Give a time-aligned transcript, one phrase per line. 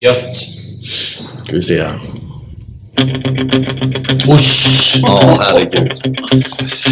[0.00, 0.36] Gött.
[1.44, 2.00] Ska vi se här.
[4.28, 4.96] Usch!
[5.02, 5.92] Ja, herregud.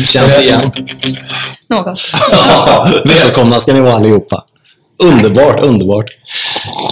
[0.06, 0.72] Känns det igen?
[1.70, 2.00] Något.
[2.30, 4.44] Ja, välkomna ska ni vara allihopa.
[5.02, 6.10] Underbart, underbart.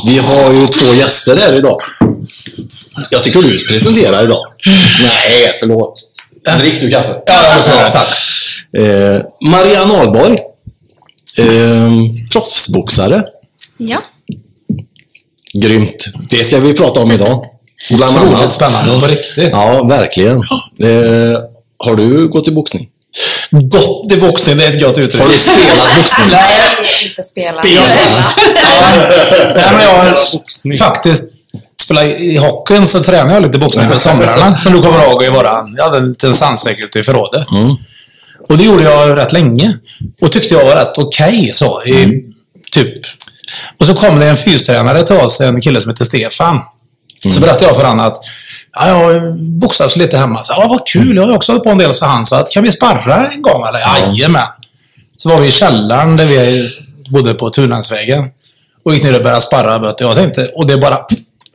[0.07, 1.81] Vi har ju två gäster här idag.
[3.11, 4.47] Jag tycker du presenterar idag.
[5.03, 6.03] Nej, förlåt.
[6.61, 7.15] Drick du kaffe?
[7.27, 7.93] Ja, jag.
[7.93, 8.09] Tack.
[8.79, 10.39] Eh, Marianne Ahlborg.
[11.39, 11.91] Eh,
[12.33, 13.25] proffsboxare.
[13.77, 13.99] Ja.
[15.55, 16.07] Grymt.
[16.31, 17.47] Det ska vi prata om idag.
[17.91, 18.53] Bland Otroligt annat.
[18.53, 19.49] spännande på riktigt.
[19.53, 20.37] Ja, verkligen.
[20.37, 21.41] Eh,
[21.79, 22.89] har du gått i boxning?
[23.51, 25.23] Gott i boxning, det är ett gott uttryck.
[25.23, 26.27] Har du spelat boxning?
[26.31, 27.63] Nej, inte spela.
[27.63, 27.85] Spela.
[29.57, 31.33] Nej, men jag har faktiskt
[31.83, 34.57] spelat i hockeyn så tränar jag lite boxning på somrarna.
[34.57, 35.75] Som du kommer ihåg i våran.
[35.77, 37.51] Jag hade en liten sandsäck ute i förrådet.
[37.51, 37.77] Mm.
[38.49, 39.79] Och det gjorde jag rätt länge.
[40.23, 41.83] Och tyckte jag var rätt okej så.
[41.83, 42.25] I,
[42.73, 42.95] typ.
[43.81, 46.61] Och så kom det en fystränare till oss, en kille som heter Stefan.
[47.35, 48.17] Så berättade jag för honom att
[48.73, 50.45] ja, jag boxas lite hemma.
[50.45, 52.27] Så, ja, vad kul, jag har också hållit på en del, sa han.
[52.27, 53.81] Så att, kan vi sparra en gång eller?
[53.81, 54.43] Jajamän.
[55.17, 56.69] Så var vi i källaren där vi
[57.11, 58.25] bodde på Tunhänsvägen.
[58.85, 59.95] Och gick ner och började sparra.
[59.99, 60.99] Jag tänkte, och det bara...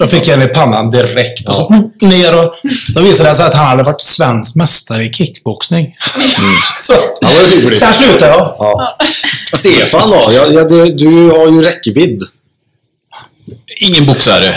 [0.02, 1.50] Jag fick en i pannan direkt.
[1.50, 1.70] Och så
[2.02, 2.54] ner och...
[2.96, 5.94] Då visade det sig att han hade varit svensk mästare i kickboxning.
[6.82, 7.80] så, Ja, vad hyggligt.
[7.80, 8.56] sen slutade jag.
[8.60, 8.98] Ja.
[9.58, 10.30] Stefan då?
[10.34, 12.24] Ja, ja, du, du har ju räckvidd.
[13.82, 14.56] Ingen boxare.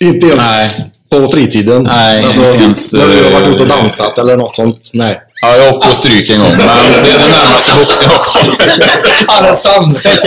[0.00, 0.90] Inte ens Nej.
[1.10, 1.82] på fritiden.
[1.82, 4.90] Nej, alltså, inte ens, när du har varit ute och eh, dansat eller något sånt.
[4.94, 5.20] Nej.
[5.40, 8.96] Ja, jag åkte på stryk en gång, men det är den närmaste boxning jag kommer.
[9.26, 10.18] Han är sandsäck.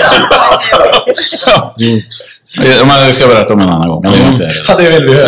[1.45, 1.75] Ja,
[2.57, 4.03] Men det ska jag berätta om en annan gång.
[4.03, 4.51] Vet inte.
[4.67, 5.27] Ja, det vill vi höra.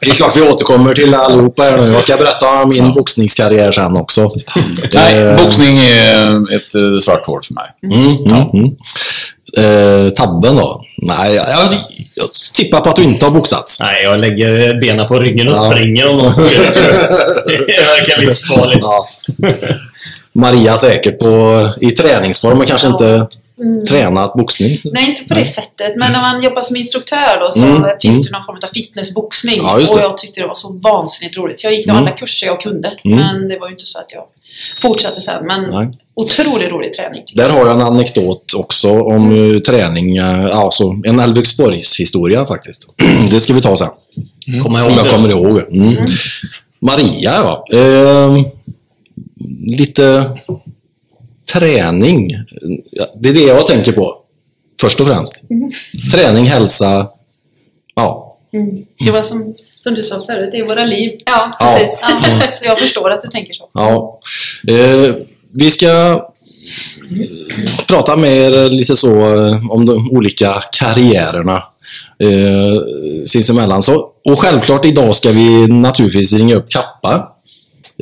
[0.00, 1.92] Det är klart vi återkommer till allihopa här nu.
[1.92, 4.30] Jag ska berätta om min boxningskarriär sen också.
[4.94, 7.94] Nej, Eh, boxning är ett eh, svart hål för mig.
[8.00, 8.76] Mm, mm, mm.
[9.58, 10.80] Eh, tabben då?
[11.02, 11.72] Nej, jag, jag,
[12.16, 13.80] jag tippar på att du inte har boxats.
[13.80, 15.70] Nej, jag lägger benen på ryggen och Ja.
[15.70, 16.32] springer om någon
[17.46, 18.80] Det verkar livsfarligt.
[18.82, 19.06] Ja.
[20.32, 23.26] Maria säkert på, i träningsform, men kanske inte
[23.88, 24.80] tränat boxning.
[24.84, 25.92] Nej, inte på det sättet.
[25.96, 29.56] Men när man jobbar som instruktör då så Mm, finns det någon form av fitnessboxning.
[29.56, 31.58] Ja, och jag tyckte det var så vansinnigt roligt.
[31.60, 31.96] Så jag gick Mm.
[31.96, 32.92] alla kurser jag kunde.
[33.04, 33.18] Mm.
[33.18, 34.22] Men det var ju inte så att jag
[34.78, 35.46] fortsatte sen.
[35.46, 35.88] Men Nej.
[36.14, 37.22] otroligt rolig träning.
[37.34, 42.86] Där har jag en anekdot också om eh, träning, eh, alltså en Älvsborgs historia faktiskt.
[43.30, 43.88] Det ska vi ta sen.
[44.62, 45.58] Kommer jag jag kommer ihåg.
[45.72, 45.96] Mm.
[46.82, 47.64] Maria, ja.
[47.72, 48.36] Eh,
[49.78, 50.30] lite
[51.52, 52.28] träning.
[53.14, 54.16] Det är det jag tänker på.
[54.80, 55.42] Först och främst.
[56.12, 57.08] Träning, hälsa.
[57.94, 58.36] Ja.
[58.52, 58.86] Mm.
[59.04, 61.12] Det var som, som du sa förut, det är våra liv.
[61.26, 62.00] Ja, precis.
[62.02, 63.68] Ja, så jag förstår att du tänker så.
[63.74, 64.20] ja.
[64.68, 65.14] Eh,
[65.52, 66.24] vi ska
[67.86, 71.62] prata mer lite så eh, om de olika karriärerna
[72.18, 72.82] eh,
[73.26, 73.82] sinsemellan.
[73.82, 77.28] Så, och självklart idag ska vi naturligtvis ringa upp Kappa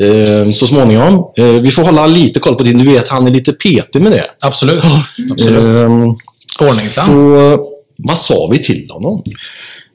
[0.01, 1.15] eh, så småningom.
[1.37, 2.73] Eh, vi får hålla lite koll på det.
[2.73, 4.25] Du vet, han är lite petig med det.
[4.41, 4.85] Absolut.
[5.33, 5.77] Absolut.
[5.77, 7.05] Eh, Ordningsam.
[7.07, 7.59] så
[8.05, 9.23] vad sa vi till honom?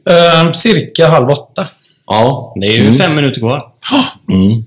[0.09, 1.67] Eh, cirka halv åtta.
[2.07, 2.53] Ja.
[2.61, 3.61] Det är ju fem minuter kvar.
[4.31, 4.63] Mm.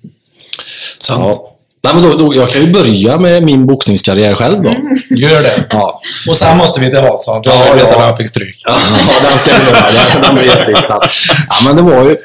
[0.98, 1.20] Sant.
[1.36, 1.52] ja.
[1.84, 4.70] Nej, men då, då, jag kan ju börja med min boxningskarriär själv då.
[5.16, 5.64] Gör det.
[5.70, 6.00] Ja.
[6.28, 7.42] Och sen måste vi till Hansson.
[7.44, 7.88] Ja, ja, vet ja.
[7.92, 8.62] jag han fick stryk.
[8.66, 8.74] Ja,
[9.22, 9.86] den ska vi göra.
[10.12, 11.04] Den- Den var jätteintressant.
[11.48, 12.16] Ja, men det var ju...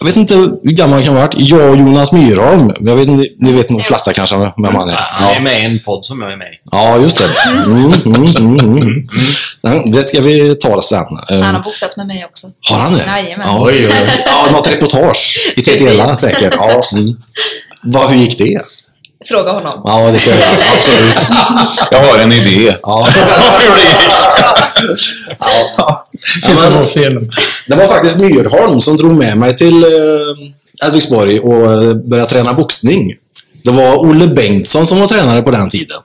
[0.00, 1.34] Jag vet inte hur gammal jag kan ha varit.
[1.38, 2.72] Jag och Jonas Myrholm.
[2.80, 4.94] Jag vet, inte- ni vet nog de flesta kanske vem han är.
[4.94, 6.56] Han är med i en podd som jag är med i.
[6.72, 7.24] Ja, just det.
[7.66, 9.08] Mm, mm, mm, mm.
[9.62, 11.04] Nej, Det ska vi ta sen.
[11.28, 12.46] Han har boxats med mig också.
[12.70, 13.04] Har han det?
[13.06, 13.46] Jajamän.
[13.48, 14.10] Ja, Oj, oj, oj.
[14.26, 16.18] ja något reportage i TTL Precis.
[16.20, 16.54] säkert.
[16.56, 17.16] Ja, mm.
[17.82, 18.60] Vad, hur gick det?
[19.28, 19.80] Fråga honom.
[19.84, 20.38] Ja, det ska jag.
[20.76, 21.26] Absolut.
[21.90, 22.74] Jag har en idé.
[22.82, 23.08] Ja.
[24.76, 26.07] Finns
[26.46, 27.30] det men- film?
[27.68, 32.52] Det var faktiskt Myrholm som drog med mig till eh, Älvsborg och eh, började träna
[32.54, 33.14] boxning.
[33.64, 35.96] Det var Olle Bengtsson som var tränare på den tiden.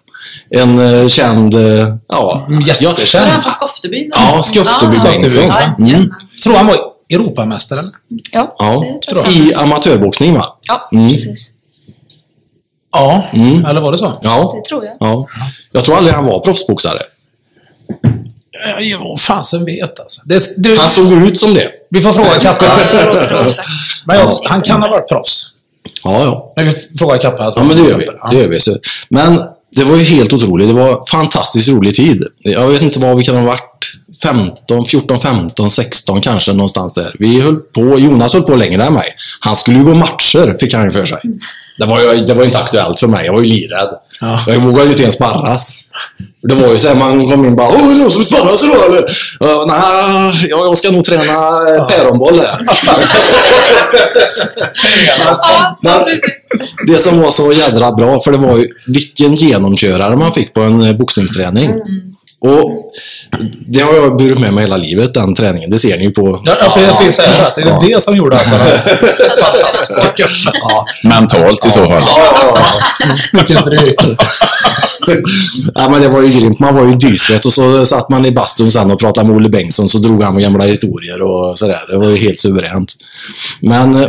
[0.49, 1.53] En eh, känd...
[1.53, 3.25] Eh, ja, Var Jättekänd.
[3.27, 4.09] han från Skofteby?
[4.13, 5.43] Ja, Skofteby Ja, Bengtsson.
[5.47, 6.09] Ja, Mm.
[6.43, 6.77] Tror han var
[7.09, 7.91] Europamästare eller?
[8.31, 9.33] Ja, Ja, det tror jag.
[9.47, 10.45] i amatörboxning va?
[10.67, 11.11] Ja, Mm.
[11.11, 11.51] precis.
[12.91, 13.65] Ja, Mm.
[13.65, 14.13] eller var det så?
[14.21, 14.95] Ja, Det tror jag.
[14.99, 15.27] ja.
[15.71, 16.99] Jag tror aldrig han var proffsboxare.
[18.65, 20.21] Ja, Jo, fasen vet alltså.
[20.25, 21.69] Det, du, Han såg ut som det.
[21.89, 22.65] vi får fråga Kappa.
[22.65, 23.51] Det.
[24.05, 25.45] Men jag, han kan ha varit proffs.
[26.03, 26.53] Ja, ja.
[26.55, 27.53] Men vi frågar Kappa.
[27.55, 28.05] Ja, men det gör vi.
[28.31, 28.59] Det gör vi.
[28.59, 28.77] Så-
[29.09, 29.39] Men
[29.75, 30.67] det var ju helt otroligt.
[30.67, 32.23] Det var fantastiskt rolig tid.
[32.39, 33.69] Jag vet inte vad vi kan ha varit.
[34.23, 37.15] 15, 14, 15, 16 kanske någonstans där.
[37.19, 39.03] Vi höll på, Jonas höll på längre än mig.
[39.39, 41.19] Han skulle ju gå matcher, fick han ju för sig.
[41.77, 43.25] Det var ju det var inte aktuellt för mig.
[43.25, 43.89] Jag var ju livrädd.
[44.21, 44.39] Ja.
[44.47, 45.79] Jag vågade ju inte ens sparras.
[46.41, 48.27] Det var ju så här, man kom in bara Åh, är det någon som vill
[48.27, 49.01] sparras idag eller?
[49.43, 51.23] Uh, Nej, jag jag ska nog träna
[51.75, 52.59] eh, päronboll här.
[55.07, 55.99] Ja, Men
[56.87, 60.61] det som var så jädra bra, för det var ju vilken genomkörare man fick på
[60.61, 61.73] en eh, boxningsträning.
[62.43, 62.93] Och
[63.67, 65.69] det har jag burit med mig hela livet, den träningen.
[65.69, 66.41] Det ser ni ju på...
[66.45, 67.61] Ja, ja, jag skulle säga det.
[67.61, 68.55] Det är det som gjorde alltså.
[70.53, 72.03] Ja, Mentalt i så fall.
[73.33, 73.95] Mycket stryk.
[75.75, 76.59] ja, men det var ju grymt.
[76.59, 79.49] Man var ju dysret och så satt man i bastun sen och pratade med Olle
[79.49, 81.79] Bengtsson så drog han med gamla historier och sådär.
[81.89, 82.93] Det var ju helt suveränt.
[83.59, 84.07] Men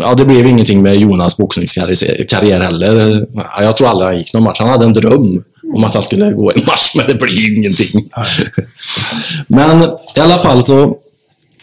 [0.00, 3.26] ja, det blev ingenting med Jonas boxningskarriär heller.
[3.34, 4.58] Ja, Jag tror aldrig han gick någon match.
[4.60, 5.44] Han hade en dröm
[5.74, 8.10] om att han skulle gå en match, men det blev ju ingenting.
[9.46, 9.82] Men
[10.16, 10.96] i alla fall så,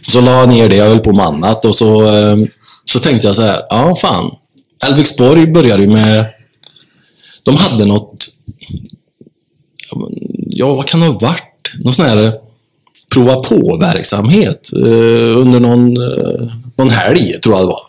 [0.07, 0.75] så la jag ner det.
[0.75, 2.37] Jag höll på med annat och så, eh,
[2.85, 4.31] så tänkte jag så här, ja fan.
[4.85, 6.25] Älvviksborg började ju med
[7.43, 8.27] de hade något,
[10.47, 11.73] ja vad kan det ha varit?
[11.83, 12.33] Någon sån här eh,
[13.13, 17.81] prova på-verksamhet eh, under någon, eh, någon helg, tror jag det var.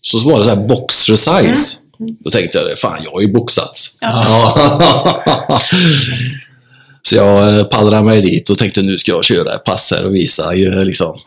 [0.00, 1.76] Så var det så här boxercise.
[1.98, 3.96] Då tänkte jag, fan jag har ju boxats.
[4.00, 4.74] Ja.
[7.02, 10.06] Så jag eh, pallrade mig dit och tänkte nu ska jag köra ett pass här
[10.06, 11.20] och visa ju liksom.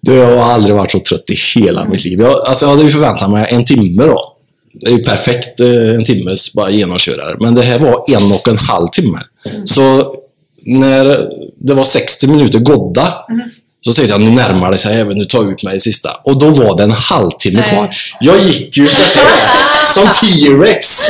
[0.00, 2.20] Jag har aldrig varit så trött i hela mitt liv.
[2.20, 4.36] Jag, alltså jag hade ju förväntat mig en timme då.
[4.72, 7.36] Det är ju perfekt eh, en timmes bara genomkörare.
[7.40, 9.18] Men det här var en och en halv timme.
[9.64, 10.14] Så
[10.66, 11.28] när
[11.60, 13.14] det var 60 minuter godda
[13.84, 16.10] så tänkte jag nu närmar det sig även nu tar jag ut mig i sista.
[16.24, 17.68] Och då var det en halvtimme Nej.
[17.68, 17.96] kvar.
[18.20, 21.00] Jag gick ju så här som T-Rex.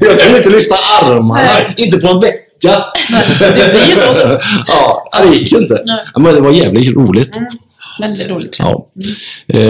[0.00, 1.74] Jag kunde inte lyfta armarna.
[1.76, 2.84] Inte på en vecka.
[3.38, 4.38] Det blir ju så.
[4.66, 5.82] Ja, det gick ju inte.
[5.84, 6.04] Nej.
[6.14, 7.38] Ja, Men det var jävligt roligt.
[8.00, 8.56] Väldigt roligt.
[8.58, 8.86] Ja.
[9.54, 9.60] Eh,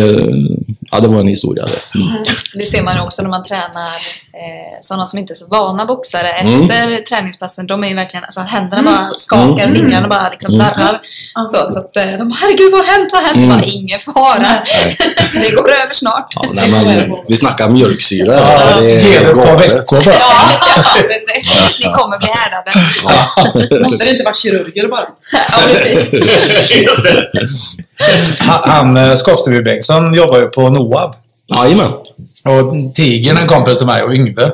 [0.91, 1.99] ja, det var en historia det.
[1.99, 2.23] Mm.
[2.55, 3.95] Det ser man ju också när man tränar
[4.43, 6.61] eh, sådana som inte är så vana boxare Mm.
[6.63, 7.67] efter träningspassen.
[7.67, 9.75] De är ju verkligen, alltså händerna bara skakar, Mm.
[9.75, 11.01] fingrarna bara liksom darrar.
[11.47, 13.37] Så, så att eh, de herregud vad har hänt, vad har hänt?
[13.45, 13.49] Mm.
[13.49, 14.63] Bara, ingen fara.
[15.43, 16.33] det går över snart.
[16.37, 16.71] Ja, nej,
[17.09, 18.35] men, vi snackar mjölksyra.
[18.35, 20.15] Ja, så det är Ge det ett par veckor bara.
[20.15, 20.49] Ja.
[21.79, 22.71] Ni kommer bli härdade.
[23.85, 25.01] Måste det inte vara kirurger bara?
[25.33, 25.39] Ja,
[25.69, 26.11] precis.
[28.39, 31.15] Han, han eh, Skofteby Bengtsson jobbar ju på Noab.
[31.55, 31.93] Jajamän.
[32.49, 34.53] Och Tigern, en kompis till mig och Yngve,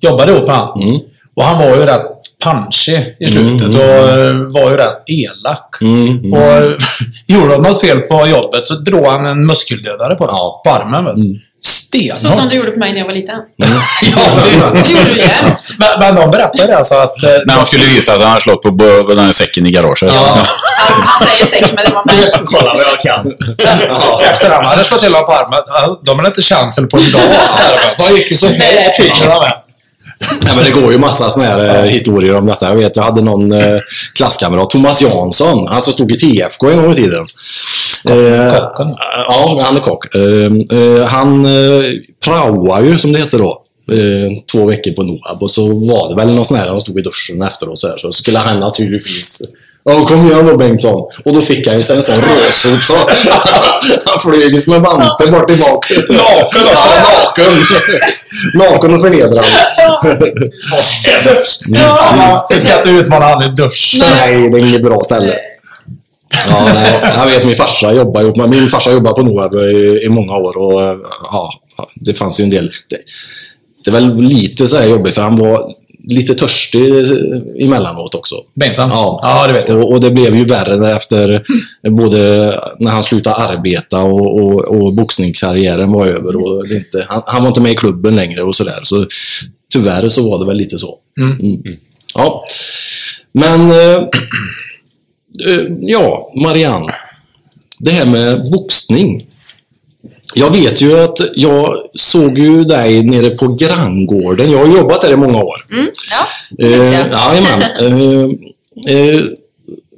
[0.00, 0.82] jobbade ihop med han.
[0.82, 0.98] Mm.
[1.36, 2.06] Och han var ju rätt
[2.44, 3.76] punchig i slutet Mm.
[3.80, 5.76] och eh, var ju rätt elak.
[5.80, 6.32] Mm, mm.
[6.32, 6.78] Och
[7.26, 10.60] gjorde han något fel på jobbet så drog han en muskeldödare på, Ja.
[10.64, 11.04] på armen.
[11.04, 11.14] Vet.
[11.64, 11.74] Mm.
[11.74, 12.18] Stenhårt.
[12.18, 13.36] Så som du gjorde på mig när jag var liten.
[14.02, 14.18] Ja,
[14.72, 15.56] det, Det gjorde du igen.
[15.78, 17.22] men, men de berättade alltså att...
[17.22, 18.70] eh, När han skulle visa att han hade slått på
[19.08, 20.10] den här säcken i garaget.
[20.14, 20.38] Ja.
[20.78, 22.30] Han, han säger säkert, men det var mig.
[22.44, 23.32] Kolla vad jag kan.
[24.30, 27.10] Efter han hade slått till honom på armen, ja, de hade inte chansen på en
[27.12, 27.20] dag.
[27.96, 29.52] Så han gick ju så här piggorna med.
[30.44, 32.68] Nej, men det går ju massa såna här eh, historier om detta.
[32.68, 33.78] Jag vet, jag hade någon eh,
[34.14, 37.24] klasskamrat, Thomas Jansson, han som stod i TFK en gång i tiden.
[38.08, 38.54] Eh.
[39.28, 40.14] Ja, han är kock.
[40.14, 41.82] Eh, eh, han eh,
[42.24, 45.42] praoade ju, som det heter då, eh, två veckor på Noab.
[45.42, 47.98] Och så var det väl någon sån här, han stod i duschen efteråt så, här,
[47.98, 49.42] så skulle han naturligtvis
[49.84, 51.06] Ja, kom igen då Bengtsson.
[51.24, 52.94] Och då fick han ju sig en sån rödsop så
[54.04, 55.94] han flög ju som en vante bort tillbaka.
[55.94, 56.88] Naken också.
[56.88, 57.52] Naken.
[58.54, 59.44] Naken och förnedrad.
[61.72, 64.00] Ja, det ska inte utmana han i duschen.
[64.00, 65.34] Nej, det är inget bra ställe.
[66.48, 70.00] Ja, nej, jag vet min farsa jobbar ihop med, min farsa jobbar på Noab i,
[70.04, 70.80] i många år och
[71.32, 71.50] ja,
[71.94, 72.70] det fanns ju en del.
[72.90, 72.98] Det,
[73.84, 76.92] det är väl lite så här jobbigt för han var lite törstig
[77.58, 78.34] emellanåt också.
[78.54, 78.88] Bengtsson?
[78.90, 79.20] Ja.
[79.22, 79.78] ja, det vet jag.
[79.78, 81.42] Och, och det blev ju värre efter
[81.90, 82.18] både
[82.78, 86.36] när han slutade arbeta och, och, och boxningskarriären var över.
[86.36, 88.80] Och inte, han, han var inte med i klubben längre och sådär.
[88.82, 89.06] Så
[89.72, 90.98] tyvärr så var det väl lite så.
[91.18, 91.40] Mm.
[91.40, 91.78] Mm.
[92.14, 92.44] Ja.
[93.32, 93.96] Men eh,
[95.48, 96.94] eh, ja, Marianne.
[97.78, 99.26] Det här med boxning.
[100.34, 104.50] Jag vet ju att jag såg ju dig nere på granngården.
[104.50, 105.66] Jag har jobbat där i många år.
[105.72, 108.32] Mm, ja, det Eh, jag.
[108.88, 109.20] Eh, eh,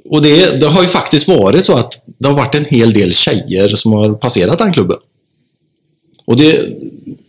[0.09, 3.13] och det, det har ju faktiskt varit så att det har varit en hel del
[3.13, 4.97] tjejer som har passerat den klubben.
[6.25, 6.65] Och det,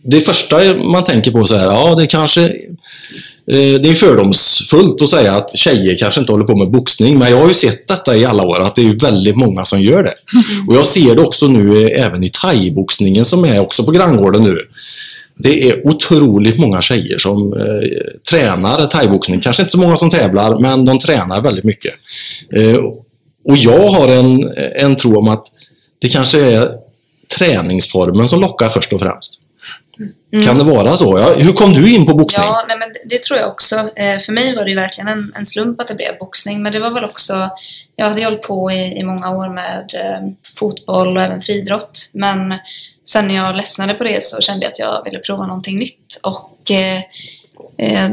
[0.03, 5.09] det första man tänker på så här, ja det kanske eh, det är fördomsfullt att
[5.09, 8.17] säga att tjejer kanske inte håller på med boxning, men jag har ju sett detta
[8.17, 10.13] i alla år, att det är väldigt många som gör det.
[10.67, 14.43] Och jag ser det också nu eh, även i thaiboxningen som är också på granngården
[14.43, 14.57] nu.
[15.39, 17.89] Det är otroligt många tjejer som eh,
[18.29, 19.39] tränar thaiboxning.
[19.39, 21.93] Kanske inte så många som tävlar, men de tränar väldigt mycket.
[22.55, 22.77] Eh,
[23.45, 25.45] och jag har en, en tro om att
[25.99, 26.86] det kanske är
[27.37, 29.41] träningsformen som lockar först och främst?
[30.45, 31.19] Kan det vara så?
[31.19, 32.45] Ja, hur kom du in på boxning?
[32.45, 33.75] Ja, nej, men det, det tror jag också.
[33.75, 36.63] Eh, för mig var det ju verkligen en, en slump att det blev boxning.
[36.63, 37.49] Men det var väl också...
[37.95, 42.09] Jag hade hållit på i, i många år med eh, fotboll och även friidrott.
[42.13, 42.53] Men
[43.05, 46.19] sen när jag ledsnade på det så kände jag att jag ville prova någonting nytt.
[46.23, 47.01] Och eh,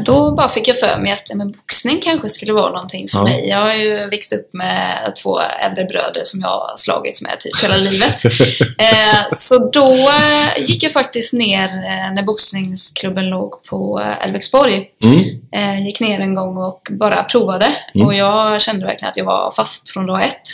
[0.04, 3.24] då bara fick jag för mig att men boxning kanske skulle vara någonting för Ja.
[3.24, 3.48] mig.
[3.48, 7.62] Jag har ju växt upp med två äldre bröder som jag har slagits med typ
[7.64, 8.22] hela livet.
[8.78, 14.86] Eh, så då eh, gick jag faktiskt ner eh, när boxningsklubben låg på eh, Älvexborg.
[15.04, 15.18] Mm.
[15.52, 17.66] Eh, gick ner en gång och bara provade.
[17.94, 20.48] Och jag kände verkligen att jag var fast från dag ett.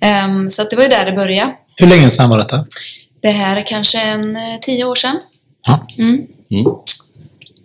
[0.00, 1.52] Ehm, så att det var ju där det började.
[1.76, 2.66] Hur länge sedan var detta?
[3.22, 5.16] Det här är kanske en eh, tio år sedan.
[5.66, 5.86] Ja.
[5.98, 6.26] Mm.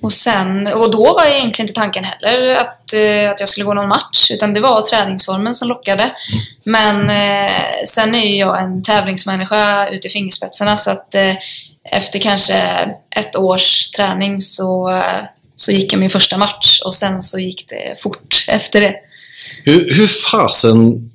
[0.04, 3.74] Och, sen, och då var egentligen inte tanken heller att, eh, att jag skulle gå
[3.74, 6.12] någon match, utan det var träningsformen som lockade.
[6.64, 7.52] Men eh,
[7.88, 11.36] sen är ju jag en tävlingsmänniska ut i fingerspetsarna, så att eh,
[11.92, 12.54] efter kanske
[13.16, 15.24] ett års träning så, eh,
[15.56, 18.96] så gick jag min första match och sen så gick det fort efter det.
[19.64, 21.12] Hur, hur fasen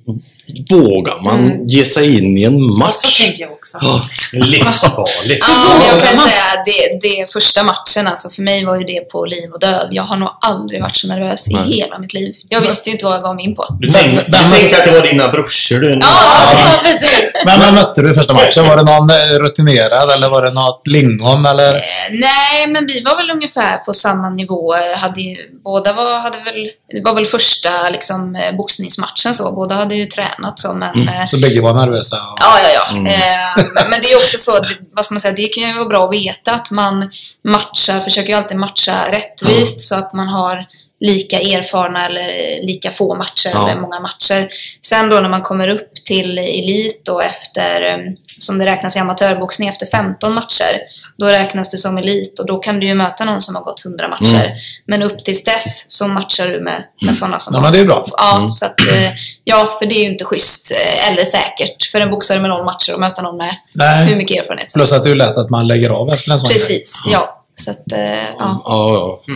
[0.69, 3.19] vågar man ge sig in i en Så match?
[3.25, 3.77] tänker jag också.
[3.81, 4.01] Ja,
[4.33, 5.45] Livsfarligt.
[5.69, 8.83] Ja, men jag kan säga att det, det första matchen, alltså för mig var ju
[8.83, 9.87] det på liv och död.
[9.91, 11.63] Jag har nog aldrig varit så nervös i Nej.
[11.73, 12.35] hela mitt liv.
[12.49, 13.65] Jag visste ju inte vad jag gav mig in på.
[13.79, 15.99] Du, tänkte, du tänkte att det var dina brorsor du...
[16.01, 16.51] Ja,
[16.83, 17.13] precis.
[17.45, 18.67] Men vem mötte du första matchen?
[18.67, 21.75] Var det någon eh, rutinerad eller var det något lingon eller?
[21.75, 24.75] Eh, nej, men vi var väl ungefär på samma nivå.
[24.95, 29.51] Hade ju, båda var, hade väl, det var väl första liksom, eh, boxningsmatchen så.
[29.51, 31.07] Båda hade ju tränat så, men...
[31.09, 32.15] eh, Så bägge var nervösa?
[32.15, 32.97] och- Ja, ja, ja.
[33.11, 34.51] Eh, men- men det är också så,
[34.93, 37.09] vad ska man säga, det kan ju vara bra att veta att man
[37.47, 40.65] matchar, försöker ju alltid matcha rättvist så att man har
[41.01, 42.27] lika erfarna eller
[42.65, 43.69] lika få matcher Ja.
[43.69, 44.47] eller många matcher.
[44.85, 47.97] Sen då när man kommer upp till elit och efter, eh,
[48.39, 50.79] som det räknas i amatörboxning, efter 15 matcher,
[51.19, 53.85] då räknas du som elit och då kan du ju möta någon som har gått
[53.85, 54.53] 100 matcher.
[54.85, 57.79] Men upp tills dess så matchar du med, med sådana som Ja, har men det
[57.79, 58.05] är bra.
[58.17, 59.11] Ja, så att, eh,
[59.43, 62.65] ja, för det är ju inte schysst eh, eller säkert för en boxare med noll
[62.65, 64.05] matcher att möta någon med Nej.
[64.05, 66.39] hur mycket erfarenhet som Plus att det är lätt att man lägger av efter en
[66.39, 66.59] sån grej.
[66.59, 67.35] Precis, ja.
[67.55, 68.61] Så att, eh, ja.
[68.65, 69.21] ja.
[69.25, 69.33] ja.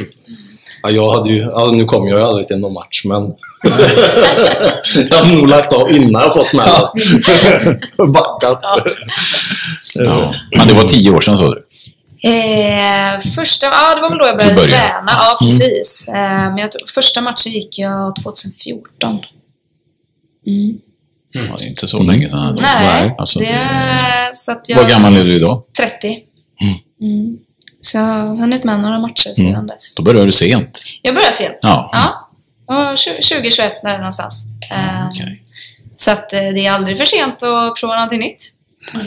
[0.83, 3.21] ja jag hade ju, ja, nu kom jag ju aldrig till någon match, men
[5.09, 6.87] jag hade nog lagt av innan jag fått smällen.
[8.13, 8.61] Backat.
[9.95, 10.33] Ja.
[10.57, 11.61] Men det var tio år sedan sa du?
[12.25, 15.11] Eh, första, ja, det var väl då jag började träna.
[15.11, 16.07] Ja, precis.
[16.07, 19.19] Eh, men jag första matchen gick jag 2014.
[20.47, 20.77] Mm.
[21.31, 22.59] Ja, det är inte så länge sedan.
[22.61, 24.35] Nej, Alltså, det, det...
[24.35, 24.77] så att jag...
[24.77, 25.63] Vad gammal är du idag?
[25.77, 26.19] 30.
[27.01, 27.37] Mm.
[27.81, 29.95] Så jag har hunnit med några matcher sedan dess.
[29.95, 30.83] Då började du sent.
[31.01, 31.57] Jag började sent.
[31.61, 31.89] Ja.
[31.93, 32.29] ja.
[32.65, 34.45] Och 2021 där någonstans.
[34.71, 35.41] Eh, Okej.
[35.95, 38.43] Så att eh, det är aldrig för sent att prova någonting nytt,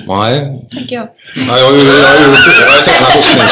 [0.06, 1.08] Nej, tänker jag.
[1.48, 3.48] Ja, jag har ju jag gjort jag har tränat boxning.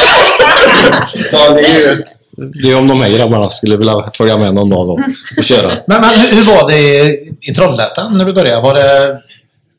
[1.13, 2.03] Så det är ju...
[2.37, 4.99] Det är om de här grabbarna skulle vilja följa med någon dag då
[5.37, 5.71] och köra.
[5.87, 8.61] Men, men hur, hur var det i, i Trollhättan när du började?
[8.61, 9.17] Var det,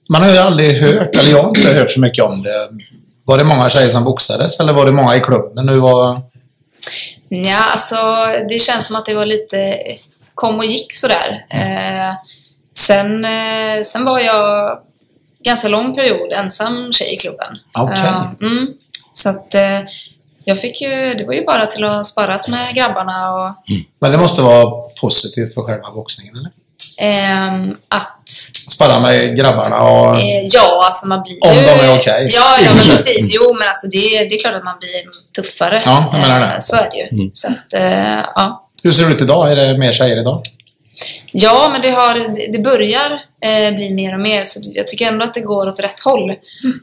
[0.08, 2.68] man har ju aldrig hört, eller jag har inte hört så mycket om det.
[3.24, 5.68] Var det många tjejer som boxades eller var det många i klubben?
[5.68, 6.22] Hur var...
[7.28, 7.96] Ja, alltså
[8.48, 9.76] det känns som att det var lite
[10.34, 11.44] kom och gick sådär.
[11.50, 12.14] Eh,
[12.78, 14.78] sen, eh, sen var jag
[15.46, 17.58] ganska lång period ensam tjej i klubben.
[17.78, 18.68] Eh, mm,
[19.12, 19.80] så att eh,
[20.44, 23.54] jag fick ju, det var ju bara till att sparras med grabbarna och
[24.00, 26.50] Men det måste vara positivt för själva boxningen, eller?
[27.00, 28.12] ehm, att
[28.70, 30.16] Sparra med grabbarna och...
[30.16, 31.62] Eh, ja, alltså man blir Om ju...
[31.62, 32.30] de är okej.
[32.34, 33.28] Ja, ja, men precis.
[33.34, 34.90] Jo, men alltså det, det är klart att man blir
[35.42, 35.82] tuffare.
[35.84, 36.46] Ja, jag menar det.
[36.46, 37.30] Eh, Så är det ju.
[37.32, 38.68] Så att, eh, ja.
[38.82, 39.52] Hur ser det ut idag?
[39.52, 40.42] Är det mer tjejer idag?
[41.32, 42.14] Ja, men det, har,
[42.52, 45.80] det börjar eh, bli mer och mer, så jag tycker ändå att det går åt
[45.80, 46.30] rätt håll.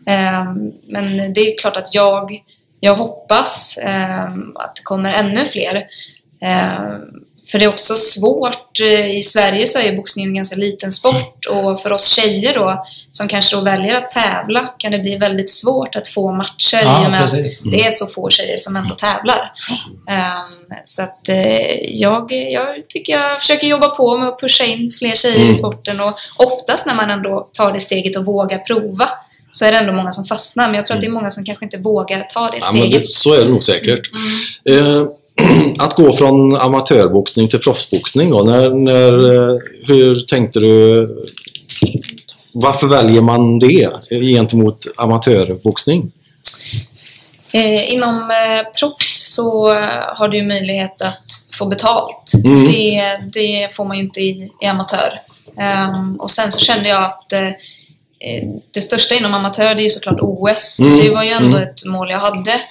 [0.08, 0.54] Eh,
[0.88, 2.44] men det är klart att jag,
[2.80, 4.24] jag hoppas eh,
[4.56, 5.88] att det kommer ännu fler.
[7.54, 8.80] För det är också svårt.
[8.80, 12.54] eh, I Sverige så är ju boxningen en ganska liten sport och för oss tjejer
[12.54, 16.80] då, som kanske då väljer att tävla, kan det bli väldigt svårt att få matcher
[16.84, 17.66] Ja, i och med precis.
[17.66, 19.52] att det är så få tjejer som ändå tävlar.
[20.10, 24.92] Ehm, så att eh, jag, jag tycker jag försöker jobba på med att pusha in
[25.00, 29.10] fler tjejer i sporten och oftast när man ändå tar det steget och vågar prova
[29.52, 30.66] så är det ändå många som fastnar.
[30.68, 32.82] Men jag tror att det är många som kanske inte vågar ta det Ja, men
[32.82, 33.02] steget.
[33.02, 34.10] det, så är det nog säkert.
[34.70, 35.04] Eh,
[35.80, 41.08] att gå från amatörboxning till proffsboxning då, när, när, eh, hur tänkte du?
[42.52, 46.12] Varför väljer man det gentemot amatörboxning?
[47.54, 49.74] Eh, inom eh, proffs så
[50.16, 51.26] har du möjlighet att
[51.58, 52.32] få betalt.
[52.46, 52.66] Mm.
[52.66, 55.22] Det, det får man ju inte i, i amatör.
[55.58, 57.50] Ehm, och sen så kände jag att eh,
[58.72, 60.80] det största inom amatör det är ju såklart OS.
[60.80, 61.64] Mm, Det var ju ändå mm.
[61.64, 62.62] ett mål jag hade.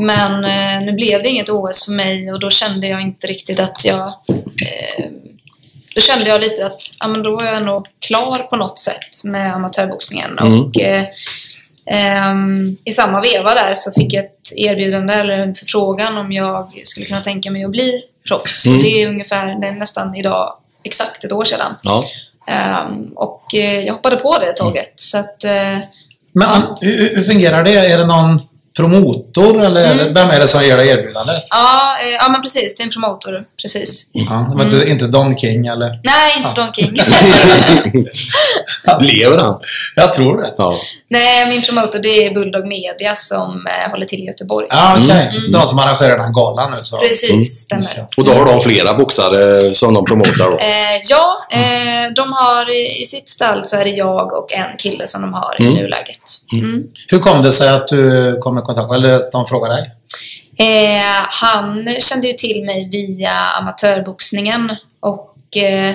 [0.00, 3.60] Men eh, nu blev det inget OS för mig och då kände jag inte riktigt
[3.60, 4.08] att jag...
[4.28, 5.04] Eh,
[5.94, 9.24] då kände jag lite att ja, men då var jag ändå klar på något sätt
[9.24, 10.38] med amatörboxningen.
[10.38, 10.60] Mm.
[10.60, 11.04] Och, eh,
[11.86, 16.80] ehm, I samma veva där så fick jag ett erbjudande eller en förfrågan om jag
[16.84, 18.66] skulle kunna tänka mig att bli proffs.
[18.66, 18.78] Mm.
[18.78, 20.54] Så det är ungefär, det är nästan idag
[20.84, 21.74] exakt ett år sedan.
[21.82, 22.04] Ja.
[22.46, 24.92] Ehm, och eh, jag hoppade på det tåget.
[24.96, 25.78] Så att, eh,
[26.32, 26.78] Men Ja.
[26.80, 27.74] hur, hur fungerar det?
[27.76, 28.40] Är det någon
[28.76, 31.44] promotor eller det- vem är det som ger dig erbjudandet?
[31.50, 32.76] ja, eh, ja, men precis.
[32.76, 33.44] Det är en promotor.
[33.62, 34.10] Precis.
[34.14, 36.00] Ja, men du, inte Don King eller?
[36.04, 36.96] Nej, inte Don King.
[39.00, 39.60] Lever han?
[39.94, 40.54] Jag tror det.
[40.58, 40.74] Ja.
[41.08, 44.66] Nej, min promotor det är Bulldog Media som eh, håller till i Göteborg.
[44.70, 45.30] Ja, okej.
[45.36, 45.52] Mm.
[45.52, 46.76] De som arrangerar den här galan nu.
[46.82, 46.96] Så.
[46.96, 48.06] Precis, stämmer.
[48.16, 50.58] Och då har de flera boxare som de promotar då?
[50.58, 54.76] Eh, ja, eh, de har i, i sitt stall så är det jag och en
[54.78, 55.72] kille som de har Mm.
[55.72, 56.22] i nuläget.
[56.52, 56.82] Mm.
[57.08, 59.90] Hur kom det sig att du kom i kontakt eller att de frågade dig?
[60.58, 61.02] Eh,
[61.40, 65.94] han kände ju till mig via amatörboxningen och eh,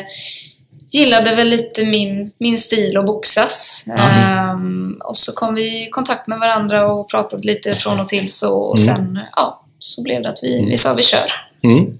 [0.96, 3.86] gillade väl lite min, min stil att boxas.
[3.98, 8.32] Ehm, och så kom vi i kontakt med varandra och pratade lite från och till
[8.32, 11.32] så och sen ja, så blev det att vi, vi sa vi kör.
[11.64, 11.98] Mm.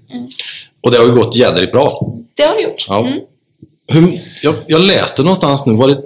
[0.84, 2.14] Och det har ju gått jädrigt bra.
[2.34, 2.86] Det har det gjort.
[2.88, 3.06] Ja.
[3.06, 3.20] Mm.
[3.88, 6.02] Hur, jag, jag läste någonstans nu, var det...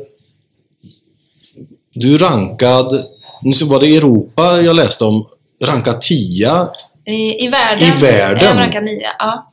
[1.95, 3.05] Du rankad...
[3.43, 5.27] Nu var det Europa jag läste om.
[5.65, 6.69] Rankad 10.
[7.05, 7.85] I, I världen.
[7.85, 8.45] I världen?
[8.45, 9.50] Jag rankad nia, ja.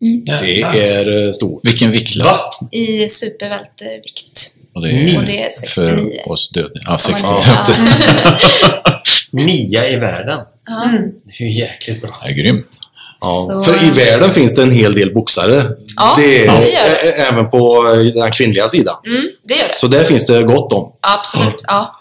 [0.00, 1.60] Det är eh, stort.
[1.64, 2.40] Vilken viktklass?
[2.72, 4.50] I supervältervikt.
[4.74, 6.12] Och det är, Och det är 69.
[6.24, 6.80] För oss döda.
[6.86, 7.30] Ja, Om 69.
[7.32, 8.84] man säger.
[9.46, 10.40] Nia i världen.
[10.66, 10.90] Ja.
[11.24, 12.20] Det är ju jäkligt bra.
[12.24, 12.78] Det är grymt.
[13.20, 13.46] Ja.
[13.50, 15.62] Så, För i världen finns det en hel del boxare.
[15.96, 17.22] Ja, det, det gör det.
[17.22, 18.94] Även på eh, den kvinnliga sidan.
[19.06, 19.76] Mm, det gör det.
[19.76, 20.92] Så där finns det gott om.
[21.00, 22.00] Absolut, ja.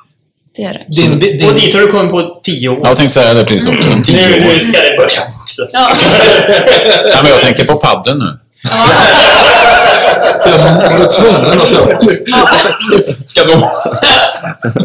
[0.55, 1.01] Det gör det.
[1.01, 2.79] Din, Och din, dit har du kommit på tio år.
[2.83, 3.89] Ja, Jag tänkte säga det precis också.
[4.03, 4.39] Tio nu, år.
[4.39, 5.69] nu ska det börja boxas.
[5.73, 5.91] Ja.
[7.13, 8.39] Ja, men jag tänker på padden nu.
[10.45, 12.09] var du tvungen att ta upp?
[13.29, 13.51] Ska de...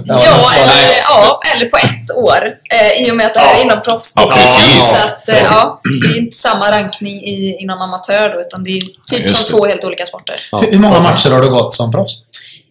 [0.05, 2.55] Ja, eller, ja, eller på ett år.
[2.75, 4.45] Eh, I och med att det här är inom proffsboxning.
[4.79, 4.85] Ja.
[4.85, 8.71] Så att, eh, ja, det är inte samma rankning i, inom amatör då, utan det
[8.71, 9.51] är typ Just som det.
[9.59, 10.41] två helt olika sporter.
[10.53, 10.59] Ja.
[10.59, 12.13] Hur hur många matcher har du gått som proffs?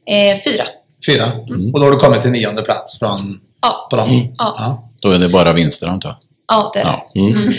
[0.10, 0.64] Eh, fyra.
[1.08, 1.32] Fyra?
[1.74, 4.34] Och då har du kommit till nionde plats från, Ja, på dem?
[4.38, 4.56] Ja.
[4.60, 4.90] Ja.
[5.02, 6.18] Då är det bara vinster antar jag.
[6.48, 7.02] ja det är det.
[7.14, 7.52] Ja.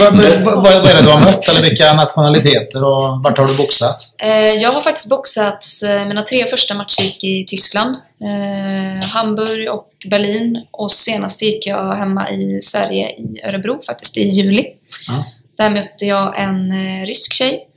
[0.44, 1.48] Vad, vad, är det du har mött?
[1.48, 3.96] Eller vilka nationaliteter och vart har du boxat?
[4.18, 4.28] Eh,
[4.62, 7.96] jag har faktiskt boxat, eh, mina tre första matcher gick i Tyskland.
[8.20, 10.66] Eh, Hamburg och Berlin.
[10.70, 14.66] Och senast gick jag hemma i Sverige, i Örebro faktiskt, i juli.
[15.08, 15.24] Ja.
[15.58, 16.72] Där mötte jag en
[17.06, 17.68] rysk tjej.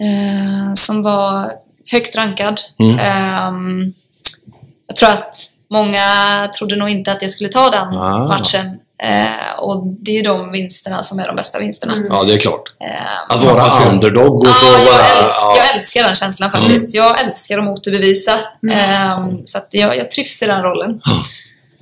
[0.00, 1.52] Eh, som var
[1.86, 2.60] högt rankad.
[2.78, 3.94] Mm.
[4.90, 5.36] Jag tror att
[5.70, 6.04] många
[6.58, 8.28] trodde nog inte att jag skulle ta den Ah.
[8.28, 8.66] matchen.
[9.02, 11.94] Eh, och det är ju de vinsterna som är de bästa vinsterna.
[12.10, 12.62] Ja, det är klart.
[12.80, 15.22] Ehm, Att vara underdog och så Ja, jag, bara...
[15.22, 15.56] älsk, ja.
[15.56, 16.94] jag älskar den känslan faktiskt.
[16.94, 18.32] Jag älskar att motbevisa.
[18.72, 21.00] Ehm, så att jag, jag trivs i den rollen.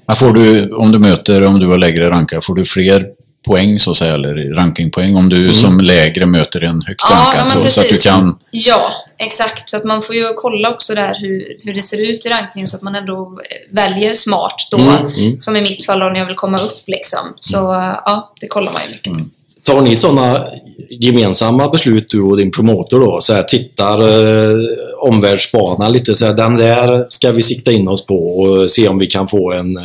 [0.06, 3.06] Men får du, om du möter, om du var lägre rankad, får du fler
[3.48, 7.50] poäng så att säga, eller rankingpoäng om du som lägre möter en högt Ja, rankad?
[7.50, 8.38] så, så att du kan...
[8.50, 9.70] Ja, exakt.
[9.70, 12.68] Så att man får ju kolla också där hur, hur det ser ut i rankningen
[12.68, 13.38] så att man ändå
[13.70, 14.78] väljer smart då.
[14.78, 15.40] Mm, mm.
[15.40, 17.18] Som i mitt fall när jag vill komma upp liksom.
[17.40, 17.56] Så
[18.04, 19.20] ja, det kollar man ju mycket på.
[19.64, 20.44] Tar ni sådana
[20.90, 23.20] gemensamma beslut du och din promotor då?
[23.20, 24.56] Så här, tittar, eh,
[25.00, 28.98] omvärldsspanar lite så här, den där ska vi sikta in oss på och se om
[28.98, 29.76] vi kan få en...
[29.76, 29.82] Eh,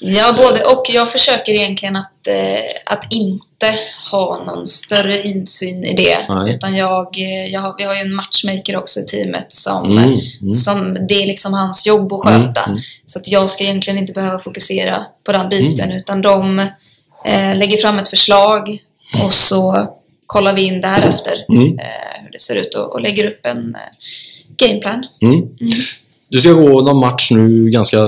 [0.00, 0.82] Ja, både och.
[0.88, 2.60] Jag försöker egentligen att, eh,
[2.94, 3.74] att inte
[4.10, 6.18] ha någon större insyn i det.
[6.28, 6.54] Nej.
[6.54, 9.98] Utan jag, eh, jag har, vi har ju en matchmaker också i teamet som, Mm,
[10.12, 10.54] eh, mm.
[10.54, 12.64] som det är liksom hans jobb att Mm, sköta.
[12.64, 12.80] mm.
[13.06, 16.58] Så att jag ska egentligen inte behöva fokusera på den biten utan de
[17.24, 18.78] eh, lägger fram ett förslag
[19.24, 19.86] och så
[20.26, 21.78] kollar vi in därefter Mm.
[21.78, 23.80] eh, hur det ser ut och, och lägger upp en eh,
[24.56, 25.06] gameplan.
[26.28, 27.98] Du ska gå någon match nu ganska...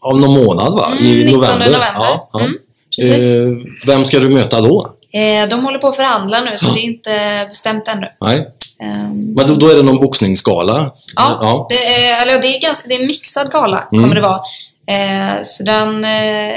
[0.00, 0.86] Om någon månad va?
[1.00, 1.66] I Mm, 19 november?
[1.66, 1.90] november.
[1.94, 2.40] Ja, ja.
[2.40, 2.54] Mm.
[3.02, 4.86] Eh, vem ska du möta då?
[5.12, 8.06] Eh, de håller på att förhandla nu så det är inte bestämt ännu.
[8.20, 8.48] Nej.
[8.80, 10.92] Ehm, Men då, då är det någon boxningsskala?
[11.16, 11.66] Ja, ja.
[11.70, 14.04] Det, är, eller det, är ganska, det är en mixad gala, Mm.
[14.04, 14.40] kommer det vara.
[14.86, 16.56] Eh, så den, eh,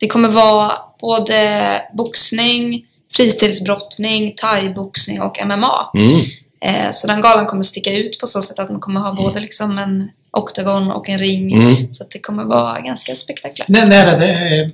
[0.00, 1.62] det kommer vara både
[1.96, 5.90] boxning, fristilsbrottning, thaiboxning och MMA.
[5.94, 6.20] Mm.
[6.64, 9.40] Eh, så den galan kommer sticka ut på så sätt att man kommer ha både
[9.40, 11.52] liksom en oktagon och en ring.
[11.52, 11.92] Mm.
[11.92, 13.68] Så att det kommer vara ganska spektakulärt.
[13.68, 14.68] När, när är det?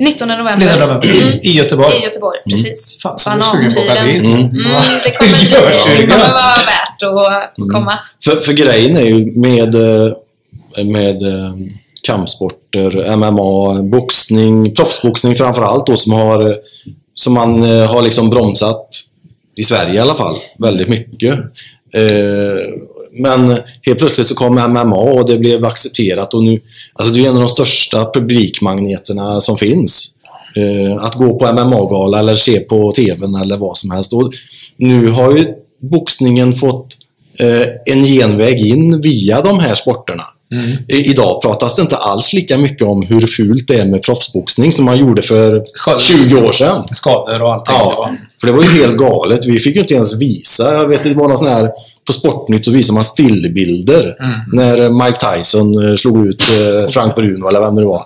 [0.00, 0.56] 19 november.
[0.56, 1.08] 19 november.
[1.22, 1.38] Mm.
[1.42, 1.96] I Göteborg?
[2.00, 2.98] I Göteborg, precis.
[3.02, 4.22] Fan, så du på att åka dit?
[4.22, 4.50] Mm,
[5.04, 5.38] det, kommer
[5.94, 7.92] bli, det kommer vara värt att, att komma.
[8.24, 9.74] För, för grejen är ju med...
[9.74, 10.12] eh,
[10.84, 11.54] med eh,
[12.02, 16.56] kampsporter, MMA, boxning, proffsboxning framförallt då som har
[17.14, 18.88] som man eh, har liksom bromsat
[19.56, 21.38] i Sverige i alla fall väldigt mycket.
[21.94, 22.58] Eh,
[23.12, 26.60] men helt plötsligt så kom MMA och det blev accepterat och nu,
[26.92, 30.14] alltså det är en av de största publikmagneterna som finns.
[30.56, 34.12] Eh, att gå på MMA-gala eller se på TVn eller vad som helst.
[34.12, 34.32] Och
[34.76, 35.46] nu har ju
[35.80, 36.86] boxningen fått
[37.40, 40.24] eh, en genväg in via de här sporterna.
[40.88, 44.72] I, idag pratas det inte alls lika mycket om hur fult det är med proffsboxning
[44.72, 46.00] som man gjorde för Skador.
[46.00, 46.84] 20 år sedan.
[46.92, 47.74] Skador och allting.
[47.78, 49.46] Ja, för det var ju helt galet.
[49.46, 50.74] Vi fick ju inte ens visa.
[50.74, 51.70] Jag vet det var någon sån här,
[52.08, 54.14] på Sportnytt så visade man stillbilder
[54.52, 58.02] när Mike Tyson eh, slog ut eh, Frank Bruno eller vem det var.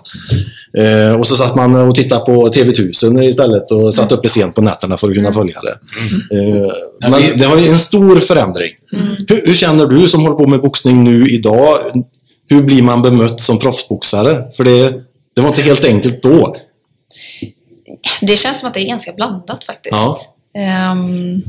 [0.77, 4.61] Eh, och så satt man och tittade på TV1000 istället och satt uppe sent på
[4.61, 5.77] nätterna för att kunna följa det.
[6.37, 6.71] Eh,
[7.11, 8.71] men det har ju en stor förändring.
[9.27, 11.75] Hur, hur känner du som håller på med boxning nu idag?
[12.49, 14.41] Hur blir man bemött som proffsboxare?
[14.57, 14.93] För det,
[15.35, 16.55] det var inte helt enkelt då.
[18.21, 19.95] Det känns som att det är ganska blandat faktiskt.
[19.95, 20.17] Ja.
[20.55, 21.43] Ehm,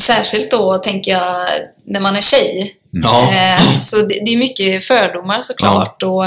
[0.00, 1.46] särskilt då tänker jag
[1.84, 2.74] när man är tjej.
[2.90, 3.20] Ja.
[3.32, 6.02] Eh, så det, är mycket fördomar såklart.
[6.02, 6.24] Och,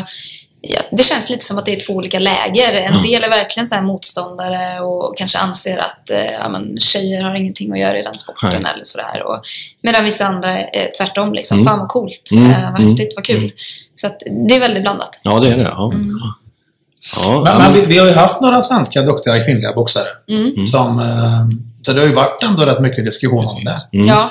[0.62, 2.74] ja, det känns lite som att det är två olika läger.
[2.74, 7.24] En del är verkligen så här motståndare och kanske anser att eh, ja, men, tjejer
[7.24, 8.72] har ingenting att göra i den sporten Nej.
[8.74, 9.24] eller sådär.
[9.24, 9.42] Och,
[9.82, 11.34] medan vissa andra är tvärtom.
[11.34, 11.58] Liksom.
[11.60, 11.68] Mm.
[11.68, 13.52] Fan vad coolt, Mm, eh, vad mm, häftigt, vad kul.
[13.94, 15.20] Så att, det är väldigt blandat.
[15.24, 15.64] Ja, det är det.
[15.64, 15.94] Ja.
[17.16, 20.08] Ja, Men, ja, men men- vi, vi har ju haft några svenska duktiga kvinnliga boxare.
[20.30, 20.66] Mm.
[20.66, 21.46] Som, eh,
[21.86, 23.82] så det har ju varit ändå rätt mycket diskussion om det.
[23.92, 24.30] Ja,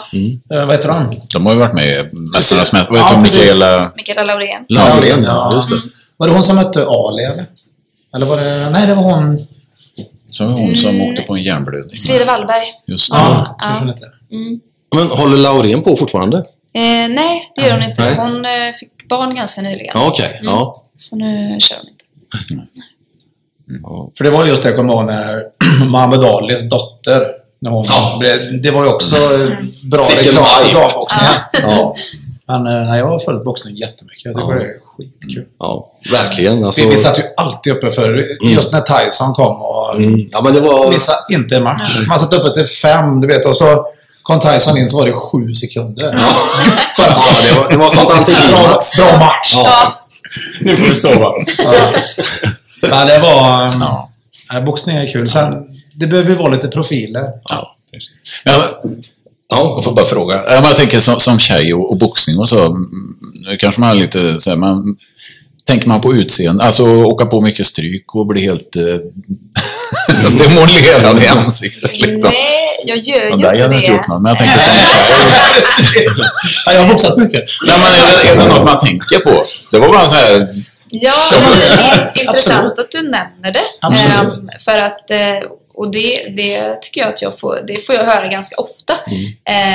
[0.52, 1.20] Eh, vad heter de?
[1.32, 2.86] De har ju varit med i Mästarnas mästare.
[2.90, 3.40] Vad Ja, heter precis.
[3.40, 3.92] Mikaela...
[3.96, 4.64] Mikaela Laurén.
[4.68, 5.32] Laurén, ja.
[5.50, 5.54] Ja.
[5.54, 5.76] Just det.
[6.16, 7.46] Var det hon som mötte Ali eller?
[8.16, 8.70] Eller var det...
[8.70, 9.38] Nej, det var hon...
[10.30, 11.96] Som var hon som åkte på en hjärnblödning.
[11.96, 12.64] Frida Wallberg.
[12.86, 13.18] Just det.
[13.18, 13.56] Ja.
[13.78, 14.06] Hon hette.
[14.96, 16.36] Men håller Laurén på fortfarande?
[16.36, 18.02] Eh, nej, det gör hon inte.
[18.02, 18.14] Nej.
[18.16, 19.92] Hon eh, fick barn ganska nyligen.
[19.94, 20.40] Ja, Okej.
[20.44, 20.82] Ja.
[20.96, 22.04] Så nu kör hon inte.
[24.16, 25.42] För det var just det jag kommer ihåg när
[25.90, 27.22] Muhammad Alis dotter,
[27.64, 28.20] när hon Ja.
[28.62, 29.16] Det var ju också
[29.82, 30.78] bra reklam för hype.
[30.80, 31.32] damboxningen.
[31.62, 31.94] Ja.
[32.48, 34.24] Men eh, nej, jag har följt boxning jättemycket.
[34.24, 34.58] Jag tycker Ja.
[34.58, 35.44] det är skitkul.
[35.58, 36.64] ja, verkligen.
[36.64, 40.40] Alltså, Vi, vi satt ju alltid uppe för just när Tyson kom och mm, ja,
[40.42, 40.90] men det var...
[40.90, 42.06] missa inte en match.
[42.08, 43.86] Man satt uppe till fem, du vet, och så
[44.22, 46.18] kom Tyson in så var det sju sekunder.
[46.98, 47.04] Ja,
[47.52, 48.96] det var, det var sånt Bra, antiklimax.
[48.96, 49.52] bra match.
[49.56, 49.94] Ja.
[50.60, 51.32] Nu får du sova.
[51.64, 51.72] Ja.
[52.90, 53.70] Men det var...
[53.80, 54.10] Ja.
[54.52, 55.28] Nej, boxning är kul.
[55.28, 55.54] Sen,
[55.94, 57.24] det behöver ju vara lite profiler.
[57.44, 58.10] Ja, precis.
[58.44, 58.54] Jag,
[59.50, 60.34] ja, jag får bara fråga.
[60.46, 62.64] Ja, Jag tänker som, som tjej och, och boxning och så.
[62.66, 62.88] mm,
[63.50, 64.96] Nu kanske man är lite så här, man,
[65.66, 68.82] Tänker man på utseende, alltså åka på mycket stryk och bli helt eh,
[70.38, 72.30] demolerad i ansiktet liksom.
[72.30, 74.08] Nej, jag gör ju inte inte gjort det.
[74.08, 74.72] något, men jag tänker som
[76.66, 77.44] ja, jag har boxats mycket.
[77.66, 79.42] Nej, men är, det, är det något man tänker på?
[79.72, 80.48] Det var bara så här,
[81.02, 81.14] Ja,
[82.14, 83.64] det är intressant att du nämner det.
[83.80, 84.38] Absolut.
[84.40, 88.04] Ehm, för att, eh, och det, det tycker jag att jag får, det får jag
[88.04, 88.94] höra ganska ofta.
[89.06, 89.24] Mm.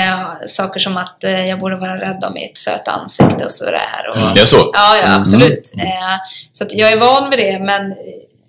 [0.10, 4.10] Eh, saker som att eh, jag borde vara rädd om mitt söta ansikte och sådär.
[4.12, 4.72] Och, det är så?
[4.74, 5.74] Ja, ja absolut.
[5.78, 6.18] Eh,
[6.52, 7.96] så att jag är van med det, men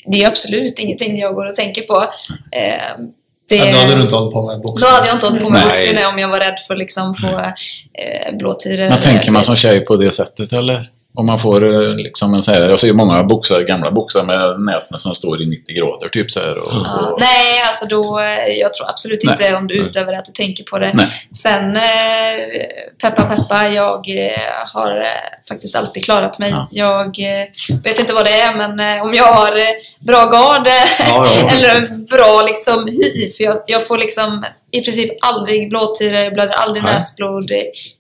[0.06, 2.02] det är absolut ingenting jag går och tänker på.
[2.56, 2.83] Eh,
[3.48, 4.92] det, Ja, då hade du inte hållit på med då boxning.
[4.92, 8.37] hade jag inte hållit på med boxning om jag var rädd för liksom få eh,
[8.38, 8.88] blåtiror.
[8.88, 10.87] Men tänker man som tjej på det sättet eller?
[11.14, 14.61] Om man får eh, liksom en så här, jag ser många boxare, gamla boxare med
[14.61, 16.59] näsarna som står i 90 grader typ så här.
[16.59, 19.33] Och, Ja, och, nej, alltså då, eh, jag tror absolut Nej.
[19.33, 20.92] inte om du utöver det att du tänker på det.
[20.94, 21.07] Nej.
[21.37, 21.83] Sen, eh,
[23.03, 24.07] peppa peppa, jag
[24.75, 25.07] har eh,
[25.49, 26.51] faktiskt alltid klarat mig.
[26.51, 26.68] Ja.
[26.70, 30.66] Jag eh, vet inte vad det är, men eh, om jag har eh, bra gard
[30.66, 31.51] Ja, ja.
[31.57, 36.85] eller bra liksom hy, för jag, jag får liksom i princip aldrig blåtiror, blöder aldrig
[36.85, 36.94] Nej.
[36.94, 37.51] näsblod,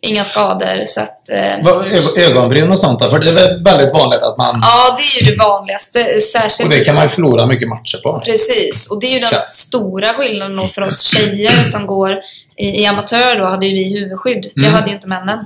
[0.00, 0.84] inga skador.
[0.84, 4.58] Så att, eh, Ögonbryn och sånt där, för det är väl väldigt vanligt att man...
[4.62, 6.20] ja, det är ju det vanligaste.
[6.20, 8.20] Särskilt Och det kan man ju förlora mycket matcher på.
[8.24, 12.18] Precis, och det är ju den stora skillnaden då för oss tjejer som går
[12.56, 14.46] i, i amatör då hade ju vi huvudskydd.
[14.54, 14.74] Det Mm.
[14.74, 15.38] hade ju inte männen.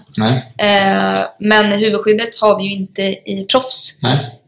[0.58, 3.98] Eh, men huvudskyddet har vi ju inte i proffs.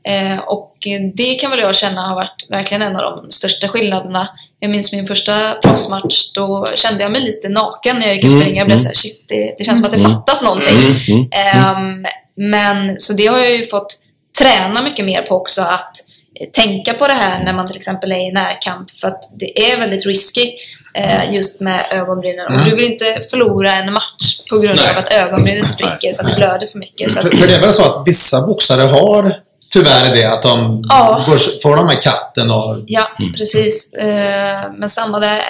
[0.09, 0.73] Eh, och
[1.14, 4.29] det kan väl jag känna har varit verkligen en av de största skillnaderna.
[4.61, 8.31] Jag minns min första proffsmatch, då kände jag mig lite naken när jag gick upp
[8.31, 8.57] i ringen.
[8.57, 10.79] Jag blev såhär, shit, det, det känns som att det fattas någonting.
[10.79, 11.29] Mm, mm.
[11.33, 13.99] Ehm, men så det har jag ju fått
[14.38, 15.96] träna mycket mer på också att
[16.40, 19.72] eh, tänka på det här när man till exempel är i närkamp för att det
[19.72, 20.53] är väldigt risky
[20.94, 24.90] eh, just med ögonbrynen och du vill inte förlora en match på grund Nej.
[24.90, 27.11] av att ögonbrynet spricker för att det blöder för mycket.
[27.11, 29.37] Så att, För, för det är väl så att vissa boxare har
[29.72, 31.25] tyvärr det att de Ja.
[31.27, 32.77] går, får de här katten och...
[32.87, 33.94] ja, precis.
[33.94, 35.42] Eh, men samma där.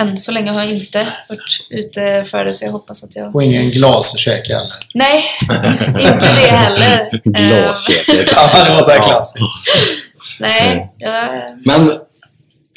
[0.00, 3.34] Än så länge har jag inte varit ute för det så jag hoppas att jag...
[3.36, 4.72] Och ingen glaskäke heller.
[4.94, 5.24] Nej,
[5.88, 7.10] inte det heller.
[7.36, 8.24] Eh, Glaskedjor.
[8.34, 9.44] Ja, det var så här klassiskt.
[10.40, 11.30] Nej, jag,
[11.64, 11.90] Men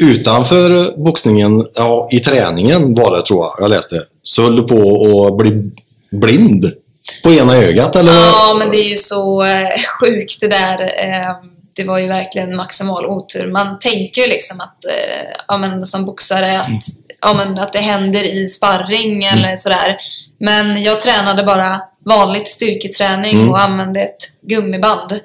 [0.01, 5.25] utanför boxningen, ja, i träningen var det tror jag, jag läste, så höll du på
[5.27, 5.71] att bli
[6.11, 6.71] blind
[7.23, 8.13] på ena ögat eller?
[8.13, 9.67] Ja, men det är ju så eh,
[9.99, 10.81] sjukt det där.
[10.81, 11.35] Eh,
[11.75, 13.51] det var ju verkligen maximal otur.
[13.51, 16.83] Man tänker ju liksom att, eh, ja, men, som boxare att,
[17.23, 19.97] ja, men, att det händer i sparring eller sådär.
[20.39, 23.49] Men jag tränade bara vanligt styrketräning Mm.
[23.49, 25.19] och använde ett gummiband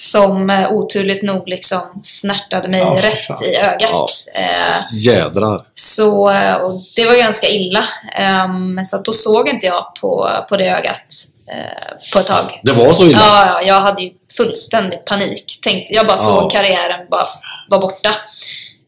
[0.00, 3.44] som eh, oturligt nog liksom snärtade mig för rätt fan.
[3.44, 3.90] i ögat.
[3.92, 4.08] Ja.
[4.34, 5.64] Eh, Jädrar.
[5.74, 7.84] så eh, och det var ganska illa.
[8.14, 11.06] Ehm, så då såg inte jag på, på det ögat
[11.52, 12.60] eh, på ett tag.
[12.62, 13.18] Det var så illa?
[13.18, 15.44] Ja, ja, jag hade ju fullständig panik.
[15.62, 17.26] Tänkte, jag bara såg karriären bara
[17.68, 18.10] var borta.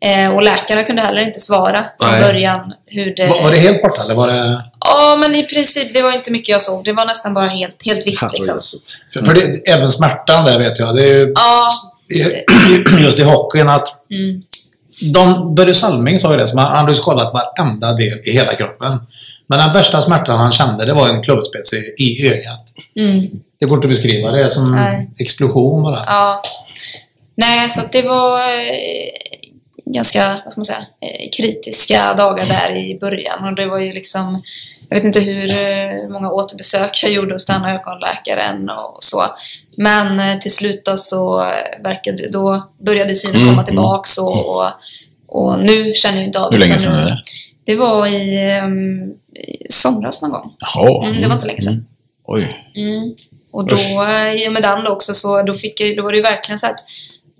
[0.07, 2.23] Eh, och läkarna kunde heller inte svara från Nej.
[2.23, 3.27] början hur det...
[3.27, 4.63] Var, var det helt borta eller var det...
[4.81, 6.85] Ja, men i princip, det var inte mycket jag såg.
[6.85, 8.59] Det var nästan bara helt, helt vitt liksom.
[9.13, 10.97] För, för det, även smärtan där vet jag.
[10.97, 11.71] Det är ju Ja,
[13.05, 14.43] just i hockeyn att mm,
[15.13, 18.99] de, Börje Salming sa ju det, som han hade skadat varenda del i hela kroppen.
[19.49, 22.61] Men den värsta smärtan han kände, det var en klubbspets i, i ögat.
[22.97, 23.27] mm,
[23.61, 25.11] Det går inte att beskriva, det är som Nej.
[25.19, 26.03] explosion bara.
[26.07, 26.43] ja.
[27.39, 29.46] Nej, så att det var eh,
[29.95, 33.45] ganska, vad ska man säga, eh, kritiska dagar där i början.
[33.45, 34.43] Och det var ju liksom,
[34.89, 39.25] jag vet inte hur eh, många återbesök jag gjorde hos den ögonläkaren och så.
[39.77, 41.37] Men eh, till slut då så
[41.85, 44.71] verkade det, då började synen Mm, komma tillbaks och, och,
[45.27, 47.23] och nu känner jag inte av Hur länge sedan är det?
[47.65, 50.53] Det var i, ehm, i somras någon gång.
[50.59, 51.05] Jaha.
[51.05, 51.87] Mm, det var inte länge sedan.
[52.25, 52.73] Oj.
[52.75, 53.15] Mm.
[53.51, 53.77] Och då,
[54.37, 56.67] i och med den också, så då, fick jag, då var det ju verkligen så
[56.67, 56.85] att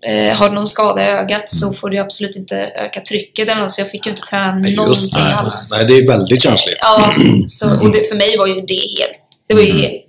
[0.07, 3.63] eh, har du någon skada i ögat så får du absolut inte öka trycket eller
[3.63, 5.35] något, så jag fick ju inte träna Nej, någonting det.
[5.37, 5.71] alls.
[5.73, 6.77] Nej, det är väldigt känsligt.
[6.81, 7.15] Ja,
[7.49, 10.03] så, och det, för mig var ju det helt, det var ju helt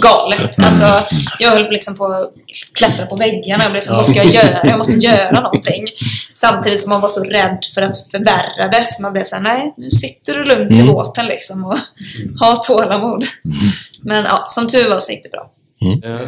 [0.00, 0.58] galet.
[0.62, 2.32] Alltså, jag höll liksom på att
[2.74, 3.62] klättra på väggarna.
[3.64, 4.60] Jag blev liksom, vad ska jag göra?
[4.64, 5.84] Jag måste göra någonting.
[6.36, 8.84] Samtidigt som man var så rädd för att förvärra det.
[8.86, 11.76] Så man blev såhär, nej, nu sitter du lugnt i båten liksom och
[12.40, 13.24] ha tålamod.
[14.02, 15.50] Men ja, som tur var så gick det bra.
[16.04, 16.26] Eh,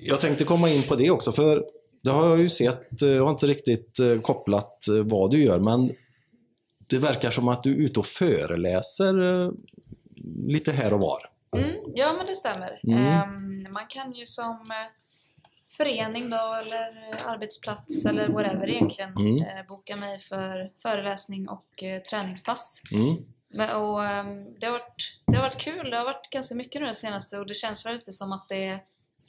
[0.00, 1.60] Jag tänkte komma in på det också, för
[2.04, 5.44] det har jag ju sett, eh, jag har inte riktigt eh, kopplat eh, vad du
[5.44, 5.90] gör, men
[6.90, 9.14] det verkar som att du är ute och föreläser
[10.46, 11.30] lite här och var.
[11.56, 12.80] Mm, ja, men det stämmer.
[12.82, 13.06] Mm.
[13.06, 14.72] Ehm, man kan ju som
[15.76, 19.66] förening då, eller arbetsplats eller whatever egentligen Mm.
[19.68, 22.82] boka mig för föreläsning och träningspass.
[22.92, 23.16] Mm.
[23.82, 25.90] Och, ehm, det, har varit, det har varit kul.
[25.90, 28.48] Det har varit ganska mycket nu det senaste och det känns väl lite som att
[28.48, 28.80] det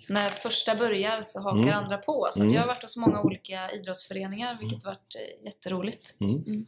[0.10, 1.74] när första börjar så hakar Mm.
[1.74, 2.28] andra på.
[2.32, 2.54] Så Mm.
[2.54, 6.15] jag har varit hos många olika idrottsföreningar vilket har varit eh, jätteroligt.
[6.22, 6.65] Mm.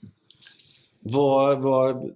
[1.00, 2.12] Vad, vad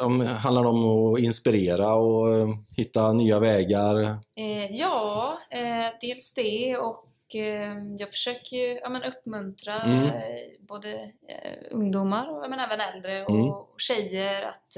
[0.00, 4.18] om, handlar det om att inspirera och eh, hitta nya vägar?
[4.36, 10.04] Eh, ja, eh, dels det och eh, jag försöker ju ja, men uppmuntra Mm.
[10.04, 10.12] eh,
[10.60, 11.10] både
[11.70, 13.48] ungdomar men även äldre och, Mm.
[13.50, 14.76] och tjejer att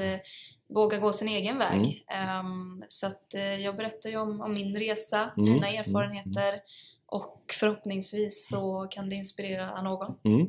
[0.74, 2.04] våga gå sin egen väg.
[2.10, 2.28] Mm.
[2.28, 5.52] Ehm, så att eh, jag berättar ju om, om min resa, Mm.
[5.52, 6.60] mina erfarenheter
[7.06, 10.14] och förhoppningsvis så kan det inspirera någon.
[10.24, 10.48] Mm.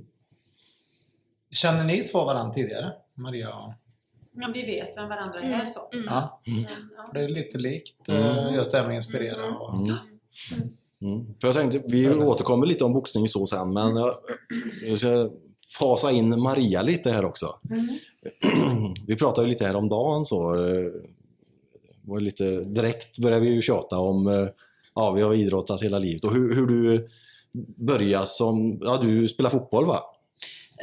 [1.51, 2.91] Känner ni två varandra tidigare?
[3.13, 3.73] Maria och...
[4.36, 5.65] Ja, vi vet vem varandra är Mm.
[5.65, 5.89] så.
[5.93, 6.05] Mm.
[6.09, 6.41] Ja,
[6.97, 7.09] Ja.
[7.13, 8.53] det är lite likt Mm.
[8.55, 9.57] just det här med att inspirera.
[9.57, 9.73] Och...
[9.73, 9.95] Mm.
[11.01, 11.25] Mm.
[11.41, 14.13] För jag tänkte, vi återkommer lite om boxning så sen, men jag,
[14.88, 15.29] jag ska
[15.79, 17.45] fasa in Maria lite här också.
[17.69, 17.89] Mm.
[19.07, 20.53] Vi pratade lite här om dagen så.
[20.67, 20.91] eh,
[22.05, 24.47] Var lite, direkt började vi ju tjata om, eh,
[24.95, 27.09] ja vi har idrottat hela livet och hur, hur du
[27.77, 29.99] började som, ja du spelar fotboll va?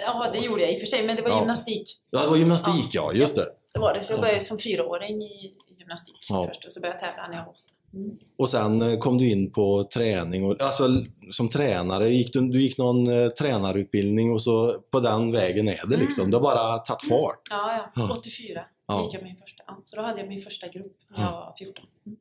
[0.07, 1.39] Ja, det gjorde jag i och för sig, men det var Ja.
[1.39, 1.83] gymnastik.
[2.11, 3.47] Ja det var gymnastik ja, just det.
[3.75, 6.47] Det var det, så jag började som fyraåring i gymnastik Ja.
[6.49, 7.63] först och så började jag tävla när jag var åtta.
[7.95, 8.17] Mm.
[8.39, 12.63] Och sen eh, kom du in på träning, och, alltså som tränare, gick du, du
[12.63, 16.31] gick någon eh, tränarutbildning och så på den vägen är det liksom.
[16.31, 17.43] Det har bara tagit fart.
[17.51, 18.03] Ja, Ja.
[18.09, 18.17] ja.
[18.19, 19.05] 84 Ja.
[19.05, 19.63] gick jag min första.
[19.85, 21.85] Så då hade jag min första grupp när jag var 14.
[22.07, 22.19] Mm.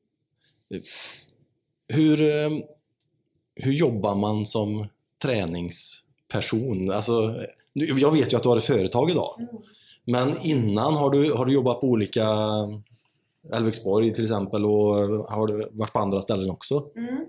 [1.88, 2.49] Hur, eh,
[3.55, 4.88] hur jobbar man som
[5.21, 6.91] träningsperson?
[6.91, 7.41] Alltså,
[7.73, 9.36] jag vet ju att du har ett företag idag.
[9.39, 9.49] Mm.
[10.05, 12.25] Men innan, har du, har du jobbat på olika
[13.54, 14.95] Älvexborg till exempel och
[15.30, 16.91] har du varit på andra ställen också?
[16.95, 17.25] Mm.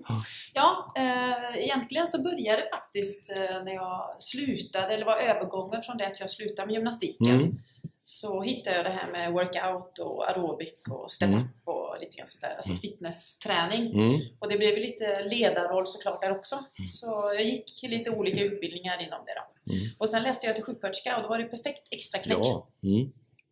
[0.54, 5.96] Ja, eh, egentligen så började det faktiskt eh, när jag slutade, eller var övergången från
[5.96, 7.26] det att jag slutade med gymnastiken.
[7.40, 7.58] Mm.
[8.02, 11.42] Så hittade jag det här med workout och aerobic och step Mm.
[11.64, 13.92] och lite grann sådär, alltså fitnessträning.
[13.94, 14.20] Mm.
[14.38, 16.56] Och det blev lite ledarroll såklart där också.
[16.88, 19.72] Så jag gick lite olika utbildningar inom det då.
[19.72, 19.88] Mm.
[19.98, 22.38] Och sen läste jag till sjuksköterska och då var det perfekt extra knäck.
[22.40, 22.68] Ja.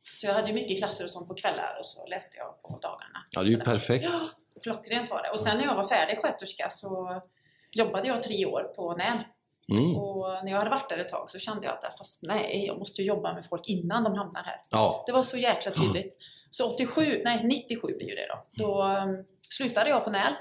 [0.08, 0.14] Mm.
[0.14, 2.78] Så jag hade ju mycket klasser och sånt på kvällar och så läste jag på
[2.82, 3.26] dagarna.
[3.30, 4.04] ja, det är ju perfekt.
[4.12, 4.20] Ja,
[4.62, 5.30] klockrent var det.
[5.30, 7.22] Och sen när jag var färdig sköterska så
[7.72, 9.18] jobbade jag tre år på NÄL.
[9.72, 9.96] Mm.
[9.96, 12.78] Och när jag hade varit där ett tag så kände jag att fast nej, jag
[12.78, 14.62] måste ju jobba med folk innan de hamnar här.
[14.70, 15.04] Ja.
[15.06, 16.16] Det var så jäkla tydligt.
[16.50, 18.64] Så 87, nej 97 blir ju det då.
[18.64, 20.32] Då um, slutade jag på NÄL.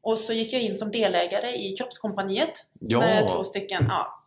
[0.00, 2.66] Och så gick jag in som delägare i Kroppskompaniet.
[2.80, 2.98] Ja.
[2.98, 4.24] Med två stycken, ja.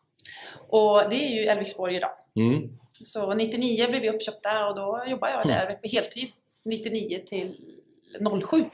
[0.69, 2.11] Och det är ju Älvsborg idag.
[2.35, 2.79] Mm.
[3.03, 6.27] Så 99 blev vi uppköpta och då jobbade jag där på heltid.
[6.65, 7.55] 99 till
[8.49, 8.65] 07.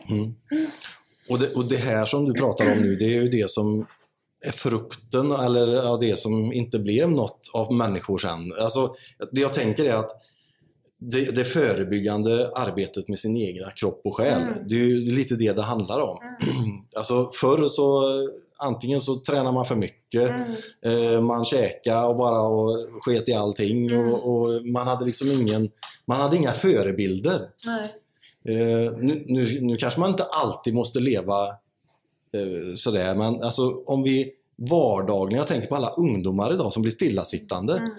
[1.30, 3.88] Och, det, och det här som du pratar om nu, det är ju det som
[4.46, 8.52] är frukten, eller det som inte blev något av människor sen.
[8.62, 8.96] Alltså,
[9.32, 10.12] det jag tänker är att
[11.00, 15.52] det, det förebyggande arbetet med sin egna kropp och själ, det är ju lite det
[15.54, 16.18] det handlar om.
[16.96, 18.04] alltså förr så
[18.62, 20.32] antingen så tränar man för mycket,
[20.86, 25.70] eh, man käkade och bara och sket i allting och, och man hade liksom ingen,
[26.06, 27.50] man hade inga förebilder.
[28.50, 31.48] Eh, nu, nu, nu kanske man inte alltid måste leva
[32.34, 34.32] eh, sådär, men alltså om vi
[34.70, 37.92] vardagligen, jag tänker på alla ungdomar idag som blir stillasittande.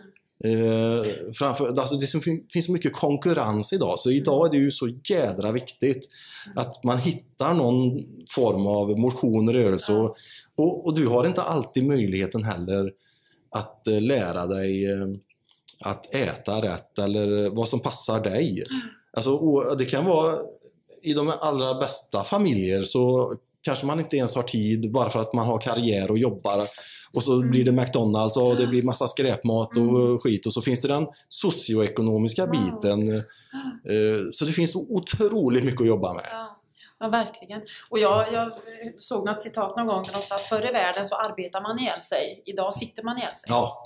[0.44, 2.06] Eh, framför, alltså det
[2.52, 6.08] finns så mycket konkurrens idag, så idag är det ju så jädra viktigt
[6.56, 10.16] att man hittar någon form av motion, rörelse och,
[10.62, 12.92] och, och du har inte alltid möjligheten heller
[13.56, 15.06] att eh, lära dig eh,
[15.84, 18.62] att äta rätt eller vad som passar dig.
[19.16, 20.38] Alltså, och det kan vara
[21.02, 25.34] i de allra bästa familjer så kanske man inte ens har tid bara för att
[25.34, 26.66] man har karriär och jobbar.
[27.16, 30.46] Och så blir det McDonalds och det blir massa skräpmat och skit.
[30.46, 33.22] Och så finns det den socioekonomiska biten.
[33.88, 36.24] Eh, Så det finns otroligt mycket att jobba med.
[36.32, 36.51] Ja,
[37.02, 37.60] ja verkligen.
[37.90, 38.52] Och jag, jag
[38.98, 41.78] såg något citat någon gång där de sa att förr i världen så arbetar man
[41.78, 42.42] ihjäl sig.
[42.46, 43.46] Idag sitter man ihjäl sig.
[43.48, 43.82] Ja,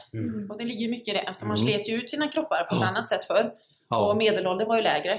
[0.51, 1.23] Och det ligger mycket i det.
[1.23, 3.51] Alltså man slet ju ut sina kroppar på ett annat sätt förr.
[3.91, 4.11] Ja.
[4.11, 5.19] Och medelåldern var ju lägre.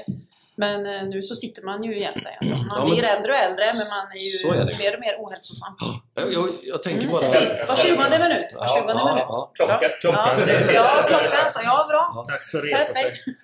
[0.60, 2.38] Men eh, nu så sitter man ju ihjäl sig.
[2.40, 2.56] Alltså.
[2.56, 5.16] Man Ja, men- blir äldre och äldre men man är ju är mer och mer
[5.24, 5.74] ohälsosam.
[6.16, 7.22] jag, jag, jag tänker bara...
[7.22, 7.70] Fint.
[7.70, 8.48] Var tjugonde minut.
[8.60, 9.26] Var tjugonde ja, minut.
[9.30, 9.52] ja.
[9.56, 11.60] Klockan, klockan Ja, säger ja, klockan så.
[11.64, 12.26] Ja, bra.
[12.34, 13.12] Dags att resa sig.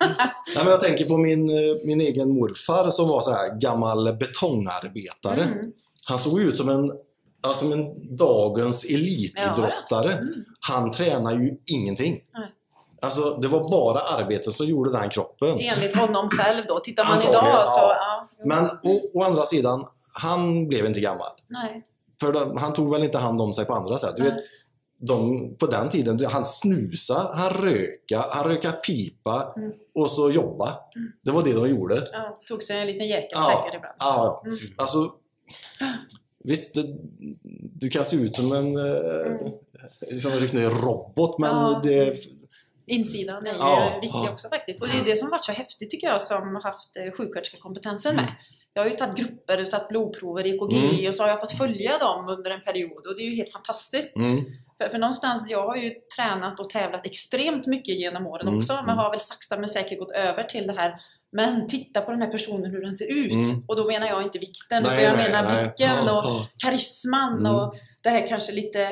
[0.54, 4.16] Nej, men jag tänker på min, eh, min egen morfar som var så här gammal
[4.16, 5.42] betongarbetare.
[5.42, 5.72] Mm.
[6.04, 6.92] Han såg ut som en,
[7.54, 10.18] som en dagens elitidrottare.
[10.60, 12.20] Han tränar ju ingenting.
[12.32, 12.48] Nej.
[13.04, 15.48] Alltså, det var bara arbetet som gjorde den kroppen.
[15.60, 16.78] Enligt honom själv då.
[16.78, 17.78] Tittar man Antagligen, idag så...
[17.78, 17.96] ja.
[18.38, 18.44] Ja.
[18.46, 19.86] Men å, å andra sidan,
[20.20, 21.30] han blev inte gammal.
[21.48, 21.84] Nej.
[22.20, 24.16] För de, han tog väl inte hand om sig på andra sätt.
[24.16, 24.34] Du vet,
[24.98, 29.72] de, på den tiden, han snusa, han röka, han röka pipa Mm.
[29.94, 30.78] och så jobba.
[31.24, 32.02] Det var det de gjorde.
[32.12, 33.94] Ja, tog sig en liten jäkel Ja, säkert ibland.
[33.98, 34.42] ja.
[34.46, 34.58] Mm.
[34.76, 35.10] Alltså,
[36.44, 36.96] visst, du,
[37.74, 39.36] du kan se ut som en, eh,
[40.22, 41.80] som en riktig robot, men Ja.
[41.82, 42.16] det...
[42.86, 44.80] Insidan är Ja, viktig också faktiskt.
[44.82, 48.34] Och det är det som varit så häftigt tycker jag som haft eh, sjuksköterskekompetensen med.
[48.74, 51.08] Jag har ju tagit grupper och tagit blodprover, EKG Mm.
[51.08, 53.52] och så har jag fått följa dem under en period och det är ju helt
[53.52, 54.16] fantastiskt.
[54.16, 54.44] Mm,
[54.78, 58.82] För, för någonstans, jag har ju tränat och tävlat extremt mycket genom åren Mm, också
[58.86, 60.94] men har väl sakta men säkert gått över till det här
[61.32, 63.32] men titta på den här personen hur den ser ut.
[63.32, 63.64] Mm.
[63.68, 65.62] Och då menar jag inte vikten Nej, utan jag nej, menar nej.
[65.64, 66.24] blicken och
[66.62, 67.54] karisman Mm.
[67.54, 68.88] och det här kanske lite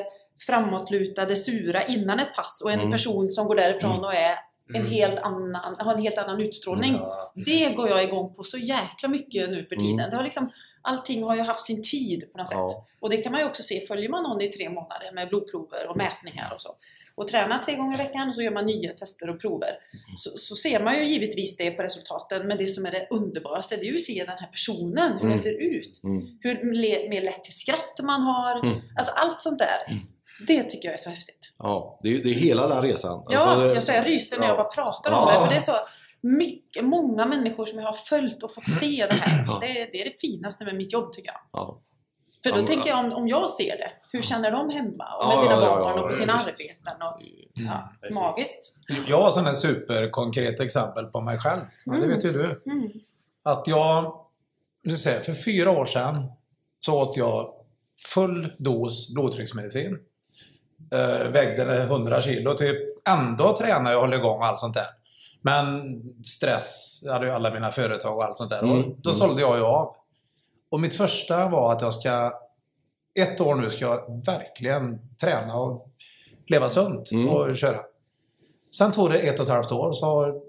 [0.47, 2.93] framåtlutade, sura innan ett pass och en Mm.
[2.93, 4.35] person som går därifrån och är
[4.75, 7.01] en helt annan, har en helt annan utstrålning.
[7.35, 9.99] Det går jag igång på så jäkla mycket nu för tiden.
[9.99, 10.11] Mm.
[10.11, 10.53] Det har liksom,
[10.83, 12.71] allting har ju haft sin tid på något Ja.
[12.71, 12.95] sätt.
[13.01, 15.87] Och det kan man ju också se, följer man någon i tre månader med blodprover
[15.91, 16.71] och mätningar och så
[17.15, 19.71] och tränar tre gånger i veckan och så gör man nya tester och prover.
[20.17, 23.77] Så, så ser man ju givetvis det på resultaten men det som är det underbaraste
[23.77, 25.31] det är ju att se den här personen, hur Mm.
[25.31, 26.01] den ser ut.
[26.05, 26.39] mm.
[26.41, 28.61] Hur le, mer lätt till skratt man har.
[28.67, 28.81] Mm.
[28.99, 29.79] Alltså allt sånt där.
[30.47, 31.53] Det tycker jag är så häftigt.
[31.59, 33.25] Ja, det är, det är hela den resan.
[33.29, 34.63] Ja, Alltså, det- jag, så jag ryser när jag ja.
[34.63, 35.33] bara pratar om Ja.
[35.35, 35.41] det.
[35.45, 35.77] För det är så
[36.23, 39.45] mycket, många människor som jag har följt och fått se det här.
[39.47, 39.59] Ja.
[39.61, 41.41] Det, är- det är det finaste med mitt jobb tycker jag.
[41.53, 41.81] Ja.
[42.43, 45.05] För då Ja, tänker jag om, om jag ser det, hur känner de hemma?
[45.17, 46.49] Och Ja, med sina barn ja, och på sina visst.
[46.49, 47.03] arbeten.
[47.03, 47.21] Och,
[47.55, 48.17] ja, precis.
[48.17, 48.73] magiskt.
[49.09, 51.61] Jag har ett superkonkret exempel på mig själv.
[51.87, 52.63] Ja, det vet ju du.
[52.67, 52.89] Mm.
[53.43, 54.15] Att jag,
[54.83, 56.33] jag säga, för fyra år sedan
[56.81, 57.55] så åt jag
[58.15, 59.99] full dos blodtrycksmedicin.
[60.93, 62.77] Eh, vägde 100 kilo typ.
[63.09, 64.87] Ändå tränar jag och håller igång och allt sånt där.
[65.43, 65.93] Men
[66.25, 68.63] stress, hade ju alla mina företag och allt sånt där.
[68.63, 69.19] Mm, Och då mm.
[69.19, 69.97] sålde jag ju av.
[70.71, 72.33] Och mitt första var att jag ska,
[73.15, 75.89] ett år nu ska jag verkligen träna och
[76.47, 77.29] leva sunt Mm.
[77.29, 77.81] och köra.
[78.79, 80.41] Sen tog det ett och ett halvt år så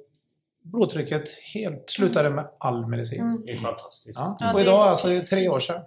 [0.63, 3.41] blodtrycket helt slutade med all medicin.
[3.45, 4.19] Det är fantastiskt.
[4.19, 4.37] Ja.
[4.39, 5.29] Ja, och det idag alltså det är precis.
[5.29, 5.81] tre år sedan.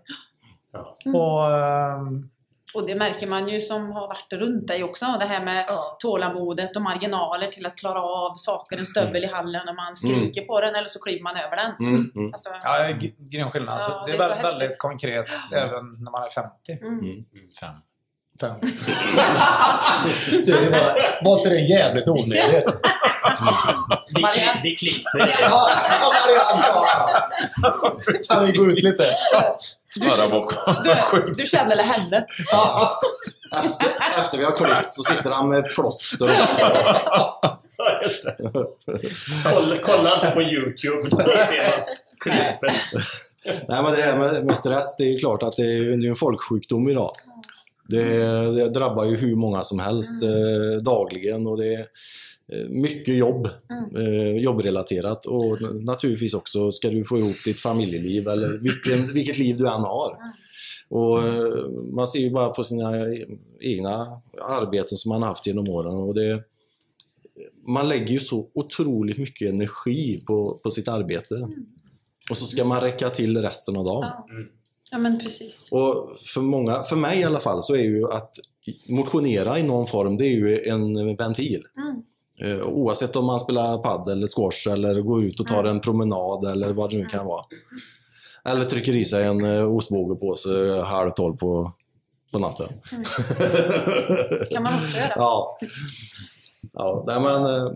[0.72, 0.96] Ja.
[1.14, 2.30] Och, ehm,
[2.74, 5.06] Och det märker man ju som har varit runt dig också.
[5.20, 5.66] Det här med
[5.98, 10.42] tålamodet och marginaler till att klara av saker, en stövel i hallen och man skriker
[10.44, 11.88] på den eller så kliver man över den.
[11.88, 12.32] Mm, mm.
[12.32, 13.74] Alltså, ja, det är g- grym skillnad.
[13.78, 16.50] Ja, så det är, det är väldigt, väldigt konkret även när man är 50.
[17.60, 17.74] Fem.
[18.40, 18.56] Fem.
[20.46, 20.70] det
[21.24, 22.64] var inte det jävligt onödigt?
[24.14, 24.60] Vi, Marianne.
[24.62, 25.36] vi klipper.
[25.40, 25.70] Ja,
[26.00, 26.64] Marianne!
[28.28, 29.04] Kan vi gå ut lite?
[30.00, 30.74] Bara bakom.
[30.84, 32.26] du, du känner eller henne?
[33.64, 36.94] Efter, efter vi har klippt så sitter han med plåster och det.
[39.44, 41.08] Kolla, kolla inte på YouTube.
[41.10, 41.86] Då ser man
[42.20, 42.72] klippet.
[43.68, 46.10] Nej, men det här med, med stress, det är klart att det är, det är
[46.10, 47.12] en folksjukdom idag.
[47.88, 48.04] Det,
[48.56, 51.86] det drabbar ju hur många som helst eh, dagligen och det är
[52.68, 53.48] mycket jobb,
[53.98, 59.56] eh, jobbrelaterat och naturligtvis också ska du få ihop ditt familjeliv eller vilken, vilket liv
[59.56, 60.16] du än har.
[60.88, 62.92] Och eh, man ser ju bara på sina
[63.60, 64.22] egna
[64.60, 66.42] arbeten som man haft genom åren och det
[67.66, 71.48] man lägger ju så otroligt mycket energi på, på sitt arbete.
[72.30, 74.02] Och så ska man räcka till resten av dagen.
[74.02, 74.26] Ja.
[74.90, 75.68] ja, men precis.
[75.72, 78.38] Och för många, för mig i alla fall, så är ju att
[78.88, 81.64] motionera i någon form, det är ju en ventil.
[81.76, 82.02] Mm.
[82.42, 86.44] Eh, Oavsett om man spelar paddel eller squash eller går ut och tar en promenad
[86.44, 87.44] eller vad det nu kan vara.
[88.44, 91.72] Eller trycker i sig en eh, ostbågepåse halv tolv på,
[92.32, 92.68] på natten.
[94.50, 95.12] kan man också göra.
[95.16, 95.58] ja.
[96.72, 97.72] Ja, nej, men, eh,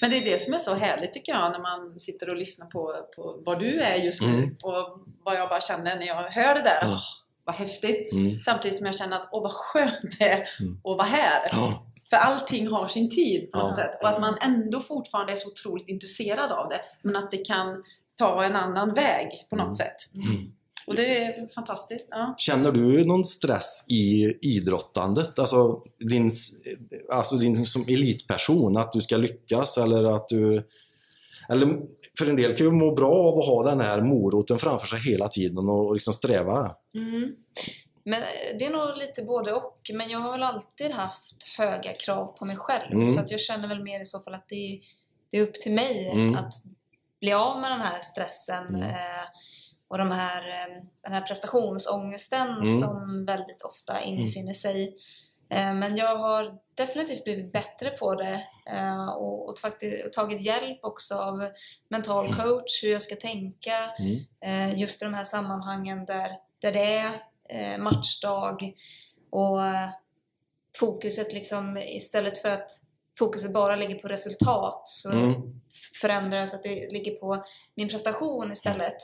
[0.00, 2.66] Men det är det som är så härligt tycker jag när man sitter och lyssnar
[2.66, 4.56] på, på vad du är just nu Mm.
[4.62, 6.78] och vad jag bara känner när jag hör det där.
[6.82, 6.98] Åh,
[7.44, 8.12] vad häftigt!
[8.12, 8.38] Mm.
[8.40, 10.48] Samtidigt som jag känner att åh vad skönt det är att
[10.84, 11.48] vara här.
[11.52, 11.86] ja.
[12.10, 13.84] För allting har sin tid på något Ja.
[13.84, 13.98] sätt.
[14.02, 16.80] Och att man ändå fortfarande är så otroligt intresserad av det.
[17.02, 17.82] Men att det kan
[18.18, 19.72] ta en annan väg på något Mm.
[19.72, 19.96] sätt.
[20.86, 22.08] Och det är fantastiskt.
[22.10, 22.34] Ja.
[22.38, 25.38] Känner du någon stress i idrottandet?
[25.38, 26.32] Alltså din,
[27.12, 30.68] alltså din som elitperson, att du ska lyckas eller att du...
[31.48, 31.68] Eller
[32.18, 34.98] för en del kan ju må bra av att ha den här moroten framför sig
[35.12, 36.74] hela tiden och, och liksom sträva.
[36.94, 37.30] Mm.
[38.04, 39.90] Men eh, det är nog lite både och.
[39.92, 42.92] Men jag har väl alltid haft höga krav på mig själv.
[42.92, 43.14] Mm.
[43.14, 44.80] Så att jag känner väl mer i så fall att det är,
[45.30, 46.34] det är upp till mig Mm.
[46.34, 46.52] att
[47.20, 48.82] bli av med den här stressen Mm.
[48.82, 49.24] eh,
[49.88, 52.80] och de här, eh, den här prestationsångesten Mm.
[52.80, 54.96] som väldigt ofta infinner sig.
[55.50, 59.56] Eh, men jag har definitivt blivit bättre på det eh, och, och,
[60.12, 61.48] tagit hjälp också av
[61.88, 63.74] mental coach, hur jag ska tänka.
[63.98, 64.24] Mm.
[64.44, 66.30] Eh, just i de här sammanhangen där,
[66.60, 67.10] där det är
[67.78, 68.74] matchdag
[69.30, 69.88] och eh,
[70.78, 72.70] fokuset liksom istället för att
[73.18, 75.34] fokuset bara ligger på resultat så Mm.
[76.00, 77.44] förändras att det ligger på
[77.76, 78.96] min prestation istället.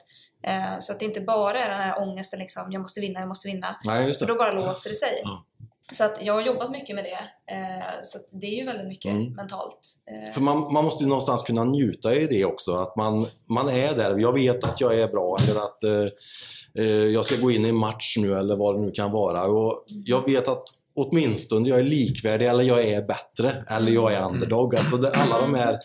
[0.43, 3.29] Eh, så att det inte bara är den här ångesten liksom, jag måste vinna, jag
[3.29, 3.77] måste vinna.
[3.85, 5.21] Nej, För då bara låser det sig.
[5.25, 5.45] Ja.
[5.93, 7.53] Så att jag har jobbat mycket med det.
[7.55, 9.33] Eh, så att det är ju väldigt mycket Mm.
[9.33, 9.81] mentalt.
[10.11, 12.77] Eh, För man, man måste ju någonstans kunna njuta i det också.
[12.77, 14.19] Att man, man är där.
[14.19, 17.69] Jag vet att jag är bra eller att eh, eh, jag ska gå in i
[17.69, 19.45] en match nu eller vad det nu kan vara.
[19.45, 20.65] Och jag vet att
[20.97, 24.77] åtminstone jag är likvärdig eller jag är bättre eller jag är underdog.
[24.77, 25.79] Alltså det, alla de här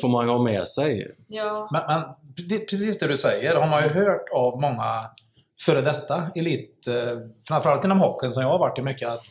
[0.00, 1.10] får man ha med sig.
[1.28, 2.02] ja, Men, men
[2.48, 5.10] det, precis det du säger har man ju hört av många
[5.64, 9.24] före detta elit, eh, framförallt inom hockeyn som jag har varit i mycket, att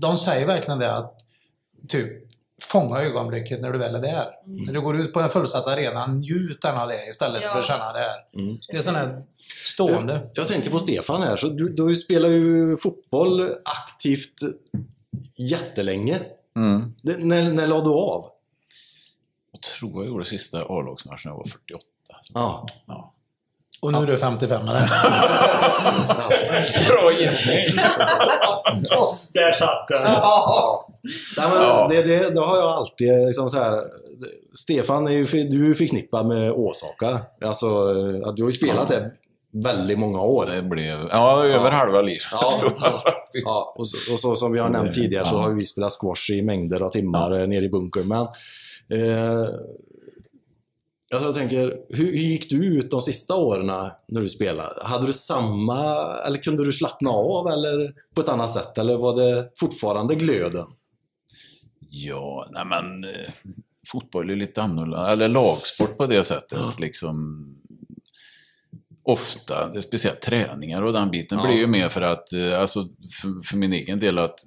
[0.00, 1.14] de säger verkligen det att
[1.88, 2.26] typ
[2.62, 4.30] fånga ögonblicket när du väl är där.
[4.44, 7.52] När du går ut på en fullsatt arena, njut av det istället Ja.
[7.52, 8.40] för att känna det här.
[8.40, 8.58] Mm.
[8.68, 9.08] Det är sån här
[9.64, 10.30] stående.
[10.34, 11.36] Jag tänker på Stefan här.
[11.36, 14.40] Så du, du spelar ju fotboll aktivt
[15.36, 16.20] jättelänge.
[16.56, 16.94] Mm.
[17.02, 18.24] Det, när, när la du av?
[19.52, 21.82] Jag tror jag gjorde sista A-lagsmatchen när jag var 48.
[22.34, 22.66] Ja.
[22.86, 23.12] Ja.
[23.80, 24.72] Och nu är du 55 eller?
[26.88, 27.76] Bra gissning.
[29.34, 30.02] Där satt den.
[30.02, 31.86] Nej, men Ja.
[31.90, 33.80] det, det, det har jag alltid liksom så här.
[34.54, 37.20] Stefan är ju du är ju förknippad med Åsaka.
[37.44, 37.66] Alltså,
[38.24, 39.10] att du har ju spelat det
[39.64, 40.46] väldigt många år.
[40.46, 42.22] Det blev ja, över halva livet.
[42.32, 42.52] Ja.
[43.44, 45.38] Ja, och, så, och så som vi har nämnt tidigare så Ja.
[45.40, 48.08] har vi spelat squash i mängder av timmar eh, nere i bunkern.
[48.08, 48.20] Men
[49.00, 49.44] eh,
[51.14, 53.66] alltså jag tänker, hur, gick du ut de sista åren
[54.08, 54.68] när du spelade?
[54.84, 58.78] Hade du samma, eller kunde du slappna av eller på ett annat sätt?
[58.78, 60.66] Eller var det fortfarande glöden?
[61.90, 63.30] Ja, nej men eh,
[63.88, 66.80] fotboll är lite annorlunda, eller lagsport på det sättet.
[66.80, 67.46] Liksom,
[69.02, 71.46] ofta, speciellt träningar och den biten Ja.
[71.46, 72.84] blir ju mer för att, eh, alltså
[73.22, 74.38] för, för min egen del att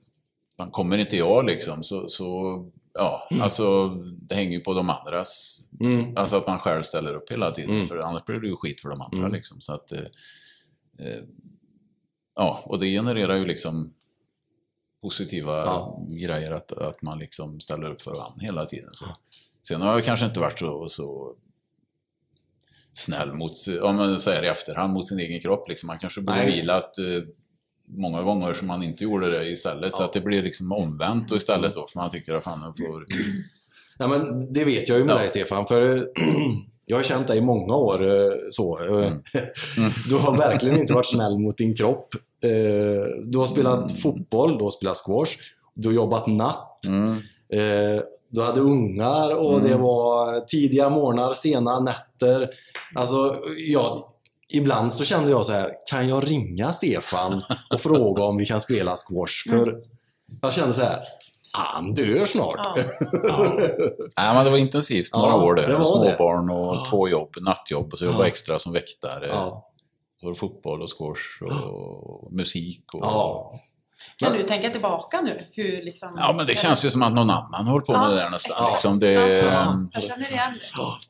[0.58, 2.60] man kommer inte jag liksom så, så
[2.94, 3.88] ja, alltså
[4.22, 5.60] det hänger ju på de andras.
[5.80, 6.18] Mm.
[6.18, 7.76] Alltså att man själv ställer upp hela tiden.
[7.76, 7.86] Mm.
[7.86, 9.32] För annars blir det ju skit för de andra Mm.
[9.32, 9.62] liksom.
[9.62, 10.00] Så att, eh,
[11.00, 11.24] eh,
[12.36, 13.94] ja, och det genererar ju liksom
[15.02, 16.06] positiva Ja.
[16.10, 18.90] grejer att, att man liksom ställer upp för varandra hela tiden.
[18.92, 19.06] Så.
[19.62, 21.36] Sen har jag kanske inte varit så, så
[22.94, 25.70] snäll mot, om man säger i efterhand, mot sin egen kropp.
[25.70, 25.88] Liksom.
[25.88, 26.52] Man kanske borde Nej.
[26.56, 27.06] vilat eh,
[27.90, 29.96] många gånger som man inte gjorde det istället.
[29.96, 30.06] Så Ja.
[30.06, 33.06] att det blir liksom omvänt och istället då, för man tycker att fan, jag får...
[34.00, 35.20] Ja, men det vet jag ju med Ja.
[35.20, 36.04] dig Stefan, för
[36.86, 38.08] jag har känt dig i många år.
[38.08, 38.80] eh, så.
[38.80, 39.20] eh, Mm.
[40.10, 42.16] Du har verkligen inte varit snäll mot din kropp.
[42.44, 42.50] Eh,
[43.24, 43.98] Du har spelat Mm.
[44.02, 45.38] fotboll, du har spelat squash,
[45.74, 46.86] du har jobbat natt.
[46.88, 47.12] Mm.
[47.54, 49.68] Eh, Du hade ungar och Mm.
[49.70, 52.50] det var tidiga morgnar, sena nätter.
[52.96, 54.14] Alltså, ja,
[54.54, 57.44] ibland så kände jag så här, kan jag ringa Stefan
[57.74, 59.50] och fråga om vi kan spela squash?
[59.50, 59.76] För
[60.42, 61.00] jag kände så här,
[61.54, 62.78] han dör snart.
[63.24, 63.54] Ja.
[64.18, 65.68] Nej, men det var intensivt några Ja, år där.
[65.68, 66.16] det var det.
[66.18, 66.86] Småbarn och Ja.
[66.90, 68.28] två jobb, nattjobb och så jobba Ja.
[68.28, 69.28] extra som väktare.
[69.28, 69.64] Ja.
[70.20, 72.94] Så var det fotboll och squash och musik.
[72.94, 73.00] Och...
[73.04, 73.54] Ja.
[74.18, 75.42] Kan du tänka tillbaka nu?
[75.52, 76.10] Hur liksom...
[76.18, 78.30] Ja, men det känns ju som att någon annan håller på med Ja, det där
[78.30, 78.64] nästan.
[78.72, 80.52] Liksom det, Ja, jag känner igen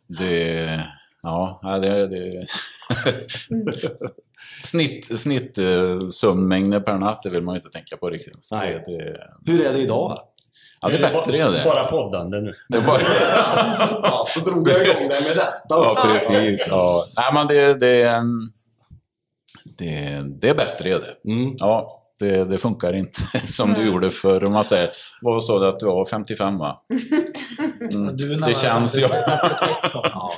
[0.07, 0.23] det.
[0.23, 0.87] det,
[1.21, 2.47] ja, det, det
[4.63, 8.37] Snitt, snitt eh, sömnmängder per natt, det vill man ju inte tänka på riktigt.
[8.39, 8.83] Så Nej.
[8.85, 10.17] Det, Hur är det idag?
[10.81, 11.61] ja, det är bättre är det.
[11.65, 12.53] Bara poddande nu.
[12.69, 12.99] det är bara,
[14.03, 16.01] Ja, så drog jag igång det med detta ja, också.
[16.01, 16.67] precis.
[16.69, 17.03] Ja.
[17.15, 18.41] Nej, men det, det, mm,
[19.77, 21.31] det, det är bättre är det.
[21.31, 21.55] Mm.
[21.57, 24.43] Ja, det, det funkar inte som du gjorde förr.
[24.43, 24.89] Om man säger,
[25.21, 26.81] vad sa du att du var 55 va?
[27.93, 28.17] Mm.
[28.17, 29.01] Du är Det känns ju...
[29.01, 30.01] 56 då.
[30.03, 30.31] Ja.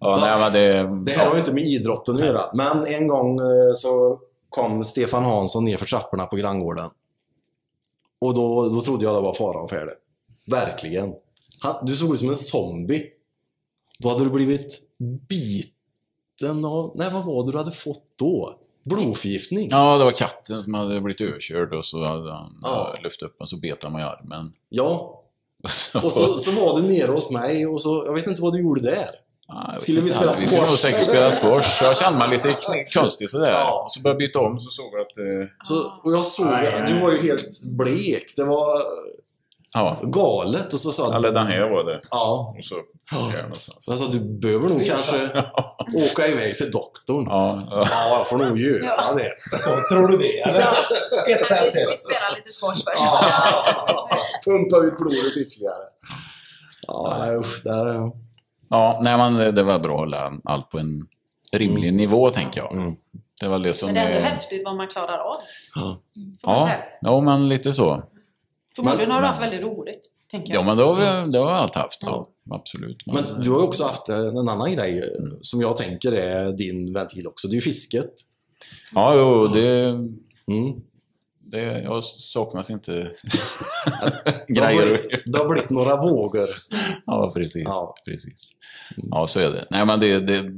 [0.00, 2.42] Ja, nej, men det, Det här har ju inte med idrotten att göra.
[2.54, 6.90] Men en gång eh, så kom Stefan Hansson ner för trapporna på granngården.
[8.20, 9.92] Och då, då trodde jag det var fara och färde.
[10.46, 11.14] Verkligen.
[11.60, 13.06] Han, du såg ut som en zombie.
[13.98, 14.80] Då hade du blivit
[15.28, 16.92] biten av...
[16.94, 18.54] Nej, vad var det du hade fått då?
[18.82, 19.68] Blodförgiftning?
[19.70, 22.92] Ja, det var katten som hade blivit överkörd och så hade han Ja.
[22.96, 23.02] ja.
[23.02, 24.52] lyft upp och så bet han mig i armen.
[24.68, 25.14] Ja.
[26.02, 28.02] Och så, så var du nere hos mig och så...
[28.06, 29.08] Jag vet inte vad du gjorde där.
[29.48, 30.76] Ja, vet Skulle vi spela Vi skulle nog squash?
[30.78, 31.82] säkert spela squash.
[31.82, 32.56] Jag kände mig lite
[32.94, 33.50] konstig sådär.
[33.52, 33.82] Ja.
[33.84, 35.18] Och så började jag byta om så såg jag att...
[35.18, 38.32] Eh, Så, och jag såg att du var ju helt blek.
[38.36, 38.82] Det var
[39.74, 40.72] ja, galet.
[40.74, 42.00] Och så sa eller den här var det.
[42.10, 42.54] Ja.
[42.58, 42.74] Och så...
[43.10, 43.30] Ja.
[43.38, 43.44] Ja.
[43.54, 45.30] Så jag sa, du behöver nog kanske
[46.12, 47.24] åka iväg till doktorn.
[47.28, 47.86] Ja, ja.
[47.90, 49.12] Ja, jag får nog göra Ja.
[49.16, 49.56] det.
[49.58, 50.38] Så tror du det?
[50.40, 50.60] Eller?
[51.36, 51.86] Ett sätt Vi, till.
[51.90, 53.02] vi spelar lite squash först.
[53.02, 54.08] Ja.
[54.46, 55.82] Pumpa ut blodet ytterligare.
[56.86, 57.60] Ja, nej, usch.
[57.64, 58.12] Där, ja,
[59.02, 61.06] nej men det, det var bra att hålla allt på en
[61.52, 62.72] rimlig nivå tänker jag.
[62.72, 62.96] Mm.
[63.40, 63.86] Det var det som...
[63.86, 65.36] Men det är ändå är- häftigt vad man klarar av.
[65.74, 65.98] Ja.
[66.42, 68.02] Ja, ja, men lite så.
[68.76, 70.00] Förmodligen Men- har du haft väldigt roligt.
[70.30, 70.60] Tänker jag.
[70.62, 72.04] Ja, men det har vi det har vi allt haft.
[72.04, 72.28] Så.
[72.50, 73.06] Absolut.
[73.06, 75.04] Men du har ju också haft en annan grej eh,
[75.42, 77.48] som jag tänker är din ventil också.
[77.48, 78.10] Det är ju fisket.
[78.94, 79.84] Ja, jo, det...
[79.88, 80.80] Mm.
[81.50, 82.92] Det jag saknas inte
[84.48, 84.82] Det, har grejer.
[84.82, 86.48] blivit, det har blivit några vågor.
[87.06, 87.62] Ja, precis.
[87.64, 87.94] Ja.
[88.04, 88.50] precis.
[88.96, 89.66] Ja, så är det.
[89.70, 90.52] Nej, men det, det,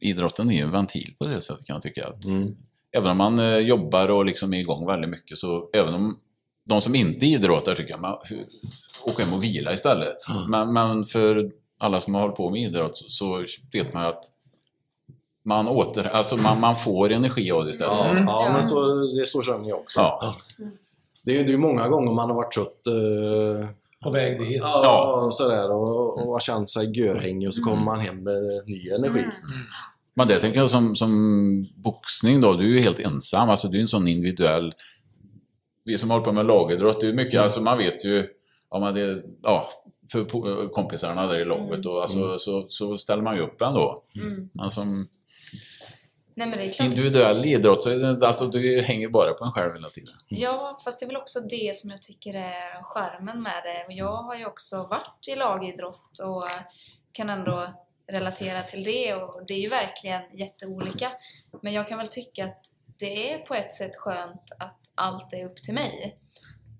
[0.00, 2.08] idrotten är ju en ventil på det sättet kan jag tycka.
[2.08, 2.54] Att Mm.
[2.96, 6.18] Även om man eh, jobbar och liksom är igång väldigt mycket så även om
[6.68, 8.18] de som inte idrottar tycker jag, man,
[9.06, 10.16] åka hem och vila istället.
[10.48, 14.08] Men, men för alla som har hållit på med idrott så, så vet man ju
[14.08, 14.24] att
[15.48, 17.92] man, åter, alltså man, man får energi av det istället.
[17.94, 18.44] Ja, Ja.
[18.46, 20.00] ja, men så, det, så känner jag också.
[20.00, 20.34] Ja.
[21.24, 22.86] Det är ju många gånger man har varit trött.
[22.86, 23.68] eh,
[24.02, 24.56] På väg dit.
[24.62, 25.22] Ja, Ja.
[25.26, 25.70] och sådär.
[25.70, 29.24] Och, och har känt sig görhängig och så kommer man hem med ny energi.
[30.14, 31.10] Men det tänker jag som, som
[31.76, 33.50] boxning då, du är ju helt ensam.
[33.50, 34.72] Alltså du är en sån individuell...
[35.84, 38.26] Vi som håller på med lagidrott, det är mycket, alltså man vet ju...
[38.70, 39.68] Ja, men det, ja,
[40.12, 44.02] för kompisarna där i laget och alltså, så, så ställer man ju upp ändå.
[44.14, 44.48] Mm.
[44.52, 45.08] Men som
[46.38, 46.88] Nej, men det är klart.
[46.88, 50.14] individuell idrott så alltså, du hänger bara på en själv hela tiden.
[50.28, 53.84] Ja, fast det är väl också det som jag tycker är charmen med det.
[53.86, 56.48] Och jag har ju också varit i lagidrott och
[57.12, 57.66] kan ändå
[58.10, 61.12] relatera till det och det är ju verkligen jätteolika.
[61.62, 62.60] Men jag kan väl tycka att
[62.98, 66.18] det är på ett sätt skönt att allt är upp till mig.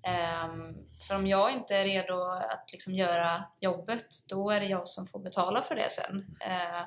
[0.03, 0.75] Ehm,
[1.07, 5.07] för om jag inte är redo att liksom göra jobbet, då är det jag som
[5.07, 6.35] får betala för det sen.
[6.41, 6.85] Ehm,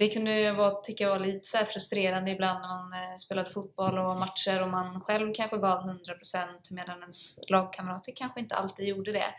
[0.00, 4.16] det kunde vara, tycker jag, lite så frustrerande ibland när man eh, spelade fotboll och
[4.16, 5.96] matcher och man själv kanske gav 100%
[6.70, 9.34] medan ens lagkamrater kanske inte alltid gjorde det.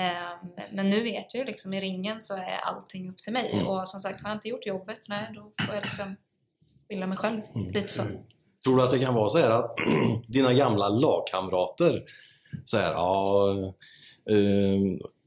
[0.00, 3.64] Ehm, Men nu vet jag ju liksom i ringen så är allting upp till mig
[3.66, 6.16] och som sagt har jag inte gjort jobbet, nej då får jag liksom
[6.88, 7.40] skylla mig själv.
[7.74, 8.02] Lite så.
[8.64, 9.76] Tror du att det kan vara så här att
[10.28, 12.04] dina gamla lagkamrater
[12.64, 13.74] så här, ja,
[14.30, 14.80] Eh,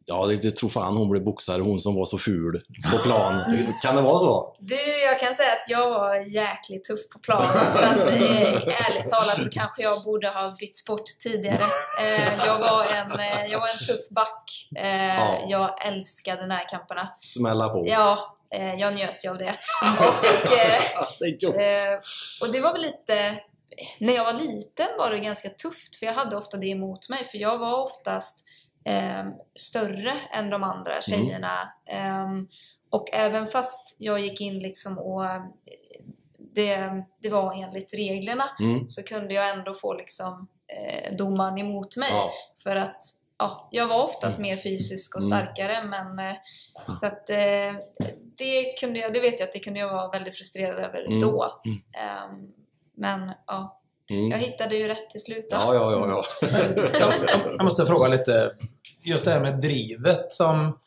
[0.05, 3.41] ja, det, det tror fan hon blev boxare, hon som var så ful på plan.
[3.81, 4.55] kan det vara så?
[4.59, 7.49] Du, jag kan säga att jag var jäkligt tuff på planen.
[7.49, 11.63] Så att, eh, ärligt talat så kanske jag borde ha bytt sport tidigare.
[12.01, 14.69] Eh, jag, var en, eh, jag var en tuff back.
[14.75, 15.37] Eh, Ja.
[15.47, 17.07] Jag älskade närkamperna.
[17.19, 17.83] Smälla på.
[17.87, 19.55] Ja, eh, jag njöt ju av det.
[19.99, 20.81] Och, eh,
[21.53, 21.99] Det
[22.41, 23.35] och det var väl lite...
[23.99, 27.23] När jag var liten var det ganska tufft för jag hade ofta det emot mig
[27.31, 28.45] för jag var oftast
[28.85, 29.25] eh,
[29.55, 31.73] större än de andra tjejerna.
[31.85, 32.47] Ehm,
[32.89, 35.41] och även fast jag gick in liksom och eh,
[36.55, 38.89] det, det var enligt reglerna Mm.
[38.89, 42.09] så kunde jag ändå få liksom eh, domaren emot mig.
[42.11, 42.31] Ja.
[42.63, 42.97] För att
[43.37, 45.31] ja, jag var oftast mer fysisk och Mm.
[45.31, 46.35] starkare men eh,
[46.99, 47.73] så att eh,
[48.37, 51.21] det kunde jag, det vet jag att det kunde jag vara väldigt frustrerad över Mm.
[51.21, 51.61] då.
[51.97, 52.47] Ehm,
[52.95, 53.81] men ja,
[54.13, 54.31] Mm.
[54.31, 55.55] jag hittade ju rätt till slut då.
[55.55, 56.25] Ja, ja, ja.
[56.41, 56.57] ja.
[56.99, 58.55] jag, jag- jag måste fråga lite,
[59.03, 60.79] just det här med drivet som...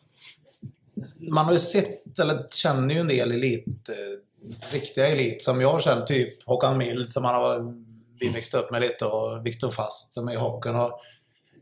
[1.19, 5.83] Man har ju sett, eller känner ju en del elit, eh, riktiga elit som jag
[5.83, 7.75] känner, typ Håkan Mild som man har
[8.21, 11.01] vi växt upp med lite och Viktor Fast som är i hockeyn och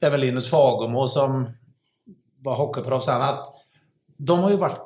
[0.00, 1.50] även Linus Fagermo som
[2.38, 3.22] var hockeyproffs sen.
[3.22, 3.54] Att
[4.16, 4.80] de har ju varit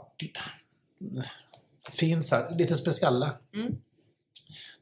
[1.92, 3.36] fin, så här, lite speciella.
[3.54, 3.76] Mm.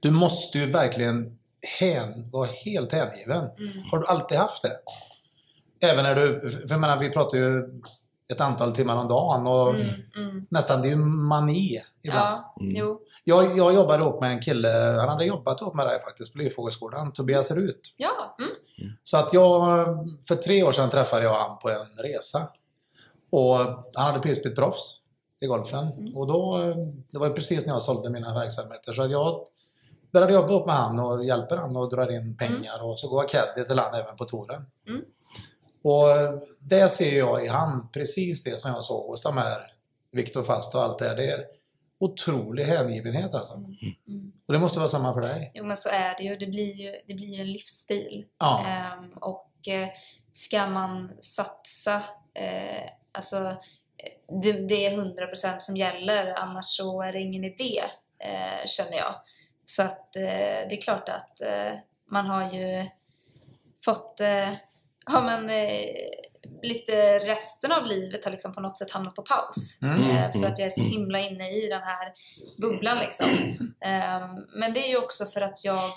[0.01, 1.39] Du måste ju verkligen
[1.81, 3.45] hän, vara helt hängiven.
[3.91, 4.79] Har du alltid haft det?
[5.81, 7.81] Även när du, för jag menar, vi pratar ju
[8.33, 10.47] ett antal timmar om dagen och Mm, mm.
[10.51, 12.37] nästan, det är ju mani ibland.
[12.37, 13.01] Ja, jo.
[13.25, 14.69] Jag, jag jobbade ihop med en kille,
[15.01, 17.95] han hade jobbat ihop med dig faktiskt på Lyfågelskolan, Tobias Rut.
[17.97, 18.51] Ja, mm.
[19.03, 19.87] Så att jag,
[20.29, 22.49] för tre år sedan träffade jag han på en resa.
[23.31, 23.57] Och
[23.95, 25.01] han hade precis blivit proffs
[25.41, 26.13] i golfen.
[26.15, 26.59] Och då,
[27.11, 28.93] det var precis när jag sålde mina verksamheter.
[28.93, 29.41] Så jag
[30.17, 32.85] började jobba upp med han och hjälper han och drar in pengar.
[32.85, 34.67] Och så går jag caddy till han även på touren.
[34.89, 35.03] Mm.
[35.83, 39.73] Och det ser jag i han, precis det som jag såg hos de här
[40.13, 41.17] Viktor Fast och allt det här.
[41.17, 41.45] Det är
[42.01, 43.55] otrolig hängivenhet alltså.
[43.55, 44.33] Mm.
[44.47, 45.51] Och det måste vara samma för dig.
[45.55, 46.37] Jo, men så är det ju.
[46.37, 48.25] Det blir ju, det blir ju en livsstil.
[48.39, 48.65] Ja.
[48.67, 49.89] Ehm, och eh,
[50.33, 51.95] ska man satsa,
[52.35, 57.83] eh, alltså eh, det, det är 100% som gäller, annars så är det ingen idé,
[58.19, 59.15] eh, känner jag.
[59.69, 61.79] Så att eh, det är klart att eh,
[62.11, 62.87] man har ju
[63.85, 64.53] fått, eh,
[65.07, 65.87] ja men eh,
[66.63, 69.83] lite resten av livet har liksom på något sätt hamnat på paus.
[69.83, 69.95] Mm.
[69.95, 72.13] Eh, för att jag är så himla inne i den här
[72.61, 73.29] bubblan liksom.
[73.81, 75.91] Ehm, men det är ju också för att jag,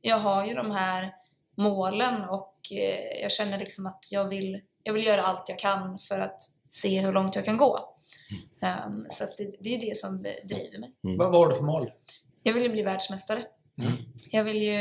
[0.00, 1.14] jag har ju de här
[1.56, 5.98] målen och eh, jag känner liksom att jag vill, jag vill göra allt jag kan
[5.98, 7.96] för att se hur långt jag kan gå.
[8.62, 10.94] Ehm, så att det, det är det som driver mig.
[11.00, 11.90] Vad, vad har du för mål?
[12.42, 13.44] Jag vill ju bli världsmästare.
[13.78, 13.92] Mm.
[14.30, 14.72] Jag, vill ju,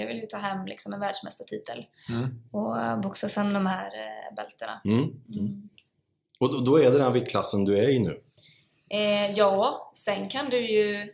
[0.00, 2.42] jag vill ju ta hem liksom en världsmästartitel Mm.
[2.52, 4.80] och boxa sen de här eh, bältena.
[4.84, 5.02] Mm.
[5.38, 5.68] Mm.
[6.40, 8.22] Och då- då är det den viktklassen du är i nu?
[8.90, 11.12] Eh, ja, sen kan du ju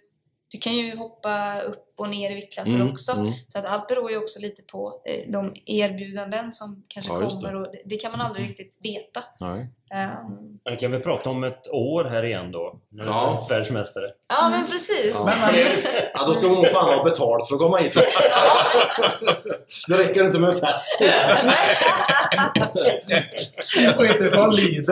[0.54, 3.12] du kan ju hoppa upp och ner i viktklasser Mm, också.
[3.12, 3.32] mm.
[3.48, 7.40] Så att allt beror ju också lite på eh, de erbjudanden som kanske Ja, just
[7.40, 7.46] det.
[7.46, 7.60] kommer.
[7.62, 9.24] Och det, det kan man aldrig riktigt veta.
[9.40, 9.68] Nej.
[10.64, 12.80] Men kan vi prata om ett år här igen då?
[12.92, 13.42] När du Ja.
[13.44, 14.06] är världsmästare.
[14.28, 15.12] ja, men precis.
[15.14, 15.32] Ja.
[16.14, 17.94] Ja, då ska hon fan ha betalt för att komma hit.
[19.88, 21.32] det räcker inte med en festis.
[23.98, 24.90] Och inte från Lidl.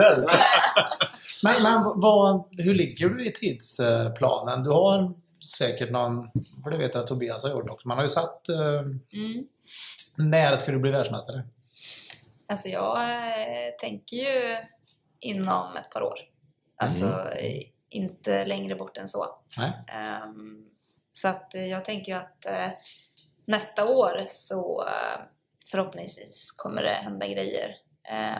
[1.43, 4.63] men men vad, hur ligger du i tidsplanen?
[4.63, 5.13] Du har
[5.51, 6.27] säkert någon,
[6.63, 7.87] för det vet jag att Tobias har gjort också.
[7.87, 8.79] Man har ju satt, eh,
[9.13, 9.47] Mm.
[10.17, 11.43] när ska du bli världsmästare?
[12.47, 14.57] Alltså jag eh, tänker ju
[15.19, 16.19] inom ett par år.
[16.77, 19.25] Alltså eh, inte längre bort än så.
[19.57, 19.71] Nej.
[19.87, 20.65] Ehm,
[21.11, 22.67] så att eh, jag tänker ju att eh,
[23.45, 24.85] nästa år så
[25.71, 27.75] förhoppningsvis kommer det hända grejer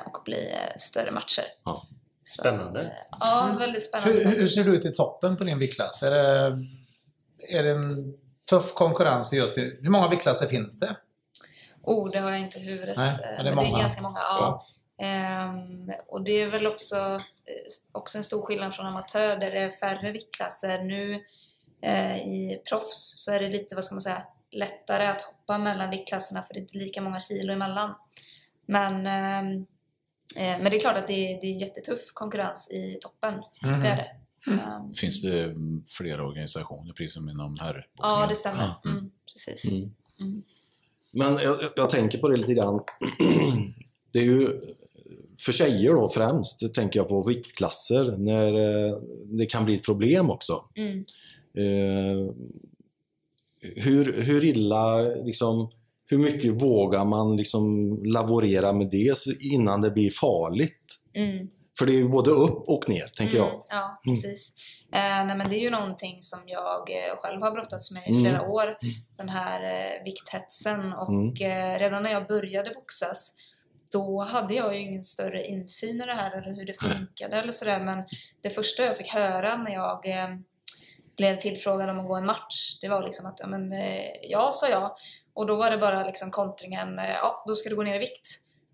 [0.05, 1.43] och bli större matcher.
[1.65, 1.87] Ja.
[2.21, 2.81] Så Spännande.
[2.81, 2.87] Eh,
[3.19, 4.13] ja, väldigt spännande.
[4.13, 6.03] Hur, hur ser du ut i toppen på din viktklass?
[6.03, 6.57] Är det,
[7.49, 8.13] är det en
[8.49, 10.95] tuff konkurrens i just i, Hur många viktklasser finns det?
[11.83, 12.97] Oh, det har jag inte i huvudet.
[12.97, 14.19] Nej, eh, men det är men det är ganska många.
[14.19, 14.65] Ja.
[14.97, 19.59] Ehm, och det är väl också, eh, också en stor skillnad från amatör där det
[19.59, 20.83] är färre viktklasser.
[20.83, 21.23] Nu
[21.81, 25.89] eh, i proffs så är det lite, vad ska man säga, lättare att hoppa mellan
[25.89, 27.95] viktklasserna för det är inte lika många kilo emellan.
[28.65, 29.65] Men, ehm,
[30.35, 33.33] eh, men det är klart att det är, det är jättetuff konkurrens i toppen.
[33.61, 33.79] Mhm.
[33.79, 34.22] Det är det.
[34.47, 37.85] Ehm, Finns det mm, flera organisationer, precis som inom herrboxningen?
[38.21, 38.69] ja, det stämmer.
[38.85, 39.71] Mm, precis.
[40.19, 40.43] Mm.
[41.11, 42.79] Men jag, jag- tänker på det lite grann.
[44.11, 44.61] Det är ju
[45.39, 48.47] för tjejer då främst, det tänker jag på viktklasser, när
[48.87, 50.53] eh, det kan bli ett problem också.
[50.75, 51.05] Mm.
[51.57, 52.33] Eh,
[53.75, 55.71] hur, hur illa liksom,
[56.05, 60.99] hur mycket vågar man liksom laborera med det så- innan det blir farligt?
[61.13, 61.47] Mm.
[61.77, 63.63] För det är ju både upp och ner, tänker Mm, jag.
[63.67, 64.55] ja, precis.
[64.93, 68.11] Eh, nej, men det är ju någonting som jag eh, själv har brottats med i
[68.11, 68.23] Mm.
[68.23, 68.77] flera år.
[69.17, 70.93] Den här eh, vikthetsen.
[70.93, 71.33] Och Mm.
[71.73, 73.33] eh, redan när jag började boxas
[73.91, 77.51] då hade jag ju ingen större insyn i det här eller hur det funkade eller
[77.51, 77.79] sådär.
[77.79, 78.03] Men
[78.41, 80.27] det första jag fick höra när jag eh,
[81.17, 84.51] blev tillfrågad om att gå en match, det var liksom att ja, men, eh, ja,
[84.53, 84.95] sa jag.
[85.33, 88.27] Och då var det bara liksom kontringen, ja, då ska du gå ner i vikt.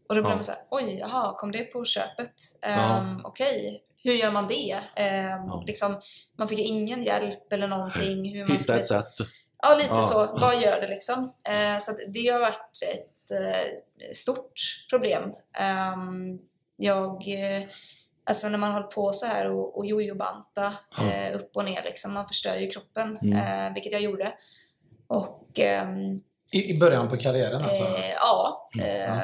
[0.10, 0.36] Och då blev Ja.
[0.36, 2.34] man såhär, oj, jaha, kom det på köpet?
[2.62, 2.97] Ja.
[2.99, 4.80] Um, Okej, hur gör man det?
[4.95, 5.64] Ehm, Ja.
[5.68, 6.01] liksom,
[6.38, 8.34] man fick ju ingen hjälp eller någonting.
[8.34, 8.80] Hur man Hitta skulle...
[8.80, 9.28] ett sätt.
[9.62, 10.01] Ja, lite Ja.
[10.01, 10.38] så.
[10.41, 11.34] Vad gör det liksom?
[11.45, 15.34] Eh, så att det har varit ett eh, stort problem.
[15.57, 16.39] Ehm,
[16.78, 17.64] jag, eh,
[18.24, 20.74] alltså när man håller på så här och, och jojobanta
[21.12, 23.68] eh, upp och ner, liksom, man förstör ju kroppen, Mm.
[23.68, 24.34] eh, vilket jag gjorde.
[25.07, 27.84] Och ehm, I, I början på karriären alltså?
[27.84, 29.18] Eh, ja, eh,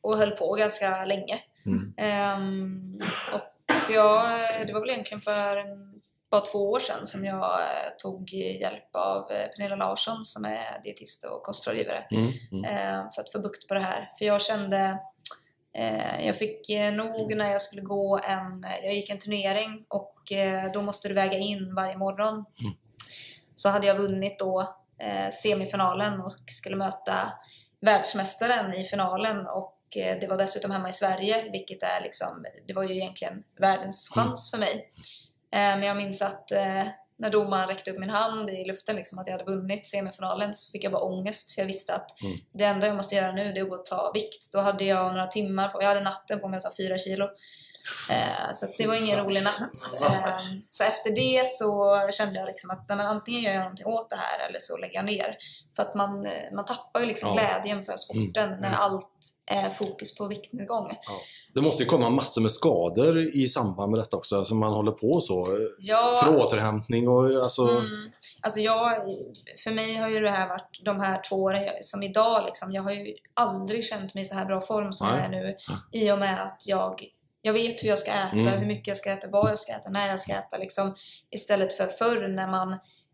[0.00, 1.38] och höll på ganska länge.
[1.66, 1.94] Mm.
[1.96, 2.98] Ehm,
[3.34, 4.22] och så jag,
[4.66, 8.96] det var väl egentligen för en, bara två år sedan som jag eh, tog hjälp
[8.96, 12.30] av eh, Pernilla Larsson som är dietist och kostrådgivare Mm.
[12.52, 12.64] Mm.
[12.64, 14.12] eh, för att få bukt på det här.
[14.18, 14.98] För jag kände,
[15.74, 20.72] eh, jag fick nog när jag skulle gå en, jag gick en turnering och eh,
[20.72, 22.44] då måste du väga in varje morgon.
[23.54, 24.60] Så hade jag vunnit då
[24.98, 27.32] eh, semifinalen och skulle möta
[27.80, 32.82] världsmästaren i finalen och det var dessutom hemma i Sverige, vilket är liksom, det var
[32.82, 34.92] ju egentligen världens chans för mig.
[35.52, 36.84] Eh, men jag minns att eh,
[37.16, 40.70] när domaren räckte upp min hand i luften, liksom, att jag hade vunnit semifinalen, så
[40.72, 41.52] fick jag bara ångest.
[41.54, 42.38] För jag visste att Mm.
[42.52, 44.52] det enda jag måste göra nu det är att gå och ta vikt.
[44.52, 47.28] Då hade jag några timmar på Jag hade natten på mig att ta fyra kilo.
[48.10, 49.60] Eh, så det var ingen rolig natt.
[50.02, 50.38] Eh,
[50.70, 54.10] så efter det så kände jag liksom att nej, men antingen gör jag någonting åt
[54.10, 55.36] det här eller så lägger jag ner.
[55.76, 57.34] För att man, eh, man tappar ju liksom Ja.
[57.34, 59.08] glädjen för sporten när allt
[59.46, 60.88] är fokus på viktnedgång.
[60.90, 61.12] Ja.
[61.54, 64.92] Det måste ju komma massor med skador i samband med detta också, alltså man håller
[64.92, 65.46] på så.
[65.78, 67.62] Ja, För återhämtning och alltså...
[67.68, 68.10] Mm.
[68.42, 69.02] Alltså jag,
[69.64, 72.72] för mig har ju det här varit de här två åren jag, som idag liksom,
[72.72, 75.16] jag har ju aldrig känt mig i så här bra form som Nej.
[75.16, 75.56] jag är nu.
[75.92, 77.04] I och med att jag,
[77.42, 78.58] jag vet hur jag ska äta, Mm.
[78.58, 80.58] hur mycket jag ska äta, vad jag ska äta, när jag ska äta.
[80.58, 80.94] Liksom,
[81.30, 82.72] istället för förr när man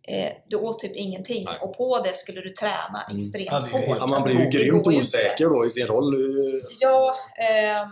[0.08, 1.54] eh, du åt typ ingenting Nej.
[1.60, 3.96] och på det skulle du träna extremt Ja, hårt.
[4.00, 6.14] Ja, man Alltså, blir ju grymt osäker då i sin roll.
[6.80, 7.14] Ja,
[7.50, 7.88] ehm,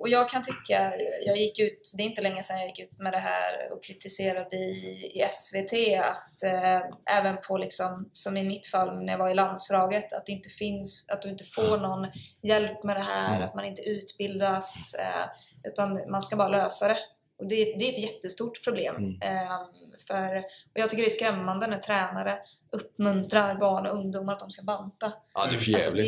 [0.00, 0.92] och jag kan tycka,
[1.26, 3.84] jag gick ut, det är inte länge sedan jag gick ut med det här och
[3.84, 9.18] kritiserade i, i SVT att eh, även på liksom, som i mitt fall när jag
[9.18, 12.06] var i landslaget, att det inte finns, att du inte får någon
[12.42, 13.42] hjälp med det här, Mm.
[13.48, 15.24] att man inte utbildas, eh,
[15.64, 16.98] utan man ska bara lösa det.
[17.38, 18.96] Och det, det är ett jättestort problem.
[18.96, 19.10] Mm.
[19.10, 19.66] Ehm,
[20.06, 22.34] för, och jag tycker det är skrämmande när tränare
[22.72, 25.12] uppmuntrar barn och ungdomar att de ska banta.
[25.34, 26.02] Ja, det är för Alltså, det,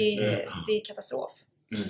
[0.67, 1.33] det är katastrof.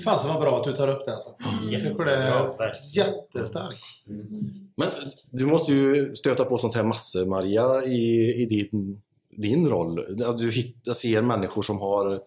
[0.04, 1.34] Fasen vad bra att du tar upp det alltså.
[1.70, 3.78] Jag tycker det är jättestarkt.
[4.76, 4.88] Men
[5.30, 10.22] du måste ju stöta på sånt här massor, Maria, i, i din, din roll.
[10.26, 12.20] Att du hittar, ser människor som har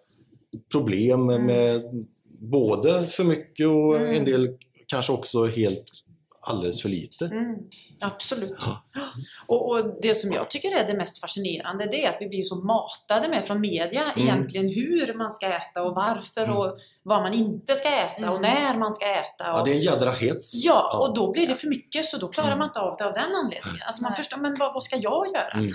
[0.72, 1.46] problem Mm.
[1.46, 2.06] med
[2.40, 4.58] både för mycket och en del
[4.94, 5.84] kanske också helt
[6.48, 7.26] alldeles för lite.
[7.26, 7.56] Mm,
[8.02, 8.58] absolut.
[9.48, 12.42] Och, och det som jag tycker är det mest fascinerande det är att vi blir
[12.42, 14.28] så matade med från media Mm.
[14.28, 18.52] egentligen hur man ska äta och varför och vad man inte ska äta och Mm.
[18.56, 19.52] när man ska äta.
[19.54, 20.54] Och, Ja, det är en jädra hets.
[20.54, 22.60] Ja, och då blir det för mycket så då klarar Mm.
[22.60, 23.82] man inte av det av den anledningen.
[23.88, 24.18] Alltså man Nej.
[24.18, 25.54] förstår, men vad, vad ska jag göra?
[25.54, 25.74] Mm.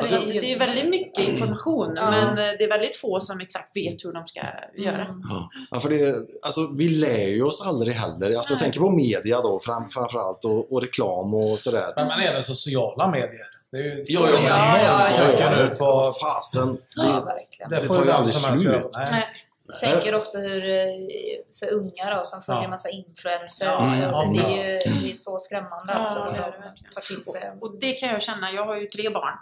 [0.00, 2.10] Alltså, Det är ju- det är väldigt mycket information Ja.
[2.10, 4.40] men eh, det är väldigt få som exakt vet hur de ska
[4.76, 5.04] göra.
[5.04, 5.22] Mm.
[5.30, 5.50] Ja.
[5.70, 6.14] Ja, för det,
[6.46, 8.36] alltså, vi lär ju oss aldrig heller.
[8.36, 11.92] Alltså, jag tänker på media då fram, framförallt och, och reklam och sådär.
[11.96, 13.46] Men, men även sociala medier.
[13.72, 14.04] Det är ju...
[14.06, 14.44] Ja, ja, men
[14.84, 15.50] Ja, ja, ja.
[15.50, 16.12] Nu på...
[16.22, 16.78] Fasen.
[16.96, 17.70] Ja, Det, verkligen.
[17.70, 18.86] Det Det får tar ju aldrig slut.
[18.92, 19.24] Nej.
[19.70, 19.92] Nej.
[19.92, 20.86] tänker också hur, eh,
[21.58, 22.68] för unga då, som följer Ja.
[22.68, 23.66] massa influencers.
[23.66, 26.18] Ja, ja, det, är ju, det är så skrämmande alltså,
[26.94, 27.50] tar till sig.
[27.60, 29.34] Och, och det kan jag känna, jag har ju tre barn.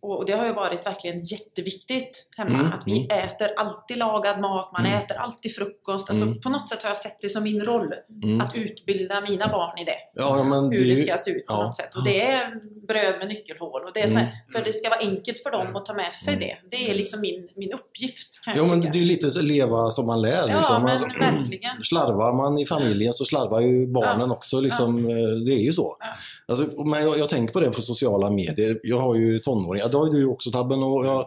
[0.00, 2.58] Och, och det har ju varit verkligen jätteviktigt hemma.
[2.58, 6.10] Mm, Att vi äter alltid lagad mat, man äter alltid frukost.
[6.10, 6.40] Alltså, Mm.
[6.40, 7.94] På något sätt har jag sett det som min roll.
[8.24, 8.40] Mm.
[8.40, 9.96] Att utbilda mina barn i det.
[10.14, 11.62] ja, ja, men Hur det, det ska se ut på ja.
[11.62, 11.94] något sätt.
[11.94, 12.54] Och det är
[12.86, 13.84] bröd med nyckelhål.
[13.84, 14.34] Och det är så här, Mm.
[14.52, 16.56] För det ska vara enkelt för dem att ta med sig det.
[16.70, 18.92] Det är liksom min, min uppgift kan Ja, jag men tycka.
[18.92, 19.40] det är lite så
[19.72, 20.48] leva som man lär.
[20.48, 20.82] Ja, liksom.
[20.82, 21.82] men Alltså, verkligen.
[21.82, 24.34] Slarvar man i familjen så slarvar ju barnen Ja.
[24.34, 24.60] också.
[24.60, 25.96] Liksom, eh, Det är ju så.
[26.00, 26.06] Ja.
[26.54, 28.80] Alltså, men jag, jag tänker på det på sociala medier.
[28.82, 29.88] Jag har ju tonåringar.
[29.88, 30.82] Det har ju du också Tabben.
[30.82, 31.26] Och jag,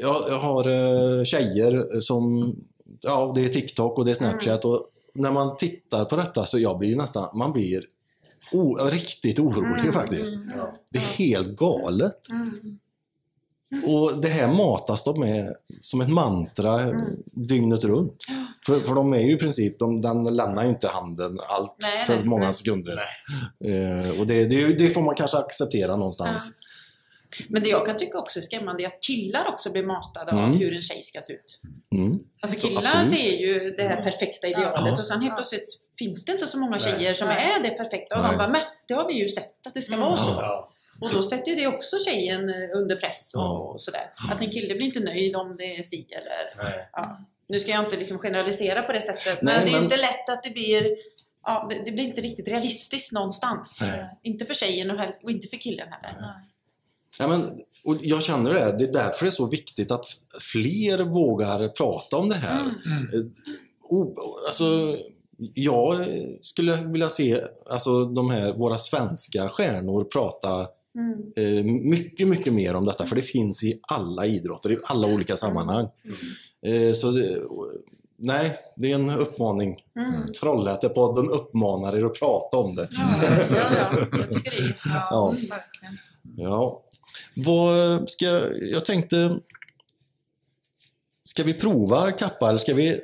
[0.00, 2.54] jag, jag har eh, tjejer som...
[3.00, 4.64] Ja, det är TikTok och det är Snapchat.
[4.64, 7.38] Och när man tittar på detta så jag blir nästan...
[7.38, 7.84] Man blir
[8.52, 10.32] o, riktigt orolig faktiskt.
[10.90, 12.28] Det är helt galet.
[12.30, 12.78] Mm.
[13.86, 16.92] Och det här matas de med som ett mantra
[17.48, 18.24] dygnet runt.
[18.66, 22.06] För, för de är ju i princip, de, den lämnar ju inte handen allt Nej,
[22.06, 22.54] för nej, många nej.
[22.54, 22.98] sekunder.
[23.64, 26.52] Eh, och det, det, det får man kanske acceptera någonstans.
[27.48, 30.38] Men det jag kan tycka också är skrämmande är att killar också blir matade av
[30.38, 30.58] Mm.
[30.58, 31.60] hur en tjej ska se ut.
[31.92, 32.18] Mm.
[32.42, 34.92] Alltså Så, killar ser ju det här perfekta idealet Ja.
[35.00, 35.64] och sen helt plötsligt
[35.98, 37.52] finns det inte så många tjejer som Nej.
[37.58, 38.14] är det perfekta.
[38.16, 38.30] Och Nej.
[38.32, 40.06] de bara, men det har vi ju sett att det ska Mm.
[40.06, 40.30] vara så.
[40.40, 40.70] Ja.
[41.00, 43.58] Och då sätter ju det också tjejen eh, under press och, Ja.
[43.58, 44.12] och sådär.
[44.30, 46.64] Att en kille blir inte nöjd om det är si eller...
[46.64, 46.88] Nej.
[46.92, 47.18] Ja.
[47.48, 49.96] Nu ska jag inte liksom generalisera på det sättet, Nej, men det är men- inte
[49.96, 50.96] lätt att det blir...
[51.46, 53.78] Ja, det, det blir inte riktigt realistiskt någonstans.
[53.80, 54.18] Nej.
[54.22, 56.16] Inte för tjejen och, och inte för killen heller.
[57.18, 60.06] Ja, men, och jag känner det, det är därför det är så viktigt att
[60.40, 62.60] fler vågar prata om det här.
[62.60, 63.20] Eh,
[63.82, 64.16] o-
[64.46, 64.96] alltså,
[65.54, 66.06] jag
[66.40, 67.40] skulle vilja se
[67.70, 71.32] alltså, de här, våra svenska stjärnor prata Mm.
[71.36, 73.06] eh, mycket, mycket mer om detta.
[73.06, 75.88] För det finns i alla idrotter, i alla olika sammanhang.
[76.66, 77.42] Eh, så det,
[78.18, 79.76] nej, det är en uppmaning.
[79.98, 80.32] Mm.
[80.40, 82.88] Trollhättepodden uppmanar er att prata om det.
[82.90, 85.34] Ja, ja, ja, jag tycker det är Ja, Ja.
[86.36, 86.82] Ja.
[87.34, 89.38] Vad ska, jag tänkte...
[91.22, 93.00] Ska vi prova Kappa eller ska vi...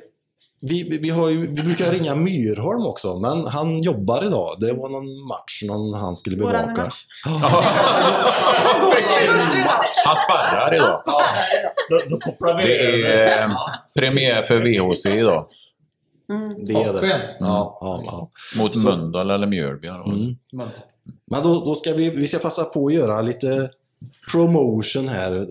[0.61, 4.55] Vi, vi, har ju, vi brukar ringa Myrholm också, men han jobbar idag.
[4.59, 6.67] Det var någon match någon han skulle bevaka.
[6.67, 7.05] match.
[10.05, 10.95] Han sparrar idag.
[12.63, 13.49] Det är eh,
[13.95, 15.45] premiär för VHC idag.
[16.57, 16.99] Det är det.
[16.99, 17.23] Skönt.
[17.39, 18.29] Ja, ja, ja.
[18.57, 19.87] Mot Mölndal eller Mjölby.
[19.87, 20.35] Mm.
[21.31, 23.69] Men då, då ska vi, vi ska passa på att göra lite
[24.31, 25.47] promotion här.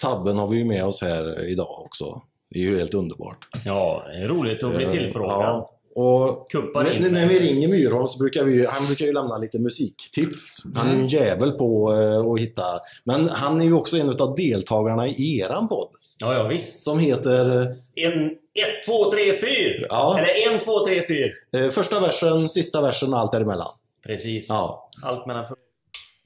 [0.00, 2.22] Tabben har vi ju med oss här idag också.
[2.54, 3.48] Det är ju helt underbart.
[3.64, 5.40] Ja, det är roligt att bli Eh, tillfrågad.
[5.40, 5.70] Ja.
[5.96, 7.12] Och när, in.
[7.12, 10.62] när vi ringer Myrholm så brukar vi han brukar ju lämna lite musiktips.
[10.74, 12.62] Han är ju en jävel på eh, att hitta.
[13.04, 15.88] Men han är ju också en av deltagarna i eran podd.
[16.18, 16.80] Ja, ja visst.
[16.80, 17.50] Som heter
[17.94, 19.86] En, ett, två, tre, fyr!
[19.90, 20.18] Ja.
[20.18, 21.32] Eller en, två, tre, fyr.
[21.56, 23.68] eh, första versen, sista versen och allt däremellan.
[24.06, 24.46] Precis.
[24.48, 24.90] Ja.
[25.02, 25.44] Allt mellan...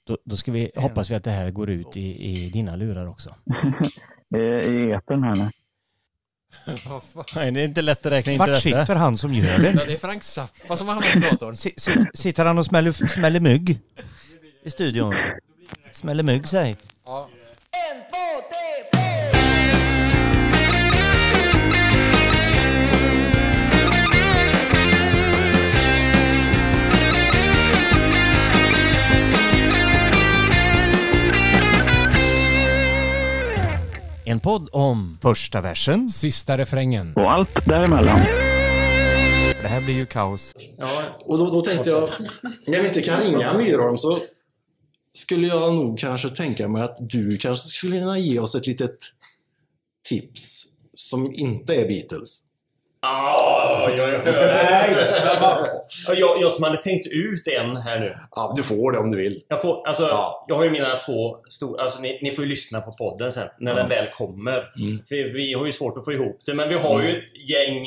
[0.06, 3.08] Då, då ska vi, hoppas vi att det här går ut i, i dina lurar
[3.08, 3.30] också.
[4.36, 5.48] I etern här nu.
[7.34, 8.86] Nej, det är inte lätt att räkna in Vart till detta.
[8.86, 9.70] sitter han som gör det?
[9.70, 11.56] Ja, det är Frank Zappa som har hamnat på datorn.
[11.56, 13.80] Si- si- Sitter han och smäller, smäller mygg?
[14.64, 15.14] I studion?
[15.92, 16.76] Smäller mygg, säg.
[17.06, 17.28] Ja.
[17.92, 18.07] En
[34.36, 35.18] podd om...
[35.22, 36.08] Första versen.
[36.08, 37.12] Sista refrängen.
[37.16, 38.20] Och allt däremellan.
[39.62, 40.54] Det här blir ju kaos.
[40.78, 42.08] Ja, Och då, då tänkte jag,
[42.66, 44.18] när vi inte kan ringa Myrholm så
[45.14, 48.96] skulle jag nog kanske tänka mig att du kanske skulle kunna ge oss ett litet
[50.08, 50.64] tips
[50.94, 52.42] som inte är Beatles.
[53.00, 54.08] Ah, jag
[56.16, 58.14] jag, jag som hade tänkt ut en här nu.
[58.36, 59.42] Ja, du får det om du vill.
[59.48, 60.44] Jag, får, alltså, Ja.
[60.48, 61.82] jag har ju mina två stora...
[61.82, 64.52] Alltså, ni, ni får ju lyssna på podden sen, när den väl kommer.
[64.52, 64.98] Mm.
[65.08, 67.86] För vi har ju svårt att få ihop det, men vi har ju ett gäng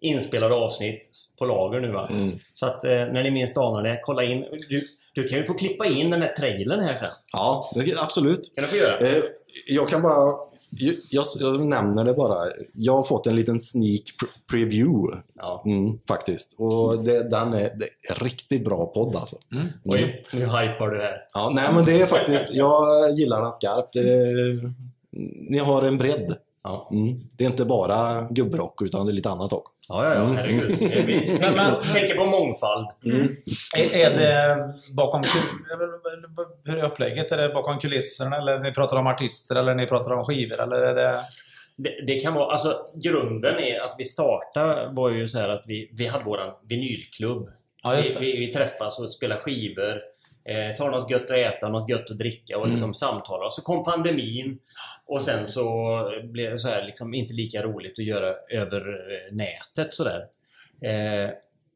[0.00, 2.08] inspelade avsnitt på lager nu va.
[2.10, 2.38] Mm.
[2.54, 4.44] Så att eh, när ni minst anar det, kolla in.
[4.68, 4.82] Du,
[5.14, 7.10] du kan ju få klippa in den här trailern här sen.
[7.32, 8.54] Ja, det, absolut.
[8.54, 8.98] kan du få göra.
[8.98, 9.22] Eh,
[9.66, 10.49] jag kan bara...
[11.10, 12.36] Jag, jag nämner det bara.
[12.72, 15.22] Jag har fått en liten sneak pre- preview.
[15.34, 15.62] Ja.
[15.66, 16.54] Mm, faktiskt.
[16.58, 19.36] Och det, den är, det är riktigt bra podd alltså.
[19.52, 19.66] Mm.
[19.84, 21.16] Oj, nu hypar du här.
[21.34, 22.54] Ja, nej men det är faktiskt...
[22.54, 23.92] Jag gillar den skarpt.
[23.92, 24.26] Det,
[25.50, 26.36] ni har en bredd.
[26.62, 27.20] Ja, Mm.
[27.36, 29.72] Det är inte bara gubbrock utan det är lite annat också.
[29.90, 30.36] Ja, ja, ja Mm.
[30.36, 30.76] herregud.
[30.78, 32.86] Vi, vi, Men- men- tänker på mångfald.
[33.76, 34.56] Är, är det
[34.96, 35.22] bakom...
[36.64, 37.32] Hur är upplägget?
[37.32, 40.76] Är det bakom kulisserna eller ni pratar om artister eller ni pratar om skivor eller
[40.82, 41.14] är det...
[41.76, 45.62] Det, det kan vara, alltså grunden är att vi startade var ju så här att
[45.66, 47.48] vi, vi hade våran vinylklubb.
[47.82, 48.20] Ja, just det.
[48.20, 50.00] vi, vi, vi träffas och spelar skivor,
[50.44, 53.46] eh, tar något gött att äta, något gött att dricka och liksom samtalar.
[53.46, 54.58] Och så kom pandemin
[55.06, 55.64] och sen så
[56.24, 60.20] blev det så här liksom inte lika roligt att göra över eh, nätet sådär.
[60.82, 61.30] Eh,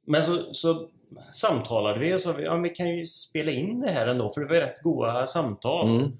[0.07, 0.89] men så, så
[1.33, 4.47] samtalade vi och sa ja, vi kan ju spela in det här ändå för det
[4.47, 5.89] var rätt goda samtal.
[5.89, 6.13] Mm.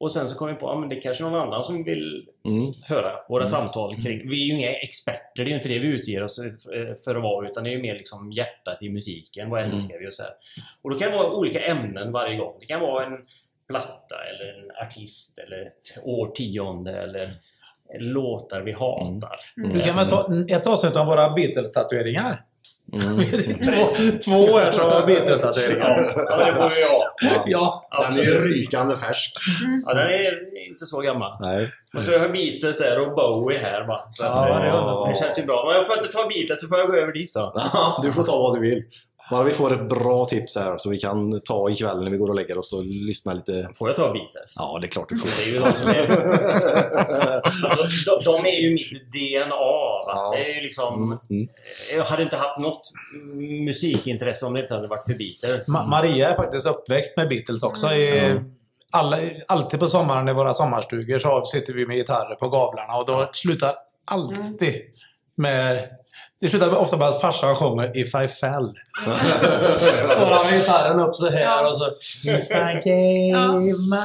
[0.00, 1.84] Och sen så kom vi på att ja, men det är kanske någon annan som
[1.84, 2.72] vill Mm.
[2.82, 4.28] höra våra samtal kring...
[4.30, 6.40] Vi är ju inga experter, det är ju inte det vi utger oss
[7.04, 9.50] för att vara, utan det är ju mer liksom hjärtat i musiken.
[9.50, 10.32] Vad älskar vi och så här.
[10.82, 12.56] Och då kan det vara olika ämnen varje gång.
[12.60, 13.18] Det kan vara en
[13.68, 17.30] platta eller en artist eller ett årtionde eller
[17.98, 19.36] låtar vi hatar.
[19.56, 22.44] Du kan väl ta ett avsnitt om våra Beatles-tatueringar?
[23.64, 26.12] två, två är så Beatles-tatueringar.
[26.16, 27.14] Ja, det får vi ha.
[27.46, 27.88] Ja.
[28.08, 29.32] Den är ju rykande färsk.
[29.86, 31.32] Ja, den är inte så gammal.
[31.40, 31.68] Nej.
[31.96, 33.96] Och så har jag Beatles där och Bowie här va.
[34.10, 35.64] Så Ja, det är eh, det känns ju bra.
[35.66, 37.52] Men jag får inte ta Beatles så får jag gå över dit då.
[37.54, 38.82] Ja, du får ta vad du vill.
[39.30, 42.28] Bara vi får ett bra tips här så vi kan ta ikväll när vi går
[42.28, 43.68] och lägger oss och lyssna lite.
[43.74, 44.54] Får jag ta Beatles?
[44.56, 45.42] Ja, det är klart du Det får.
[45.42, 46.10] är ju de som är...
[47.80, 49.54] Alltså, de, de är ju mitt DNA.
[50.14, 50.34] Ja.
[50.36, 50.94] Det är ju liksom...
[51.02, 51.48] Mm, mm.
[51.94, 52.82] Jag hade inte haft något
[53.64, 55.68] musikintresse om det inte hade varit för Beatles.
[55.68, 57.92] Ma- Maria är faktiskt uppväxt med Beatles också.
[57.92, 58.40] I,
[58.92, 63.06] alla, alltid på sommaren i våra sommarstugor så sitter vi med gitarrer på gavlarna och
[63.06, 64.80] då slutar alltid
[65.36, 65.88] med...
[66.40, 68.70] Det slutar ofta med att farsan sjunger If I fell.
[70.04, 71.90] Står han med gitarren upp så här och så
[72.30, 72.54] If I
[72.88, 73.96] gave my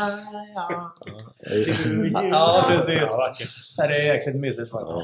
[0.55, 2.29] all.
[2.29, 2.99] Ja, precis.
[3.77, 3.87] Ja.
[3.87, 4.99] Det är jäkligt mysigt faktiskt.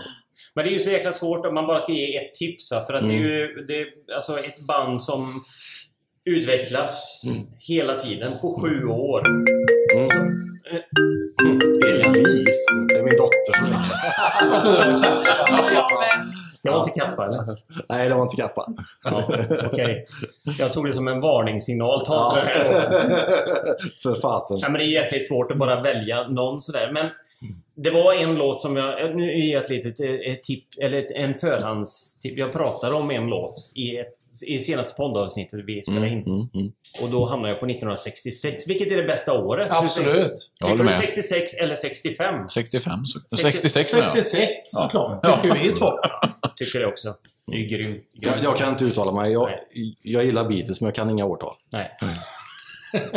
[0.55, 2.71] Men det är ju så jäkla svårt om man bara ska ge ett tips.
[2.71, 2.83] Va?
[2.85, 5.43] För att det är ju det är, alltså ett band som
[6.25, 7.23] utvecklas
[7.59, 9.23] hela tiden på sju år.
[11.87, 12.65] Elvis.
[12.87, 13.81] Det är min dotter som ringer.
[16.63, 16.73] Det var.
[16.73, 17.43] Ja, inte kappa eller?
[17.89, 18.65] Nej, det var inte kappa.
[19.03, 19.23] Ja,
[19.71, 20.05] okej.
[20.59, 22.05] Jag tog det som en varningssignal.
[22.05, 22.71] Ta inte det här.
[24.03, 24.57] För fasen.
[24.61, 26.91] Ja, men det är jäkligt svårt att bara välja någon sådär.
[26.93, 27.09] Men
[27.75, 29.15] det var en låt som jag...
[29.15, 32.37] Nu ger jag ett litet eh, ett tip, eller ett, en förhandstipp.
[32.37, 34.15] Jag pratade om en låt i, ett,
[34.47, 36.23] i senaste poddavsnittet vi spelade in.
[36.23, 36.71] Mm, mm.
[37.01, 38.67] Och då hamnade jag på 1966.
[38.67, 39.67] Vilket är det bästa året?
[39.71, 40.51] Absolut.
[40.59, 40.93] Jag Tycker du med.
[40.93, 42.47] 66 eller 65?
[42.47, 44.25] 65, så, 66 menar jag.
[44.25, 45.41] 66 såklart.
[45.41, 45.89] Tycker vi två.
[46.55, 47.15] Tycker det också.
[47.47, 48.03] Det är grymt.
[48.13, 49.31] Jag, jag kan inte uttala mig.
[49.31, 49.49] Jag,
[50.01, 51.55] jag gillar Beatles men jag kan inga årtal.
[51.69, 51.91] Nej.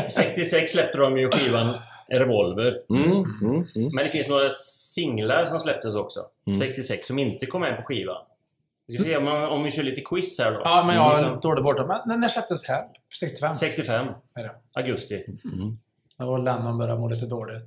[0.10, 1.74] 66 släppte de ju skivan
[2.08, 2.78] Revolver.
[2.90, 3.10] Mm,
[3.42, 3.94] mm, mm.
[3.94, 4.50] Men det finns några
[4.94, 6.20] singlar som släpptes också.
[6.60, 8.22] 66 som inte kom med på skivan.
[8.86, 10.60] Vi ska se om, om vi kör lite quiz här då.
[10.64, 12.02] Ja, men jag är Liksom, dålig borta.
[12.06, 12.84] Men när- släpptes här?
[13.20, 13.54] 65?
[13.54, 14.06] 65.
[14.34, 14.50] Är det.
[14.72, 15.24] Augusti.
[16.18, 17.66] Det var Lennon började må lite dåligt.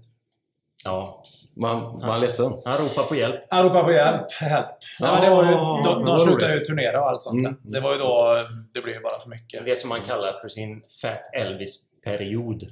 [0.84, 1.24] Ja.
[1.56, 2.54] Man, man är ledsen.
[2.66, 3.44] Han ropar på hjälp.
[3.50, 4.22] Han ropade på hjälp.
[4.42, 4.66] Hjälp.
[5.00, 7.58] Nej, men det var ju, Ja, de, de slutade ju turnera och allt sånt sen.
[7.64, 8.36] Det var ju då
[8.74, 9.66] det blev ju bara för mycket.
[9.66, 12.64] Det som man kallar för sin Fat Elvis-period.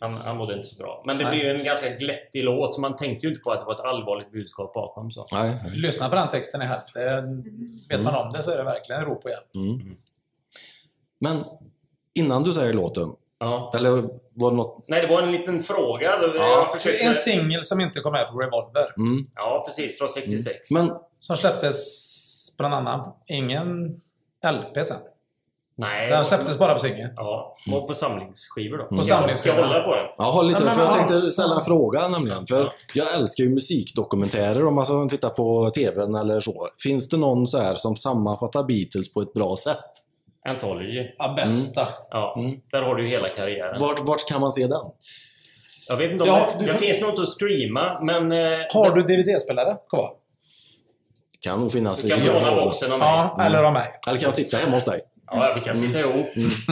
[0.00, 1.02] Han, han mådde inte så bra.
[1.06, 1.32] Men det Nej.
[1.38, 3.74] blir ju en ganska glättig låt, så man tänkte ju inte på att det var
[3.74, 5.10] ett allvarligt budskap bakom.
[5.10, 5.26] Så.
[5.32, 5.56] Nej.
[5.74, 6.92] Lyssna på den texten i Help.
[6.94, 7.24] Det,
[7.88, 9.54] vet man om det så är det verkligen rop på hjälp.
[9.54, 9.96] Mm.
[11.18, 11.44] Men
[12.14, 13.72] innan du säger låten, Ja.
[13.76, 13.90] eller
[14.34, 14.84] var det något...
[14.88, 16.18] Nej, det var en liten fråga.
[16.34, 16.70] Ja.
[16.76, 17.04] försökte...
[17.04, 18.94] En singel som inte kom med på Revolver.
[18.96, 19.26] Mm.
[19.36, 19.98] Ja, precis.
[19.98, 20.70] Från 66.
[20.70, 23.16] Men Som släpptes bland annat.
[23.26, 24.00] Ingen
[24.52, 24.96] LP sen.
[25.78, 26.08] Nej.
[26.08, 27.08] Den släpptes bara på singel.
[27.16, 28.84] Ja, och på samlingsskivor då.
[28.84, 29.58] På Ska samlingsskivor.
[29.58, 30.04] jag hålla på den?
[30.18, 32.46] Ja, håll lite, Ja, men för jag tänkte ställa en fråga nämligen.
[32.46, 36.66] För jag älskar ju musikdokumentärer om man så tittar på TVn eller så.
[36.82, 39.78] Finns det någon så här som sammanfattar Beatles på ett bra sätt?
[40.48, 41.10] Anthology.
[41.18, 41.88] Ja, bästa.
[42.10, 42.60] Ja, Mm.
[42.72, 43.80] där har du ju hela karriären.
[43.80, 44.80] Vart, vart kan man se den?
[45.88, 48.32] Jag vet inte om Ja, det, du det får- finns något att streama, men...
[48.32, 50.10] eh, Har du DVD-spelare kvar?
[51.40, 53.08] Kan nog finnas Du kan låna boxen av mig.
[53.08, 53.86] Ja, eller av mig.
[54.08, 55.00] Eller kan jag sitta hemma hos dig?
[55.30, 56.26] Ja, vi kan sitta ihop.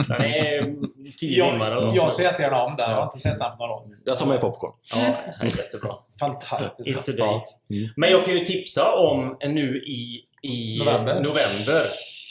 [0.07, 0.75] Den är
[1.17, 2.89] tio timmar Jag, ser jättegärna om den.
[2.89, 3.97] Jag har inte sett den på några år.
[4.05, 4.71] Jag tar med popcorn.
[4.93, 5.95] Ja, jättebra.
[6.19, 6.89] Fantastiskt.
[6.89, 7.49] It's a date.
[7.95, 11.13] Men jag kan ju tipsa om nu i, i November.
[11.13, 11.81] november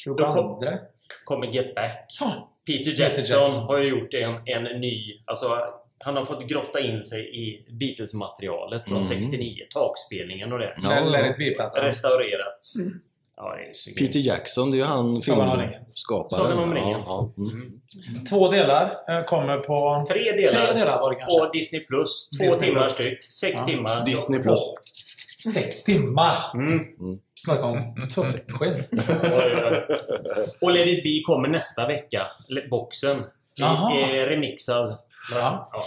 [0.05, 0.61] 22.
[1.25, 2.19] kommer Get Back.
[2.67, 3.63] Peter Peter Jackson, Jackson.
[3.63, 5.23] har ju gjort en, en ny...
[5.25, 5.59] Alltså,
[5.99, 9.57] han har fått grotta in sig i Beatles-materialet från 69.
[9.71, 10.75] Takspelningen och det.
[10.83, 12.85] Ja, Let ja.
[13.37, 13.57] Ja,
[13.99, 14.21] Peter.
[14.21, 16.45] Jackson, det är ju han filmskaparen.
[16.45, 16.91] Sagan om ringen.
[16.91, 17.43] Ja, ja.
[17.43, 17.81] Mm.
[18.29, 20.05] Två delar eh, kommer på...
[20.09, 20.65] Tre delar.
[20.67, 21.39] Tre delar var det kanske.
[21.39, 21.81] På Disney+.
[21.81, 22.29] Plus.
[22.39, 22.93] Två Disney timmar Plus.
[22.93, 23.33] styck.
[23.33, 23.67] Sex Ja.
[23.67, 24.05] timmar.
[24.07, 24.61] Disney Plus.
[25.55, 26.33] Sex timmar!
[26.55, 26.81] Mm.
[27.35, 28.85] Snacka om tuppskinn.
[30.61, 32.27] Och, och Let it be kommer nästa vecka.
[32.71, 33.25] Boxen.
[33.55, 33.95] Jaha.
[33.97, 34.99] Är remixad.
[35.35, 35.71] Ja.
[35.73, 35.83] Ja,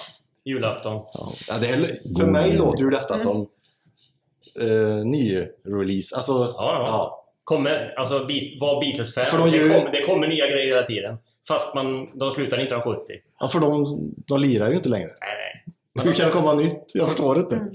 [0.45, 1.05] julafton.
[1.47, 1.85] Ja, det är,
[2.19, 3.37] för mig låter ju detta som
[4.63, 6.15] uh, ny-release.
[6.15, 6.83] Alltså, Ja, ja.
[6.87, 7.16] ja.
[7.47, 9.29] Kommer, alltså Beat, var Beatles-fan.
[9.29, 11.17] För de det, ju- kommer, det kommer nya grejer hela tiden.
[11.47, 11.85] Fast man,
[12.19, 13.15] de slutar 1970.
[13.39, 13.85] ja, för de,
[14.27, 15.07] de lirar ju inte längre.
[15.07, 15.63] Nej,
[15.95, 16.05] nej.
[16.05, 16.91] Hur kan det komma nytt?
[16.93, 17.55] Jag förstår inte.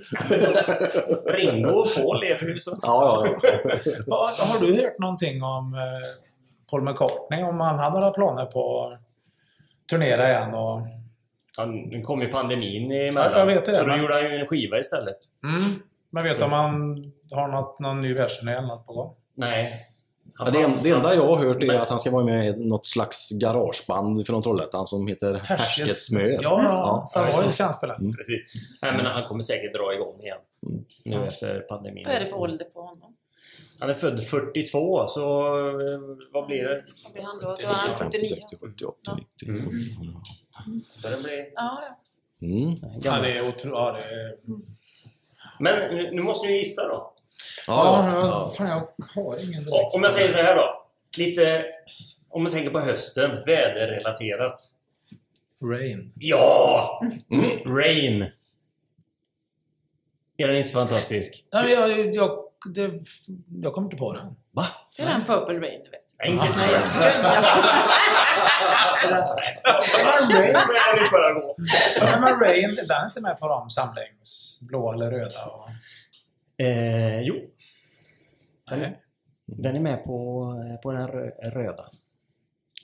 [1.34, 2.78] Ringo och Paul lever ju så.
[2.82, 3.50] Ja, ja,
[4.06, 4.30] ja.
[4.44, 5.80] Har du hört någonting om eh,
[6.70, 7.42] Paul McCartney?
[7.42, 9.00] Om han hade några planer på att
[9.90, 10.54] turnera igen?
[10.54, 10.80] Och...
[11.56, 13.30] Ja, nu kom ju pandemin emellan.
[13.32, 15.16] Ja, jag vet det, Så då men- gjorde han ju en skiva istället.
[15.44, 15.82] Mm.
[16.10, 16.72] Men vet du om han
[17.34, 19.14] har något, någon ny version eller något på gång?
[19.34, 19.88] Nej.
[20.38, 22.66] Ja, det, en, det enda jag har hört är att han ska vara med i
[22.68, 26.28] något slags garageband från Trollhättan som heter Härsketsmör.
[26.42, 27.04] Ja, ja.
[27.06, 27.94] Savoy ska han spela.
[27.94, 28.12] Mm.
[28.16, 28.54] Precis.
[28.82, 30.38] Nej, men han kommer säkert dra igång igen.
[31.04, 32.04] Nu efter pandemin.
[32.06, 33.16] Vad är det för ålder på honom?
[33.78, 35.46] Han är född 42, så
[35.80, 36.00] eh,
[36.32, 36.82] vad blir det?
[37.04, 37.46] Vad blir han då?
[37.46, 38.34] Då är han 50, 49.
[38.34, 39.48] 60, 70, 80, 90.
[39.48, 39.64] Mm.
[41.02, 41.52] Börjar bli...
[41.54, 41.98] Ja, ja.
[42.46, 43.00] Mm.
[43.02, 43.74] Ja, det är otroligt.
[43.74, 43.96] Ja.
[45.60, 47.11] Men nu- nu måste ni gissa då.
[47.66, 49.94] Ja, Ja, ja, fan jag har ingen direkt.
[49.94, 50.86] Om jag säger så här då.
[51.18, 51.64] Lite...
[52.28, 54.60] Om man tänker på hösten, väderrelaterat.
[55.62, 56.12] Rain.
[56.16, 57.02] Ja!
[57.66, 58.22] Rain.
[60.36, 61.44] Är den inte fantastisk?
[61.52, 62.38] Nej, men jag, jag,
[62.74, 62.90] det,
[63.62, 64.36] jag kommer inte på den.
[64.50, 64.66] Va?
[64.96, 66.02] Det är den Purple Rain, du vet.
[66.18, 67.12] Nej, inte Nej, jag skojar.
[72.40, 74.58] Rain, den är inte med på de samlings...
[74.62, 75.44] Blå eller röda.
[75.44, 75.68] Och...
[76.56, 77.34] Eh, jo,
[78.70, 79.00] Nej.
[79.46, 81.84] den är med på, eh, på den rö röda.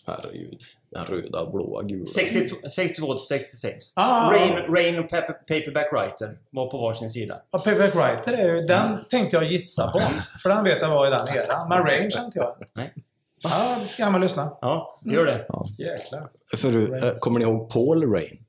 [0.06, 0.60] Herregud.
[0.90, 2.06] Den röda, blåa, gula.
[2.06, 3.84] 62 62 till 66.
[3.96, 4.32] Ah.
[4.32, 7.42] Rain, Rain och Paper, Paperback Writer var på varsin sida.
[7.50, 8.60] Ja, Payback Writer är ju...
[8.66, 10.00] Den tänkte jag gissa på.
[10.42, 11.68] För den vet jag var i den eran.
[11.68, 12.54] Men Rain kände jag.
[12.74, 12.94] Nej.
[13.42, 14.56] Ja, ska man lyssna.
[14.60, 15.46] Ja, gör det.
[15.78, 16.28] Jäklar.
[16.56, 18.44] För, eh, kommer ni ihåg Paul Rain?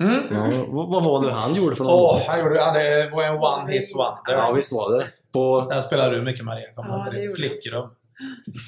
[0.00, 0.22] Mm.
[0.30, 2.26] Ja, vad, var det han gjorde för någon låt?
[2.26, 4.32] han gjorde, ja, det var en one hit wonder.
[4.32, 5.06] Ja, visst var det.
[5.32, 6.72] På Där spelade du mycket Maria.
[6.74, 7.88] Kommer Ja, det flickrum.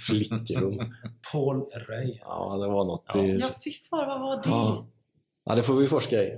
[0.07, 0.79] Flickrum.
[1.33, 2.19] Paul Ray.
[2.21, 3.39] Ja, det var något i...
[3.41, 4.49] Ja, fy fan, vad var det?
[4.49, 4.87] Ja.
[5.45, 6.31] ja, det får vi forska i.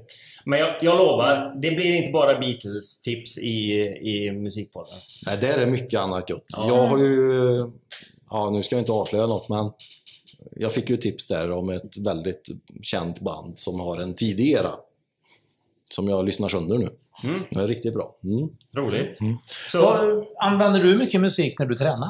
[0.45, 4.99] Men jag, jag lovar, det blir inte bara Beatles-tips i, i musikpodden.
[5.27, 6.43] Nej, där är mycket annat gott.
[6.49, 6.69] Ja.
[6.69, 7.73] Jag har ju...
[8.31, 9.73] Ja, nu ska jag inte avslöja något, men
[10.57, 12.49] jag fick ju tips där om ett väldigt
[12.83, 14.75] känt band som har en tidig era.
[15.91, 16.89] Som jag lyssnar sönder nu.
[17.25, 18.17] Mm, Det är riktigt bra.
[18.25, 18.49] Mm.
[18.77, 19.21] roligt.
[19.21, 19.37] Mm.
[19.73, 22.09] Så, Vad- Använder du mycket musik när du tränar?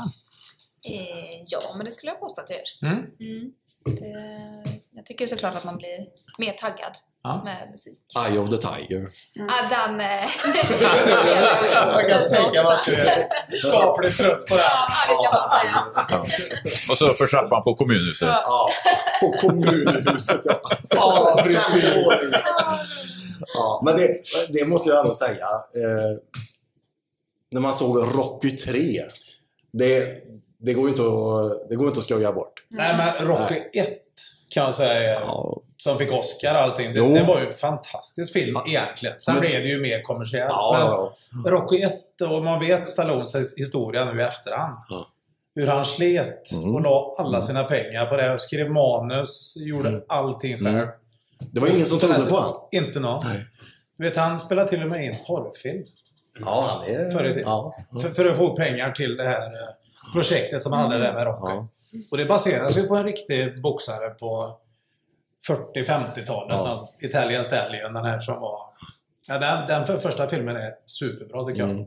[0.88, 2.92] Eh, ja, men det skulle jag påstå att jag gör.
[2.92, 3.04] Mm.
[3.20, 3.52] Mm.
[3.84, 5.98] Det, jag tycker såklart att man blir
[6.38, 6.92] mer taggad
[7.22, 7.42] Ja.
[7.44, 7.98] med musik.
[8.28, 9.10] Eye of the Tiger.
[9.48, 10.00] Ah, den...
[10.00, 10.06] eh,
[11.72, 14.88] Jag kan tänka mig att du är skapligt trött på det här.
[15.08, 16.90] Ja, det kan man säga.
[16.90, 18.28] Och så för trappan på kommunhuset.
[18.28, 18.68] Ja,
[19.20, 20.60] på kommunhuset ja.
[20.88, 21.84] Ja, precis.
[23.54, 25.46] Ja, men det, det måste jag ändå säga.
[25.74, 26.18] Eh,
[27.50, 29.02] när man såg Rocky 3.
[29.72, 30.18] Det,
[30.58, 32.64] det, går ju inte att, det går inte att skoja bort.
[32.68, 33.98] Nej, men Rocky 1
[34.56, 36.92] kan jag säga, Ja, som fick Oscar och allting.
[36.94, 38.64] Det, det var ju en fantastisk film Ja.
[38.66, 39.16] egentligen.
[39.20, 40.50] Sen Men- blev det ju mer kommersiellt.
[40.50, 41.50] ja, men ja.
[41.50, 41.92] Rocky 1,
[42.30, 44.74] och man vet Stallones historia nu i efterhand.
[44.88, 45.06] Ja.
[45.54, 46.74] Hur han slet Mm.
[46.74, 48.38] och la alla sina pengar på det.
[48.38, 50.02] Skrev manus, gjorde Mm.
[50.08, 50.76] allting själv.
[50.76, 50.88] Mm.
[51.52, 52.68] Det var ingen som trodde på honom.
[52.72, 53.20] Inte någon.
[53.24, 53.44] Nej.
[53.98, 55.84] Vet, han spelade till och med in porrfilm.
[56.40, 57.10] Ja, han är...
[57.10, 57.38] Tiden.
[57.44, 57.76] Ja.
[58.02, 61.24] För, för att få pengar till det här eh, projektet som han hade där med
[61.24, 61.52] Rocky.
[61.54, 61.68] Ja.
[62.10, 64.58] Och det baseras ju på en riktig boxare på
[65.48, 66.26] 40-50-talet.
[66.26, 66.68] Ja.
[66.68, 68.58] alltså Italian Stallion, den här som var...
[69.28, 71.70] Ja, den, den för första filmen är superbra tycker jag.
[71.70, 71.86] Mm.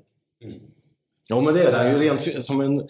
[1.27, 2.89] Ja, men det är den ju rent som en...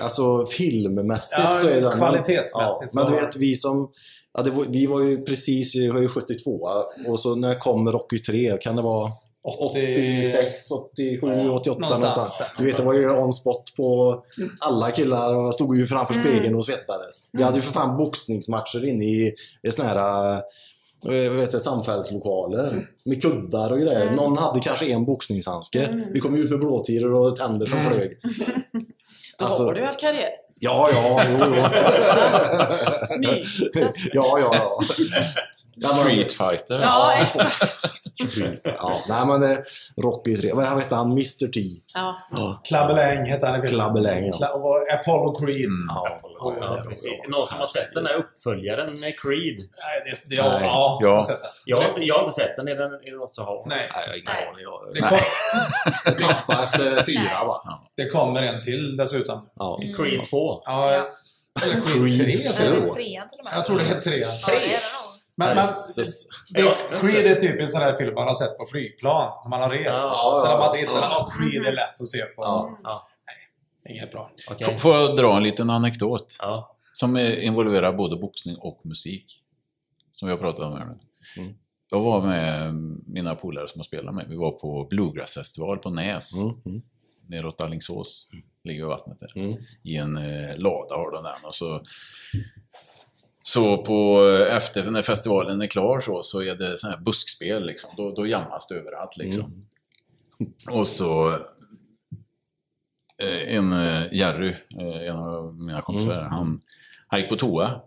[0.00, 1.92] Alltså filmmässigt Ja, så är den...
[1.92, 2.90] kvalitetsmässigt.
[2.92, 3.92] Ja, men du vet, vi som...
[4.32, 6.68] Ja, det var, vi var ju precis, vi var ju 72
[7.08, 9.12] och så när kom Rocky 3, kan det vara
[9.48, 12.50] 86, 87, Ja, 88 någonstans någonstans.
[12.58, 14.22] Du vet, det var ju on spot på
[14.60, 17.16] alla killar och stod ju framför spegeln och svettades.
[17.32, 20.32] Vi hade ju för fan boxningsmatcher inne i, i såna här
[21.06, 24.10] eh, heter det, samfällslokaler med kuddar och grejer.
[24.10, 26.04] Någon hade kanske en boxningshandske.
[26.12, 28.18] Vi kom ut med blåtiror och tänder som flög.
[29.38, 30.28] Då Alltså- har du haft karriär.
[30.58, 31.62] Ja, ja, jo, jo.
[33.06, 33.44] Smyg.
[34.12, 34.80] ja, ja, ja.
[35.78, 36.78] Ja, Street Fighter.
[36.82, 37.62] Ja, exakt.
[38.64, 39.64] Ja, nej men det,
[39.96, 40.52] Rocky 3.
[40.54, 41.10] Vad hette han?
[41.10, 41.60] Mr T?
[41.94, 42.16] Ja.
[42.30, 43.66] Ja, Klabbeläng hette han.
[43.66, 44.32] Klabbeläng, ja.
[44.32, 45.68] Kla- och Apollo Creed.
[45.88, 47.10] ja, ja, Ja, vi precis.
[47.24, 47.30] det.
[47.30, 49.56] Någon som har sett den här uppföljaren med Creed?
[49.58, 50.60] Nej, det, det, ja, Nej.
[50.62, 51.22] ja, jag har Ja.
[51.26, 51.50] sett den.
[51.64, 52.68] Jag har inte, jag har inte sett den.
[52.68, 53.66] Är, den, är det något att ha?
[53.68, 53.78] Nej.
[53.78, 54.94] Nej, jag har ingen aning.
[54.94, 54.98] Det,
[56.08, 57.80] Jag- kom, Jag tappade efter fyra va?
[57.96, 59.46] det kommer en till dessutom.
[59.56, 59.78] Ja.
[59.96, 60.62] Creed 2.
[60.64, 61.06] Ja, Ja.
[61.62, 62.94] Eller Creed 3 Creed Den är tror jag.
[62.94, 63.52] trean till och med.
[63.56, 64.16] Jag tror det är tre.
[64.18, 65.05] Ja, det är det nog.
[65.38, 65.66] Men, men,
[66.48, 69.60] det, Creed är typ en sån där film man har sett på flygplan när man
[69.60, 69.84] har rest.
[69.86, 71.26] Ja, så ja, när man ja.
[71.26, 72.42] oh, Creed är lätt att se på.
[72.42, 72.78] Ja.
[72.82, 73.08] Ja,
[73.88, 74.30] Inget bra.
[74.60, 76.36] F- Får jag dra en liten anekdot?
[76.40, 76.76] Ja.
[76.92, 79.42] Som involverar både boxning och musik.
[80.12, 80.98] Som vi har pratat om här nu.
[81.42, 81.54] Mm.
[81.90, 82.74] Jag var med
[83.06, 84.26] mina polare som har spelat med.
[84.28, 86.42] Vi var på Bluegrass-festival på Näs.
[86.42, 86.82] Mm, mm,
[87.26, 88.28] Neråt Alingsås.
[88.64, 89.32] Ligger vid vattnet där.
[89.36, 89.56] mm.
[89.82, 91.44] I en eh, lada har de den.
[91.44, 91.82] Och så,
[93.48, 97.66] så på, eh, efter när festivalen är klar så, så är det sån här buskspel.
[97.66, 97.90] Liksom.
[97.96, 99.16] Då, då jammas det överallt.
[99.16, 99.66] Liksom.
[100.70, 101.28] Och så
[103.22, 104.54] eh, en eh, Jerry,
[105.08, 106.60] en av mina kompisar, han,
[107.08, 107.80] han gick på toa.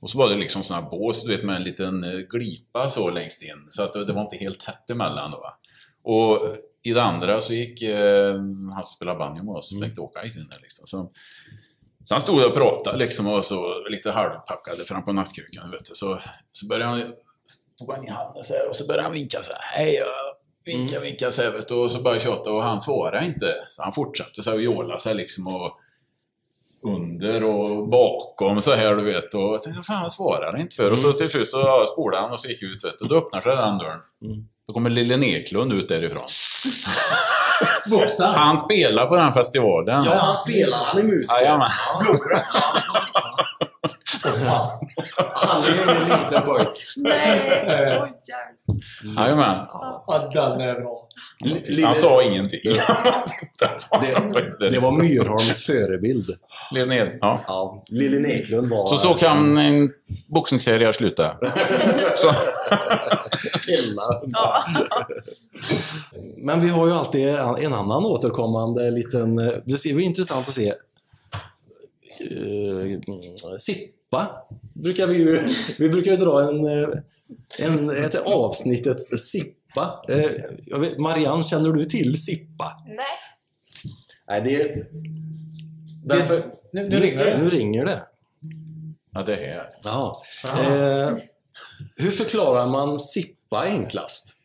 [0.00, 3.42] Och så var det liksom här bås, du vet med en liten glipa så längst
[3.42, 3.66] in.
[3.70, 5.54] Så att det, var inte helt tätt emellan då.
[6.02, 8.34] Och i det andra så gick eh,
[8.74, 10.86] han som spelade banjo med oss, Bengt-Åke in där liksom.
[10.86, 11.12] Så,
[12.08, 15.70] så han stod och pratade liksom och så lite halvpackade fram på nattkrukan.
[15.70, 15.94] Vet du.
[15.94, 16.18] Så,
[16.52, 17.12] så började han,
[17.78, 19.78] tog han i handen så här och så började han vinka så här.
[19.78, 20.02] Hej.
[20.64, 21.74] Vinka, vinka så här, vet du.
[21.74, 23.54] Och så började tjata och han svarade inte.
[23.68, 25.78] Så han fortsatte så här och jåla sig liksom och
[26.82, 29.34] under och bakom så här du vet.
[29.34, 30.90] Och jag tänkte, fan han svarar inte för.
[30.92, 33.04] Och så till slut så ja, spolade han och så gick ut vet du.
[33.04, 34.00] Och då öppnar sig den dörren.
[34.66, 36.22] Då kommer Lille Eklund ut därifrån.
[38.34, 40.04] Han spelar på den festivalen.
[40.04, 40.78] Ja, han spelar.
[40.84, 41.40] Han är musiker.
[41.40, 41.68] Jajamän.
[45.34, 46.84] Han är ingen liten pojk.
[46.96, 47.48] Nej!
[47.48, 49.24] Eh, Oj, jävlar.
[49.24, 49.66] Jajamän.
[50.06, 51.02] Ja, den är bra.
[51.68, 52.60] Lille- Han sa ingenting.
[52.64, 52.80] Det,
[54.70, 56.30] det var Myrholms förebild.
[56.74, 56.86] Lille
[57.20, 57.40] ja.
[57.46, 58.86] Ja, Lille Eklund var...
[58.86, 59.90] Så så kan en
[60.26, 61.36] boxningsserie sluta.
[62.16, 62.32] Så.
[66.36, 69.38] Men vi har ju alltid en annan återkommande liten...
[69.38, 70.74] eh, det är intressant att se.
[72.32, 75.48] Uh, Sippa brukar vi ju...
[75.78, 76.88] Vi brukar ju dra en, eh,
[77.60, 80.04] en, ett avsnittet Sippa.
[80.08, 80.30] Eh,
[80.66, 82.72] jag vet, Marianne, känner du till Sippa?
[82.86, 82.96] Nej.
[84.28, 84.88] Nej, det är...
[86.04, 87.38] Därför, Nu, nu ringer det.
[87.38, 88.02] Nu ringer det.
[89.12, 90.22] ja, det är Ja.
[90.44, 91.16] Eh,
[91.96, 94.36] hur förklarar man Sippa enklast?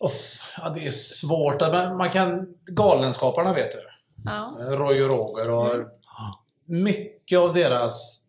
[0.00, 0.12] Oh,
[0.56, 1.60] ja, det är svårt.
[1.60, 2.46] Men man kan...
[2.66, 3.78] Galenskaparna vet du.
[4.24, 4.56] Ja.
[4.60, 5.97] Roy och Roger och
[6.68, 8.24] mycket av deras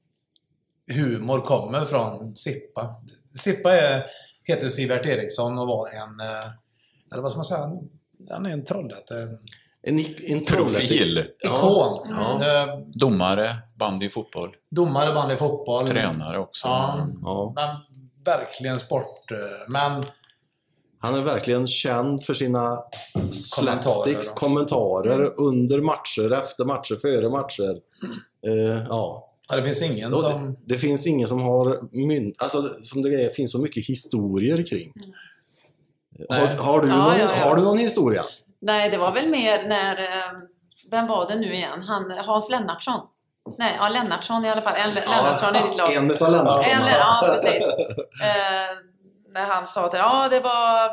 [0.93, 2.95] humor kommer från Sippa.
[3.35, 4.05] Sippa är,
[4.43, 6.49] heter Sivert Eriksson och var en, eh,
[7.11, 7.71] eller vad ska man säga,
[8.29, 9.37] han är en Trollhätte,
[9.81, 9.99] en
[10.29, 11.25] En, Profil.
[11.45, 11.99] ikon.
[12.09, 12.45] Ja.
[12.63, 15.87] Eh, Domare, bandy, fotboll, Domare, bandy, fotboll.
[15.87, 16.67] tränare också.
[16.67, 17.53] Ja, Ja.
[17.55, 17.75] men
[18.25, 19.31] verkligen sport.
[19.31, 19.37] eh,
[19.67, 20.05] Men
[21.01, 22.79] Han är verkligen känd för sina
[23.31, 24.39] slapsticks, då.
[24.39, 27.77] kommentarer under matcher, efter matcher, före matcher.
[28.47, 29.29] Eh, ja.
[29.49, 30.45] ja, det finns ingen Och som...
[30.45, 34.65] det, det finns ingen som har myn, alltså som det är, finns så mycket historier
[34.67, 34.93] kring.
[36.29, 36.57] Har, Nej.
[36.59, 37.43] har, du Ja, någon, ja, ja.
[37.49, 38.23] har du någon historia?
[38.61, 39.99] Nej, det var väl mer när...
[39.99, 40.31] eh,
[40.91, 41.81] Vem var det nu igen?
[41.81, 43.01] Han, Hans Lennartsson?
[43.57, 44.75] Nej, ja Lennartsson i alla fall.
[44.77, 45.93] En, Lennartsson är ditt lag.
[45.93, 46.73] En utav Lennartsson.
[46.73, 47.63] En, ja, precis.
[48.23, 48.75] Eh,
[49.33, 50.91] när han sa att ja, det var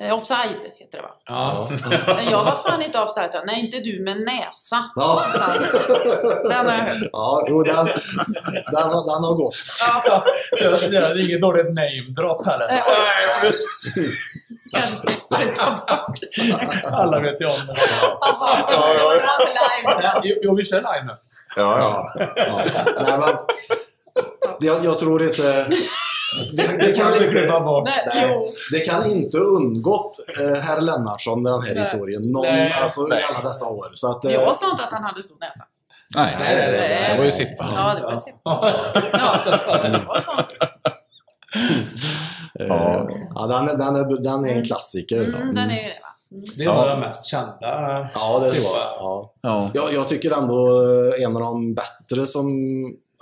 [0.00, 1.10] eh, offside, heter det va?
[1.26, 1.68] Ja.
[2.06, 3.32] Men jag var fan inte offside.
[3.32, 3.46] sa jag.
[3.46, 4.90] Nej, inte du med näsa.
[4.94, 5.22] Ja.
[6.50, 7.08] Den har jag hört.
[7.12, 9.56] ja jo, den, den, har, den har gått.
[10.06, 12.82] Ja, Det det är inget dåligt name-drop heller.
[14.72, 15.06] kanske
[15.56, 16.18] ta bort.
[16.84, 17.72] Alla vet ju om det.
[19.02, 20.02] Var till live.
[20.02, 21.12] Ja, Jo, jo, vi kör live nu.
[21.56, 22.12] Ja, ja.
[22.36, 22.62] Ja.
[23.06, 23.36] Nej, men,
[24.60, 25.66] jag, jag tror inte...
[26.56, 27.88] Det, det, kan inte bort.
[28.14, 28.38] Nej,
[28.72, 31.84] det kan inte undgått eh, herr Lennartsson den här Nej.
[31.84, 32.22] historien.
[32.22, 32.72] Någon, Nej.
[32.82, 33.86] alltså, I alla dessa år.
[33.94, 35.64] Så att, eh, Jag sa inte att han hade stor näsa.
[36.16, 37.08] Nej, Nej, nej, nej.
[37.12, 37.68] det var ju Sippa.
[37.76, 38.30] Ja, det var så.
[38.44, 38.72] Ja,
[39.82, 40.48] det var sånt.
[42.60, 42.66] eh,
[43.34, 45.24] ja, den, är- den, är, den är en klassiker.
[45.24, 46.08] Mm, den är ju det va?
[46.56, 48.08] Det är en av de mest kända.
[48.14, 48.68] Ja, det Sippa.
[48.68, 49.32] var ja.
[49.40, 49.70] Ja.
[49.74, 49.92] jag.
[49.94, 52.46] Jag tycker ändå eh, en av de bättre som...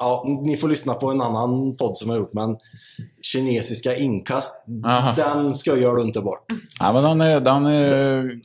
[0.00, 2.56] Ja, ni får lyssna på en annan podd som jag har gjort, men
[3.22, 5.14] kinesiska inkast, Aha.
[5.16, 6.46] den ska jag inte bort.
[6.80, 7.40] ja, men den är...
[7.40, 8.40] Den är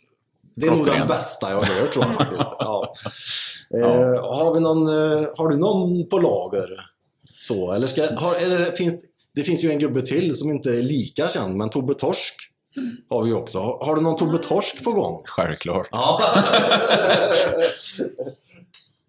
[0.55, 2.49] Det är nog den bästa jag har hört tror jag faktiskt.
[2.59, 2.93] Ja.
[3.75, 6.69] Eh, har, vi någon, eh, har du någon på lager?
[7.39, 8.99] Så, eller ska, har, eller finns,
[9.35, 12.35] det finns ju en gubbe till som inte är lika känd, men Tobbe Torsk
[13.09, 13.59] har vi också.
[13.59, 15.21] Har, har du någon Tobbe Torsk på gång?
[15.25, 15.87] självklart.
[15.91, 16.21] Ja.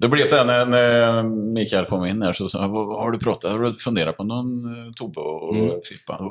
[0.01, 1.23] Det blev sen när, när
[1.53, 4.25] Mikael kom in här så sa han, "Vad har du pratat, har du funderat på
[4.25, 5.71] någon eh, Tobbe och Mm.
[5.89, 6.31] Fippa?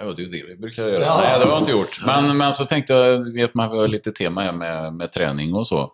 [0.00, 1.02] Ja, det är ju det vi brukar göra.
[1.02, 1.20] Ja.
[1.22, 2.00] Nej, det har jag inte gjort.
[2.06, 5.66] Men, men så tänkte jag, vet man har lite tema här med, med träning och
[5.66, 5.90] så.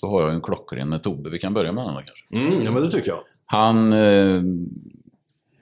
[0.00, 1.30] Då har jag en klockren med Tobbe.
[1.30, 2.46] Vi kan börja med honom kanske.
[2.48, 3.20] Mm, ja, men det tycker jag.
[3.46, 4.42] Han, eh,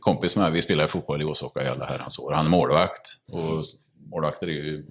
[0.00, 2.32] kompis med, vi spelar fotboll i Åsåka i alla herrans år.
[2.32, 3.00] Han är målvakt.
[3.32, 3.64] Och
[4.10, 4.86] målvakter är ju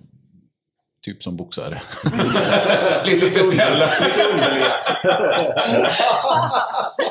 [1.07, 1.81] typ som boxare.
[3.05, 3.85] Lite speciella.
[3.85, 4.73] Lite underliga.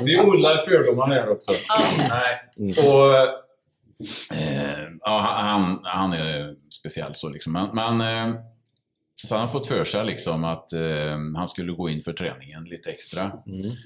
[0.00, 1.52] Vi odlar fördomarna här också.
[1.98, 2.78] Nej.
[2.78, 3.16] Och,
[4.36, 7.52] eh, ja, han, han är speciell så liksom.
[7.52, 8.40] Men, men eh,
[9.14, 12.64] så han har fått för sig liksom att eh, han skulle gå in för träningen
[12.64, 13.22] lite extra.
[13.22, 13.76] Mm.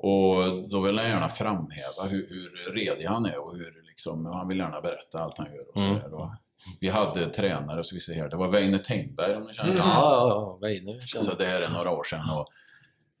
[0.00, 4.48] Och då vill han gärna framhäva hur, hur redig han är och hur liksom, han
[4.48, 5.68] vill gärna berätta allt han gör.
[5.74, 6.47] Och så där.
[6.80, 9.78] Vi hade tränare, så vi ser här, det var Väinö Tengberg om ni känner till
[9.84, 10.68] Ja, ja.
[10.68, 11.00] Weine.
[11.00, 12.20] så det här är några år sedan.
[12.38, 12.48] Och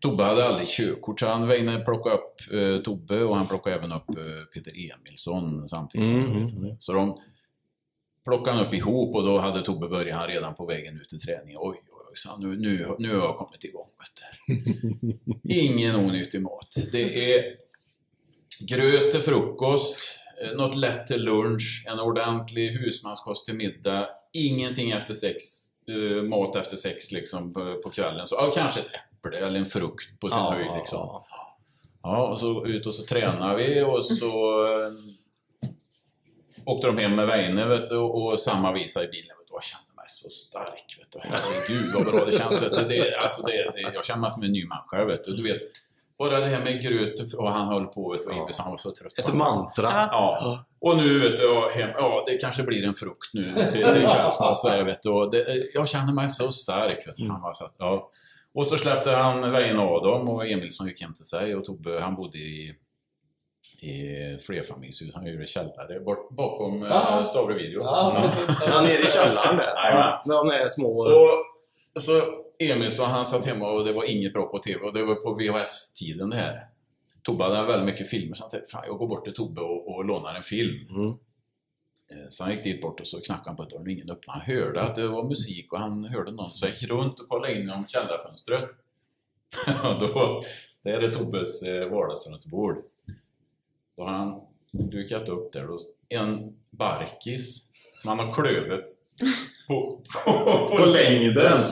[0.00, 3.92] Tobbe hade aldrig körkort, så han och plockade upp eh, Tobbe och han plockade även
[3.92, 6.08] upp eh, Peter Emilsson samtidigt.
[6.14, 7.20] Mm, mm, mm, Så de
[8.24, 11.20] plockade han upp ihop och då hade Tobbe börjat han redan på vägen ut till
[11.20, 11.56] träning.
[11.58, 13.88] Oj, oj, han, nu, nu, nu har jag kommit igång.
[15.44, 16.74] Ingen onyttig mat.
[16.92, 17.44] Det är
[18.68, 19.96] gröt till frukost,
[20.56, 24.08] något lätt till lunch, en ordentlig husmanskost till middag.
[24.32, 25.44] Ingenting efter sex,
[25.88, 28.26] eh, mat efter sex liksom på, på kvällen.
[28.26, 30.70] Så, ja, kanske ett äpple eller en frukt på sin Ja, höjd.
[30.78, 31.22] Liksom.
[32.02, 34.92] Ja, och så ut och så tränar vi och så eh,
[36.64, 39.36] åkte de hem med Weine och, och samma visa i bilen.
[39.38, 39.54] Vet du.
[39.54, 40.96] Jag kände mig så stark.
[40.98, 41.18] Vet du.
[41.22, 42.62] Herregud vad bra det känns.
[42.62, 42.84] Vet du.
[42.84, 45.04] Det, alltså, det, det, jag känner mig som en ny människa.
[45.04, 45.36] Vet du.
[45.36, 45.62] Du vet,
[46.18, 49.18] bara det här med gröt och han höll på och Ibis, han var så trött.
[49.18, 50.08] Ett mantra.
[50.10, 50.64] Ja.
[50.80, 54.08] Och nu vet du, ja, hem, ja, det kanske blir en frukt nu till, till.
[54.56, 57.06] Så jag, vet du, och det, jag känner mig så stark.
[57.06, 57.28] Vet du.
[57.28, 58.10] Han var så, ja.
[58.54, 62.14] Och så släppte han Weine Adam och Emilsson gick hem till sig och Tobbe, han
[62.14, 62.74] bodde i
[63.82, 65.14] i ett flerfamiljshus.
[65.14, 66.88] Han gjorde källare bort, bakom Ja.
[67.18, 67.24] ja.
[67.24, 67.82] Stavre Video.
[67.82, 68.62] Ja, precis.
[68.66, 69.84] Ja, nere i källaren där.
[69.84, 70.18] Jajamän.
[70.24, 71.00] De är små...
[71.94, 72.22] Och så
[72.58, 75.34] Emilsson han satt hemma och det var inget bra på TV och det var på
[75.34, 76.68] VHS-tiden det här.
[77.22, 79.94] Tobbe hade väldigt mycket filmer så han tänkte fan jag går bort till Tobbe och,
[79.94, 80.86] och lånar en film.
[82.10, 84.38] Eh, Så han gick dit bort och så knackade han på dörren och ingen öppnade.
[84.38, 87.52] Han hörde att det var musik och han hörde någon så gick runt och kollade
[87.54, 88.68] in genom källarfönstret.
[89.84, 90.42] Och då,
[90.82, 92.76] där är Tobbes eh, vardagsrumsbord.
[93.96, 94.40] Då har han
[94.72, 95.78] dukat upp där då,
[96.08, 98.84] en barkis som han har klövet
[99.68, 101.62] på, på, på längden.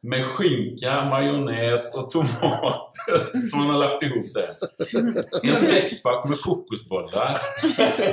[0.00, 4.48] Med skinka, majonnäs och tomater som han har lagt ihop sig.
[5.42, 7.38] En sexpack med kokosbollar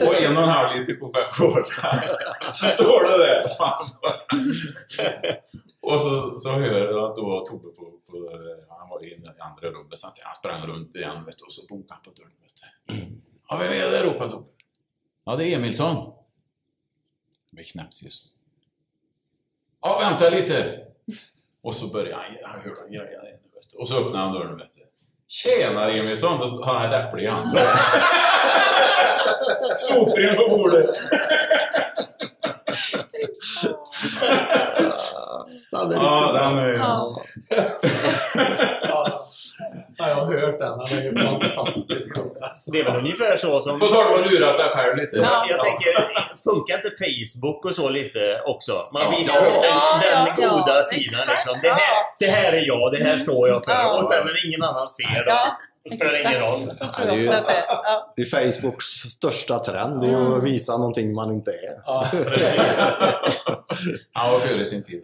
[0.08, 1.64] och en och en halv liter Coca-Cola.
[2.74, 3.44] Står det där.
[5.82, 8.30] Och så, så hör jag då Tobbe på, på
[8.70, 11.94] han var i andra rummet, så han sprang runt igen vet du, och så bokade
[11.94, 12.32] han på dörren.
[12.42, 13.18] Vet du.
[13.50, 14.04] Ja, vem är det?
[14.04, 14.48] ropade Tobbe.
[15.26, 16.14] Ja, det är Emilsson.
[17.50, 18.26] Det blir knäpptyst.
[19.82, 20.88] Ja, vänta lite!
[21.66, 23.78] Och så börjar han, han hör han du.
[23.80, 24.82] Och så öppnar han dörren vet du.
[25.28, 26.40] Tjena Emilsson!
[26.40, 27.64] Då har han ett äpple i handen.
[29.80, 30.86] Sopren på bordet.
[35.72, 36.74] Ja, den är...
[36.74, 37.24] Ja.
[39.98, 40.78] Ja, jag har hört den.
[40.80, 42.16] Den är ju fantastisk.
[42.72, 43.80] Det är väl ungefär så som...
[43.80, 45.18] På tal om att lura sig själv lite.
[45.18, 45.92] Ja, jag tänker,
[46.44, 48.90] funkar inte Facebook och så lite också?
[48.94, 49.18] Man Ja.
[49.18, 51.60] visar upp den, Ja, den ja, goda ja, sidan liksom.
[51.62, 53.72] Det här, det här är jag, det här står jag för.
[53.72, 53.98] Ja.
[53.98, 55.58] Och sen när ingen annan ser det, Ja,
[55.90, 56.60] då spelar det ingen roll.
[56.80, 58.06] Ja, det, är ju, det, ja.
[58.32, 60.02] Facebooks största trend.
[60.02, 60.34] Det är Mm.
[60.38, 61.76] att visa någonting man inte är.
[61.86, 62.06] Ja,
[64.14, 65.04] Han var före sin tid.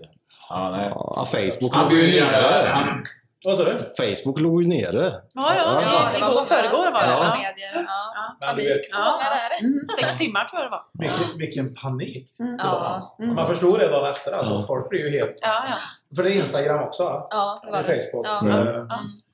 [0.49, 0.91] Ja, nej.
[0.95, 2.05] Ja, Facebook Han nere.
[2.07, 2.67] gärna...
[2.67, 3.03] Han,
[3.43, 3.93] Vad sa du?
[3.97, 5.03] Facebook låg ju nere.
[5.03, 5.81] Ja, ja, Ja.
[5.83, 6.09] ja.
[6.13, 7.11] det var Igår många förrgår var det.
[7.11, 7.35] Ja.
[7.37, 8.87] medier.
[8.91, 9.19] Ja.
[9.19, 9.65] Där?
[9.65, 10.83] Mm, sex timmar tror jag det var.
[10.93, 12.29] vilken, vilken panik.
[12.39, 12.55] Mm.
[12.59, 13.15] Ja.
[13.19, 13.35] Mm.
[13.35, 14.31] Man förstår det dagen efter.
[14.31, 15.39] Alltså, Folk blir ju helt...
[15.41, 15.77] Ja, ja.
[16.15, 17.03] För det är Instagram också?
[17.03, 18.01] Ja, det var Det det.
[18.03, 18.25] Facebook.
[18.27, 18.39] Ja.
[18.41, 18.67] Mm.
[18.67, 18.87] Mm.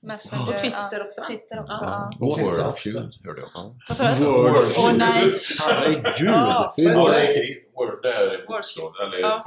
[0.04, 0.50] Messenger.
[0.50, 1.06] Och Twitter ja.
[1.06, 1.22] också.
[1.22, 1.84] Twitter också.
[1.84, 2.10] Ja.
[2.20, 2.26] Ja.
[2.28, 2.90] och Word of också.
[2.90, 4.04] Feud hörde jag också.
[4.24, 4.56] Word.
[4.78, 5.34] Åh nej!
[5.62, 6.30] Herregud!
[6.30, 6.74] Ja.
[6.78, 7.28] Ja, var det det?
[7.28, 7.64] är krig.
[7.76, 9.44] Word, det är Word bokstav, eller Ja.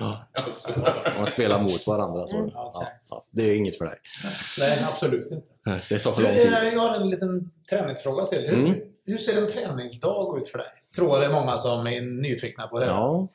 [0.00, 0.26] Ja.
[0.46, 0.68] Alltså.
[1.16, 2.26] Man spelar mot varandra.
[2.26, 2.36] Så.
[2.38, 2.50] Mm.
[2.54, 3.24] Ja, ja.
[3.30, 3.94] Det är inget för dig.
[4.58, 5.46] Nej, absolut inte.
[5.88, 6.52] Det tar för lång tid.
[6.52, 8.40] eh, Jag har en liten träningsfråga till.
[8.46, 8.74] Hur, Mm.
[9.06, 10.66] hur ser en träningsdag ut för dig?
[10.96, 12.86] Tror det är många som är nyfikna på det.
[12.86, 13.28] Ja,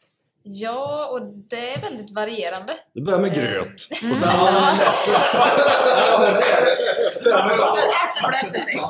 [0.43, 2.73] ja, och det är väldigt varierande.
[2.93, 3.88] det börjar med gröt.
[4.11, 4.30] Och sen
[7.11, 8.89] Äpple efter sex.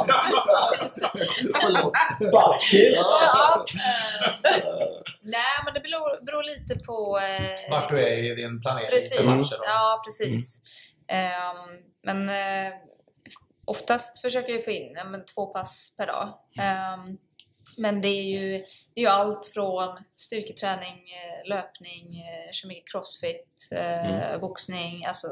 [2.20, 2.32] Det.
[2.32, 2.98] Barkis!
[2.98, 4.62] Eh,
[5.24, 7.20] Nej, men det beror, beror lite på...
[7.20, 9.38] eh, Vart du är i din planering för Precis, matcher.
[9.58, 9.64] då.
[9.66, 10.64] ja precis.
[11.08, 12.74] Ehm, men eh,
[13.66, 16.34] oftast försöker jag få in ja, men, två pass per dag.
[16.62, 17.18] Ehm,
[17.82, 18.52] men det är, ju,
[18.94, 25.28] det är ju allt från styrketräning, eh, löpning, eh, mycket crossfit, eh, boxning, alltså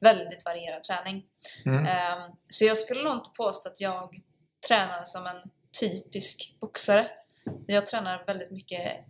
[0.00, 1.24] väldigt varierad träning.
[1.66, 1.86] Mm.
[1.86, 4.20] Ehm, så jag skulle nog inte påstå att jag
[4.68, 5.50] tränar som en
[5.80, 7.10] typisk boxare.
[7.66, 9.04] Jag tränar väldigt mycket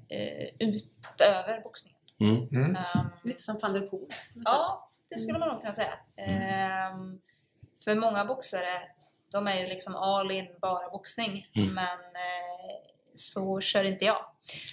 [0.58, 2.00] utöver boxningen.
[2.20, 2.48] Mm.
[2.48, 2.76] Mm.
[2.76, 4.08] Ehm, Lite som van der Poel.
[4.34, 5.94] Ja, det skulle man nog kunna säga.
[6.16, 7.20] Ehm,
[7.84, 8.80] för många boxare,
[9.32, 11.46] de är ju liksom all in, bara boxning.
[11.56, 11.74] Mm.
[11.74, 12.76] Men eh,
[13.14, 14.24] så kör inte jag.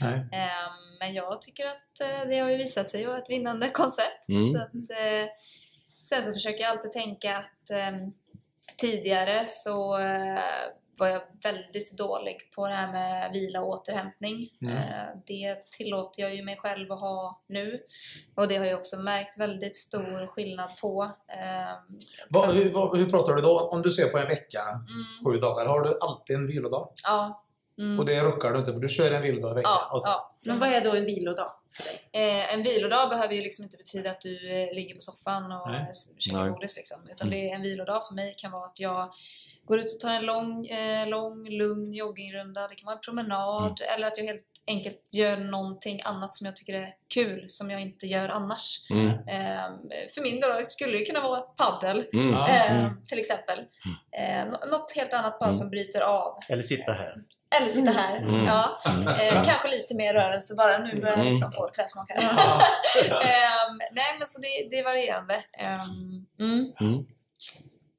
[0.02, 0.14] Nej.
[0.14, 4.30] Ehm, men jag tycker att eh, det har ju visat sig vara ett vinnande koncept.
[4.30, 4.52] Mm.
[4.52, 5.30] Så att, eh,
[6.04, 8.14] sen så försöker jag alltid tänka att ehm,
[8.78, 9.98] tidigare så
[10.98, 14.50] var jag väldigt dålig på det här med vila och återhämtning.
[14.62, 14.76] Mm.
[14.76, 17.84] Eh, det tillåter jag ju mig själv att ha nu.
[18.36, 21.12] Och det har jag också märkt väldigt stor skillnad på.
[21.28, 22.00] Ehm,
[22.30, 23.60] Vad, hur, vad, hur pratar du då?
[23.60, 26.90] Om du ser på en vecka, mm, sju dagar, har du alltid en vilodag?
[27.04, 27.42] ja,
[27.78, 28.00] Mm.
[28.00, 29.72] Och det ruckar du inte för du kör en vilodag i veckan.
[29.92, 30.36] Ja, ja.
[30.46, 32.10] Men vad är då en vilodag för dig?
[32.12, 35.70] Eh, en vilodag behöver ju liksom inte betyda att du eh, ligger på soffan och
[36.20, 36.78] käkar godis.
[36.78, 37.10] Liksom.
[37.12, 39.14] Utan det är en vilodag för mig kan vara att jag
[39.66, 42.68] går ut och tar en lång, eh, lång lugn joggingrunda.
[42.68, 46.56] Det kan vara en promenad eller att jag helt enkelt gör någonting annat som jag
[46.56, 48.78] tycker är kul som jag inte gör annars.
[48.90, 49.08] Mm.
[49.08, 49.64] Eh,
[50.14, 52.34] för min del det skulle ju kunna vara paddel Mm.
[52.34, 53.60] Eh, till exempel.
[54.18, 55.58] Eh, nå- något helt annat bara Mm.
[55.58, 56.40] som bryter av.
[56.50, 57.16] Eller sitta här.
[57.58, 58.18] Eller sitta här.
[58.18, 58.46] Mm.
[58.46, 58.78] Ja.
[59.20, 60.78] Eh, kanske lite mer rörelse bara.
[60.78, 61.28] Nu börjar jag Mm.
[61.30, 62.22] liksom få träsmak här.
[63.12, 65.44] Ehm, nej, men så det, det är varierande.
[65.58, 67.06] Ehm, mm.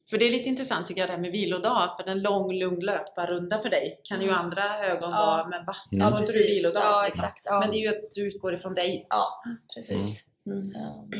[0.07, 0.11] Mm.
[0.11, 1.91] För det är lite intressant tycker jag det här med vilodag.
[1.97, 5.17] För en lång, lugn löparrunda för dig kan ju andra ögon Ja.
[5.27, 5.77] vara, men va?
[5.93, 6.05] Mm.
[6.05, 6.59] Har Ja, inte du precis.
[6.59, 6.83] vilodag?
[6.85, 7.43] Ja, exakt.
[7.45, 9.07] Ja, Men det är ju att du utgår ifrån dig.
[9.11, 9.43] ja
[9.75, 10.27] precis.
[10.47, 10.59] Mm.
[10.77, 11.11] Ehm,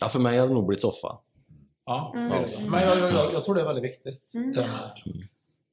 [0.00, 1.18] Ja, för mig hade det nog blivit soffa.
[1.86, 2.28] Ja, Mm.
[2.70, 4.34] Men jag, jag, jag, jag tror det är väldigt viktigt.
[4.34, 4.54] Mm.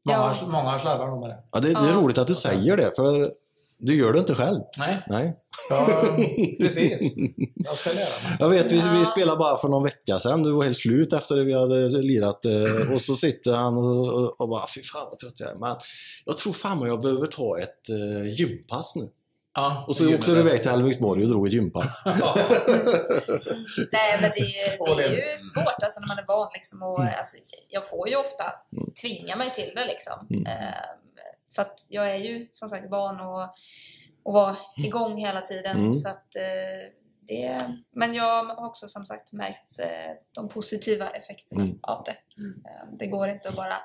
[0.03, 1.43] Många, många slarvar nog med det.
[1.51, 1.93] Ja, det, det är Ja.
[1.93, 3.33] roligt att du säger det, för
[3.79, 4.59] du gör det inte själv.
[4.77, 5.35] Nej, Nej.
[5.69, 5.87] ja,
[6.59, 7.15] precis.
[7.55, 8.37] Jag ska lära mig.
[8.39, 10.43] Jag vet, vi, vi spelade bara för någon vecka sedan.
[10.43, 12.45] Du var helt slut efter det vi hade lirat.
[12.45, 15.55] eh, Och så sitter han och, och, och bara, fy fan vad trött jag är.
[15.55, 15.75] Men
[16.25, 19.09] jag tror fan jag behöver ta ett uh, gympass nu.
[19.53, 22.01] Ja, Och så åkte du iväg till Hälleviksborg och drog ett gympass.
[22.05, 22.35] Ja.
[23.91, 26.47] nej, men det, det är ju svårt alltså, när man är van.
[26.53, 27.37] Liksom, och, alltså,
[27.69, 28.43] jag får ju ofta
[29.01, 29.85] tvinga mig till det.
[29.85, 30.27] Liksom.
[30.29, 30.43] Mm.
[31.55, 33.49] För att jag är ju som sagt van att,
[34.25, 35.77] att vara igång hela tiden.
[35.77, 35.93] Mm.
[35.93, 36.93] Så att, eh,
[37.27, 41.75] det, men jag har också som sagt märkt eh, de positiva effekterna Mm.
[41.81, 42.41] av det.
[42.41, 43.75] Ehm, det går inte att bara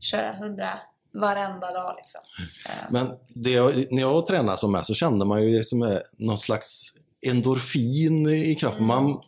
[0.00, 0.68] köra hundra
[1.12, 1.94] varenda dag.
[1.96, 2.20] Liksom.
[2.90, 6.02] Men det jag, när jag tränade som mest så kände man ju det som är
[6.18, 6.92] någon slags
[7.26, 8.84] endorfin i kroppen.
[8.86, 9.22] Man,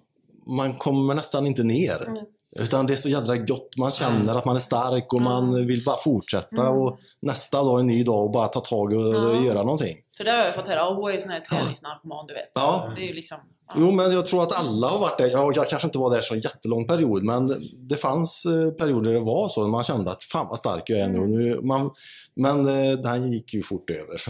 [0.47, 2.07] man kommer nästan inte ner.
[2.07, 2.25] Mm.
[2.59, 3.77] Utan det är så jädra gott.
[3.79, 6.71] Man känner att man är stark och man vill bara fortsätta.
[6.71, 9.45] Och nästa dag är en ny dag och bara ta tag och Ja.
[9.45, 9.97] göra någonting.
[10.17, 10.79] För det har jag fått höra.
[10.79, 12.51] Ja, hon är ju sån här träningsnarkoman, du vet.
[12.55, 12.93] Ja.
[12.97, 13.39] Det är ju liksom...
[13.69, 13.75] Ja.
[13.79, 15.29] Jo, men jag tror att alla har varit där.
[15.31, 19.13] Jag, jag kanske inte var där så en jättelång period, men det fanns eh, perioder
[19.13, 19.67] det var så.
[19.67, 21.19] Man kände att fan vad stark jag är nu.
[21.27, 21.91] nu man,
[22.37, 24.23] men eh, den gick ju fort över.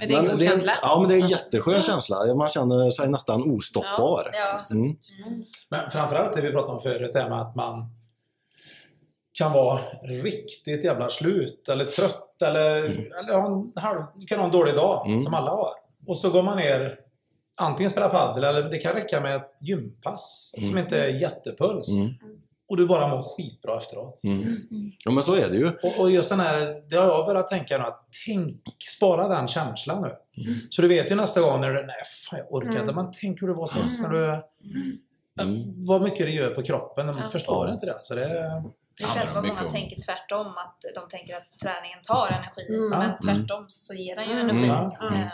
[0.00, 0.72] Men det är en god känsla.
[0.82, 2.34] Ja, men det är en jätteskön känsla.
[2.34, 4.30] Man känner sig nästan ostoppbar.
[4.32, 4.58] ja.
[4.76, 4.96] Mm.
[5.70, 7.86] Men framförallt det vi pratade om förut, det med att man
[9.38, 9.80] kan vara
[10.22, 15.06] riktigt jävla slut eller trött eller, eller ha en halv, kan ha en dålig dag
[15.06, 15.22] Mm.
[15.22, 15.68] som alla har.
[16.06, 16.98] Och så går man ner,
[17.60, 21.88] antingen spelar padel eller det kan räcka med ett gympass som inte är jättepuls.
[21.88, 22.08] Mm.
[22.68, 24.20] Och du bara mår skitbra efteråt.
[24.24, 24.56] Mm.
[25.04, 25.68] Ja, men så är det ju.
[25.82, 28.62] Och, och just den här, det har jag börjat tänka nu att tänk,
[28.96, 30.10] spara den känslan nu.
[30.70, 32.92] Så du vet ju nästa gång när du, nej fan jag orkar inte.
[32.94, 34.42] Men tänk hur det var sist när du,
[35.42, 35.86] Mm.
[35.86, 37.06] vad mycket det gör på kroppen.
[37.06, 37.28] De Ja.
[37.28, 37.94] förstår inte det.
[38.02, 38.28] Så det
[38.98, 42.74] Det känns som att många om- tänker tvärtom, att de tänker att träningen tar energi.
[42.76, 42.88] Mm.
[42.90, 44.48] Men tvärtom så ger den ju Mm.
[44.48, 44.70] energi.
[45.00, 45.14] Mm.
[45.14, 45.28] Mm.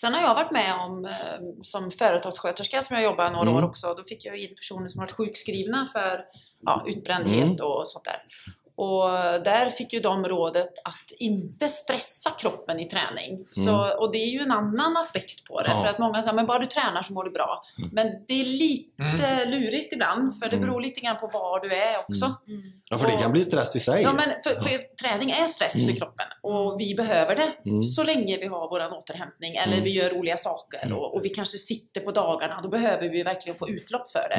[0.00, 3.54] Sen har jag varit med om, eh, som företagssköterska som jag jobbade några Mm.
[3.56, 6.24] år också, då fick jag in personer som varit sjukskrivna för
[6.62, 7.56] ja, utbrändhet Mm.
[7.66, 8.22] och sånt där.
[8.78, 9.08] Och
[9.44, 13.38] där fick ju de rådet att inte stressa kroppen i träning.
[13.52, 15.66] Så, och det är ju en annan aspekt på det.
[15.68, 15.78] Mm.
[15.78, 15.84] Ja.
[15.84, 17.62] För att många säger men bara du tränar så mår du bra.
[17.92, 20.68] Men det är lite lurigt ibland, för det Mm.
[20.68, 22.34] beror lite grann på var du är också.
[22.90, 24.02] Ja, för det kan bli stress i sig.
[24.02, 27.82] Ja, men för, för träning är stress för kroppen och vi behöver det Mm.
[27.84, 29.84] så länge vi har vår återhämtning eller Mm.
[29.84, 32.60] vi gör roliga saker och, och vi kanske sitter på dagarna.
[32.62, 34.36] Då behöver vi verkligen få utlopp för det.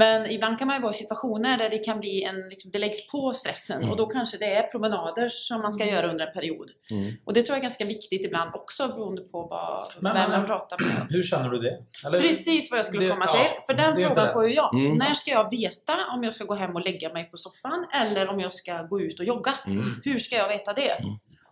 [0.00, 0.22] Mm.
[0.22, 2.78] Men ibland kan man ju vara i situationer där det kan bli en, liksom, det
[2.78, 6.32] läggs på stressen och då kanske det är promenader som man ska göra under en
[6.32, 6.70] period.
[6.90, 7.14] Mm.
[7.24, 10.46] Och det tror jag är ganska viktigt ibland också beroende på vad, Men- vem man
[10.46, 11.06] pratar med.
[11.10, 11.78] Hur känner du det?
[12.06, 13.50] Eller- Precis vad jag skulle Det- komma ja, till.
[13.66, 14.74] För den frågan får ju jag.
[14.74, 14.96] Mm.
[14.98, 18.28] När ska jag veta om jag ska gå hem och lägga mig på soffan eller
[18.28, 19.54] om jag ska gå ut och jogga?
[19.66, 20.00] Mm.
[20.04, 20.92] Hur ska jag veta det?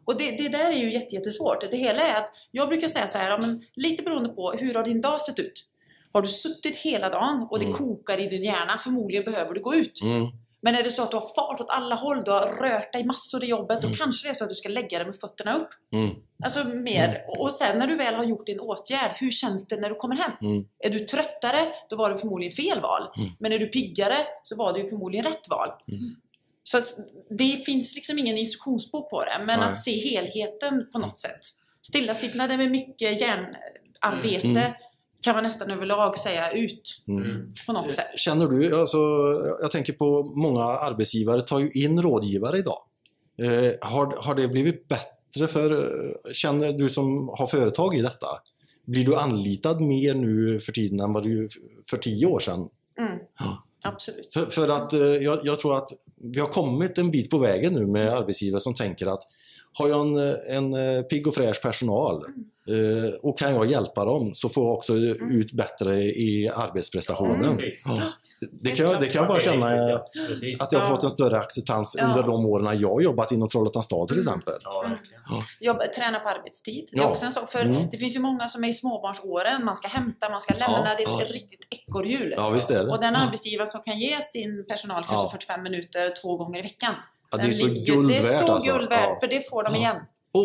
[0.05, 1.71] Och det, det där är ju jätte, jättesvårt.
[1.71, 4.75] Det hela är att jag brukar säga så här, ja, men lite beroende på hur
[4.75, 5.65] har din dag sett ut?
[6.17, 7.77] Har du suttit hela dagen och det Mm.
[7.77, 8.79] kokar i din hjärna?
[8.79, 10.03] Förmodligen behöver du gå ut.
[10.03, 10.27] Mm.
[10.61, 13.05] Men är det så att du har fart åt alla håll, du har rört dig
[13.05, 15.55] massor i jobbet, då kanske det är så att du ska lägga dig med fötterna
[15.55, 15.69] upp.
[15.93, 16.11] Mm.
[16.45, 17.25] Alltså mer.
[17.39, 20.17] Och sen när du väl har gjort din åtgärd, hur känns det när du kommer
[20.17, 20.31] hem?
[20.43, 20.65] Mm.
[20.79, 21.61] Är du tröttare,
[21.91, 23.03] då var det förmodligen fel val.
[23.39, 25.69] Men är du piggare, så var det ju förmodligen rätt val.
[26.63, 26.79] Så
[27.39, 29.69] det finns liksom ingen instruktionsbok på det, men Nej.
[29.69, 31.41] att se helheten på något sätt.
[31.83, 34.73] Stillasittande med mycket hjärnarbete Mm.
[35.27, 37.49] Kan man nästan överlag säga ut Mm.
[37.67, 38.19] på något sätt.
[38.19, 38.99] Känner du, alltså,
[39.61, 42.79] jag tänker på många arbetsgivare tar ju in rådgivare idag.
[43.43, 48.27] Eh, har, har det blivit bättre för, eh, känner du som har företag i detta,
[48.87, 51.49] blir du anlitad mer nu för tiden än vad du
[51.91, 52.69] för tio år sedan?
[53.01, 53.19] Mm.
[53.39, 53.63] Ja.
[53.85, 54.35] Absolut.
[54.35, 55.91] För, för att eh, jag, jag tror att
[56.35, 59.23] vi har kommit en bit på vägen nu med arbetsgivare som tänker att
[59.79, 62.15] har jag en, en eh, pigg och fräsch personal
[62.69, 67.57] eh, och kan jag hjälpa dem så får jag också ut bättre i arbetsprestationen.
[67.57, 67.85] Precis.
[67.87, 68.03] Ja.
[68.53, 69.99] Det, kan jag, det kan jag bara känna eh,
[70.29, 70.61] Precis.
[70.61, 72.07] att jag har fått en större acceptans Ja.
[72.09, 74.55] under de åren jag har jobbat inom Trollhättans stad till exempel.
[74.65, 75.23] Ja, verkligen.
[75.61, 76.89] Jobba, träna på arbetstid.
[76.93, 77.09] Det är Ja.
[77.11, 77.49] också en sak.
[77.49, 77.89] För Mm.
[77.91, 79.65] det finns ju många som är i småbarnsåren.
[79.65, 80.79] Man ska hämta, man ska lämna.
[80.79, 81.35] Ja, det är ett ja.
[81.35, 82.35] riktigt ekorrhjul.
[82.37, 82.47] Ja.
[82.93, 83.21] Och den Ja.
[83.27, 85.31] arbetsgivaren som kan ge sin personal kanske Ja.
[85.31, 86.95] 45 minuter två gånger i veckan.
[87.31, 88.73] Ja, det är så guld Det är så alltså.
[88.73, 89.17] guld Ja.
[89.21, 89.97] för det får de igen.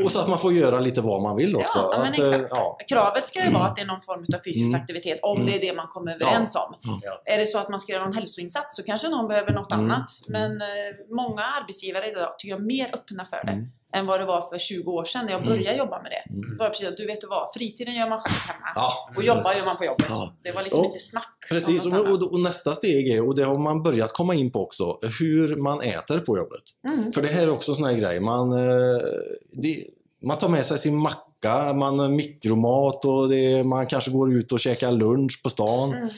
[0.04, 1.78] Och så att man får göra lite vad man vill också.
[1.94, 2.78] Ja, att, eh, ja.
[2.90, 4.82] Kravet ska ju vara att det är någon form av fysisk Mm.
[4.82, 5.46] aktivitet, om Mm.
[5.52, 6.76] det är det man kommer överens om.
[7.04, 7.22] Ja.
[7.26, 9.86] Är det så att man ska göra någon hälsoinsats så kanske någon behöver något Mm.
[9.86, 10.10] annat.
[10.28, 10.68] Men eh,
[11.10, 13.68] många arbetsgivare idag tycker jag är mer öppna för det.
[13.94, 14.00] Mm.
[14.00, 16.34] Än vad det var för 20 år sedan när jag började jobba med det.
[16.34, 16.50] Mm.
[16.52, 18.68] Då var det precis du vet du vad, fritiden gör man själv hemma.
[18.76, 18.92] Ja.
[19.18, 20.06] Och jobbar gör man på jobbet.
[20.10, 20.34] Ja.
[20.44, 23.60] Det var liksom Och- inte snack Precis, och, och, nästa steg är, och det har
[23.60, 26.62] man börjat komma in på också, hur man äter på jobbet.
[26.88, 27.12] Mm.
[27.12, 28.20] För det här är också en sån här grej.
[28.20, 29.02] Man, eh,
[29.54, 29.76] det,
[30.24, 34.60] man tar med sig sin macka, man mikromat och det, man kanske går ut och
[34.60, 36.10] käkar lunch på stan.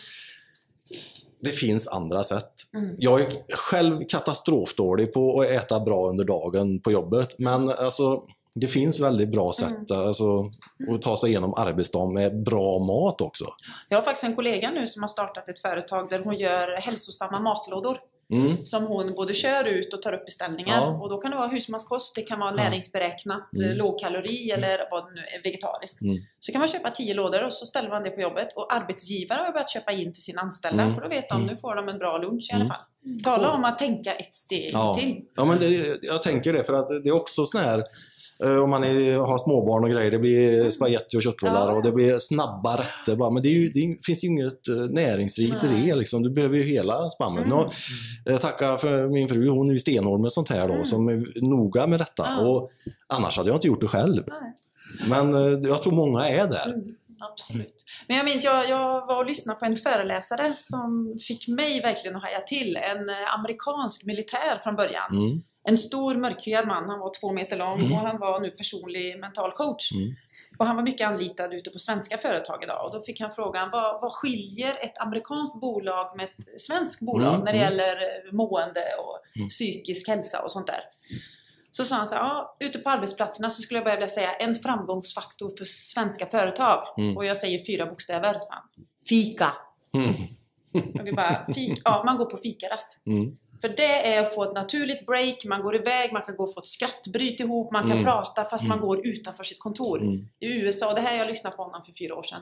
[1.44, 1.52] Mm.
[1.52, 2.52] Det finns andra sätt.
[2.76, 2.96] Mm.
[3.00, 7.36] Jag är själv katastrofdålig på att äta bra under dagen på jobbet.
[7.38, 8.24] Men alltså,
[8.56, 10.08] det finns väldigt bra sätt Mm.
[10.08, 10.46] alltså,
[10.90, 13.46] att ta sig igenom arbetsdagen med bra mat också.
[13.90, 17.40] Jag har faktiskt en kollega nu som har startat ett företag där hon gör hälsosamma
[17.40, 17.98] matlådor.
[18.34, 18.66] Mm.
[18.66, 20.78] Som hon både kör ut och tar upp beställningar.
[20.82, 21.00] Ja.
[21.02, 23.70] Och då kan det vara husmanskost, det kan vara näringsberäknat, Mm.
[23.70, 26.02] eh, lågkalori eller vad det nu är, vegetariskt.
[26.02, 26.18] Mm.
[26.40, 28.48] Så kan man köpa 10 lådor och så ställer man det på jobbet.
[28.56, 30.96] Och arbetsgivare har börjat köpa in till sina anställda Mm.
[30.96, 31.48] för då vet de, Mm.
[31.48, 32.68] nu får de en bra lunch i alla Mm.
[32.68, 32.84] fall.
[33.24, 35.22] Tala om att tänka ett steg Ja, till.
[35.36, 37.84] ja men det, jag tänker det för att det är också sån här
[38.50, 41.74] om man är, har småbarn och grejer, det blir spaghetti och köttbullar Ja.
[41.74, 43.16] och det blir snabba rätter.
[43.16, 43.30] Bara.
[43.30, 45.96] Men det, ju, det finns ju inget eh, näringsrikt i det.
[45.96, 46.24] Liksom.
[46.24, 47.44] Du behöver ju hela spammen.
[47.44, 47.58] Mm.
[47.58, 47.74] Och,
[48.26, 51.42] jag tackar för min fru, hon är ju stenhård med sånt här då, som är
[51.42, 52.26] noga med detta.
[52.30, 52.48] Ja.
[52.48, 52.72] Och
[53.08, 54.24] annars hade jag inte gjort det själv.
[54.28, 54.54] Nej.
[55.10, 56.74] Men eh, jag tror många är där.
[56.74, 56.96] Mm,
[57.32, 57.86] absolut.
[58.08, 62.16] Men jag minns, jag, jag var och lyssnade på en föreläsare som fick mig verkligen
[62.16, 62.76] att haja till.
[62.76, 65.12] En eh, amerikansk militär från början.
[65.12, 65.42] Mm.
[65.64, 67.92] En stor mörkhyad man, han var två meter lång Mm.
[67.92, 69.92] och han var nu personlig mental coach.
[69.92, 70.16] Mm.
[70.60, 72.86] Och han var mycket anlitad ute på svenska företag idag.
[72.86, 77.34] Och då fick han frågan, vad, vad skiljer ett amerikanskt bolag med ett svenskt bolag
[77.34, 77.72] Mm, när det mm.
[77.72, 79.50] gäller eh, mående och Mm.
[79.50, 80.80] psykisk hälsa och sånt där?
[81.72, 84.56] Så sa han så här, ja, ute på arbetsplatserna så skulle jag vilja säga en
[84.56, 86.84] framgångsfaktor för svenska företag.
[86.98, 87.18] Mm.
[87.18, 88.64] Och jag säger fyra bokstäver, sa han.
[89.10, 89.54] Fika.
[89.96, 90.14] Mm.
[91.00, 91.82] Och vi bara, fika.
[91.86, 92.98] Ja, man går på fikarast.
[93.08, 93.38] Mm.
[93.64, 96.54] För det är att få ett naturligt break, man går iväg, man kan gå och
[96.54, 98.04] få ett skrattbryt ihop, man kan Mm.
[98.04, 98.88] prata fast man Mm.
[98.88, 100.02] går utanför sitt kontor.
[100.02, 100.28] Mm.
[100.40, 102.42] I USA, det här jag lyssnade på honom för fyra år sedan.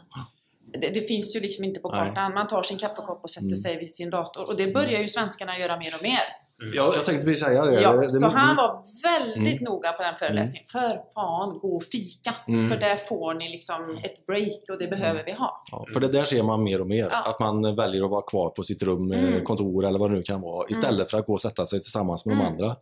[0.73, 2.33] Det, det finns ju liksom inte på kartan.
[2.33, 3.57] Man tar sin kaffekopp och sätter Mm.
[3.57, 4.45] sig vid sin dator.
[4.47, 6.19] Och det börjar ju svenskarna göra mer och mer.
[6.73, 7.81] Jag, jag tänkte precis säga det.
[7.81, 9.63] Ja, det, så han var väldigt Mm.
[9.73, 10.63] noga på den föreläsningen.
[10.67, 12.35] För fan, gå och fika.
[12.47, 12.69] Mm.
[12.69, 15.61] För där får ni liksom ett break och det behöver vi ha.
[15.71, 17.07] Ja, för det där ser man mer och mer.
[17.11, 17.29] Ja.
[17.29, 19.45] Att man väljer att vara kvar på sitt rum, eh, Mm.
[19.45, 20.65] kontor eller vad det nu kan vara.
[20.69, 22.45] Istället för att gå och sätta sig tillsammans med Mm.
[22.45, 22.75] de andra.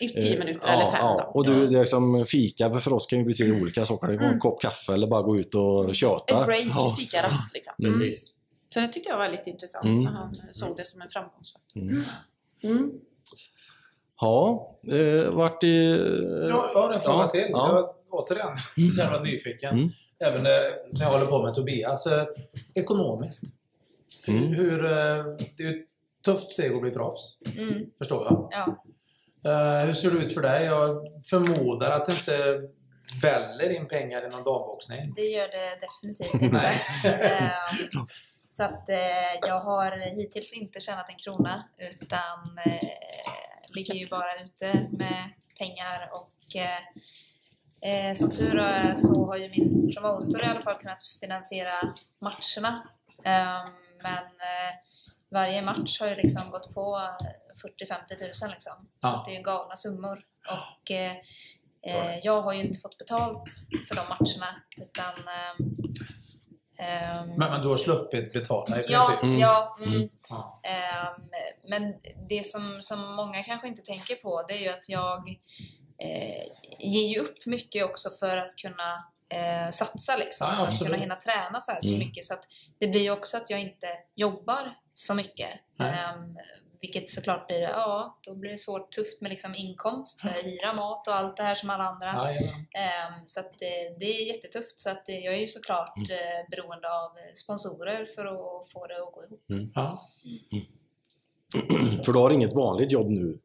[0.00, 1.30] I tio Eh, minuter ja, eller fem ja.
[1.34, 1.38] då.
[1.40, 4.06] Och du, det är som fika för oss kan ju betyda olika saker.
[4.06, 4.40] Det kan vara en Mm.
[4.40, 6.40] kopp kaffe eller bara gå ut och köta.
[6.40, 6.94] Ett break, Ja.
[6.98, 7.74] fikarast liksom.
[7.82, 7.92] Mm.
[7.92, 8.34] Precis.
[8.74, 10.04] Så det tyckte jag var lite intressant Mm.
[10.04, 11.82] när han såg det som en framgångsfaktor.
[14.22, 14.32] Mm.
[14.32, 14.58] Mm.
[14.90, 15.96] Ja, eh, vart i...
[16.48, 17.46] Jag har en fråga Ja, till.
[17.50, 17.68] ja.
[17.72, 18.56] Jag, återigen,
[18.90, 19.74] så jävla nyfiken.
[19.78, 19.90] Mm.
[20.24, 20.52] Även eh,
[20.94, 22.06] som jag håller på med Tobias.
[22.06, 22.24] Eh,
[22.74, 23.42] ekonomiskt.
[24.28, 24.42] Mm.
[24.44, 24.90] Hur, eh,
[25.56, 25.86] det är ju ett
[26.24, 27.36] tufft steg att bli proffs.
[27.58, 28.48] Mm, Förstår jag.
[28.50, 28.84] ja.
[29.50, 30.64] Eh, hur ser det ut för dig?
[30.64, 30.96] Jag
[31.30, 32.60] förmodar att det inte
[33.22, 35.12] väller in pengar inom damboxning.
[35.16, 36.72] Det gör det definitivt inte.
[38.50, 42.88] Ehm, Så att eh, jag har hittills inte tjänat en krona utan eh,
[43.74, 49.50] ligger ju bara ute med pengar och eh, eh, som tur är så har ju
[49.50, 52.88] min promotor i alla fall kunnat finansiera matcherna.
[53.24, 53.66] Ehm,
[54.02, 54.74] men eh,
[55.30, 57.00] varje match har ju liksom gått på
[57.80, 58.72] 40-50 tusen liksom.
[58.76, 59.22] Så Ja.
[59.26, 60.24] det är ju galna summor.
[60.48, 61.16] Och eh,
[62.22, 63.44] jag har ju inte fått betalt
[63.88, 65.14] för de matcherna utan
[66.80, 69.22] ehm, Men, men du har sluppit betala i Ja, princip?
[69.22, 69.38] Mm.
[69.38, 69.76] ja.
[69.86, 70.08] Mm.
[70.30, 70.60] Ja.
[70.70, 71.22] Ehm,
[71.68, 71.94] men
[72.28, 75.28] det som, som många kanske inte tänker på det är ju att jag
[75.98, 76.44] eh,
[76.78, 80.46] ger ju upp mycket också för att kunna eh, satsa liksom.
[80.50, 81.98] Ja, för att kunna hinna träna så här så Mm.
[81.98, 82.24] mycket.
[82.24, 82.44] Så att
[82.78, 83.86] det blir ju också att jag inte
[84.16, 85.48] jobbar så mycket.
[85.78, 85.96] Nej.
[86.80, 91.08] Vilket såklart blir, ja, då blir det svårt, tufft med liksom inkomst, för hyra, mat
[91.08, 92.06] och allt det här som alla andra.
[92.06, 92.66] Jajamän.
[92.74, 94.78] Ehm, så att det, det är jättetufft.
[94.80, 96.10] Så att jag är ju såklart Mm.
[96.10, 99.70] eh, beroende av sponsorer för att få det att gå ihop.
[99.74, 100.06] Ja.
[102.04, 103.38] För du har inget vanligt jobb nu?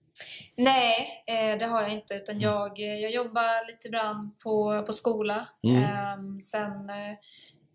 [0.55, 2.13] Nej, eh, det har jag inte.
[2.13, 5.47] Utan jag, eh, jag jobbar lite ibland på, på skola.
[5.67, 5.83] Mm.
[5.83, 6.89] Ehm, sen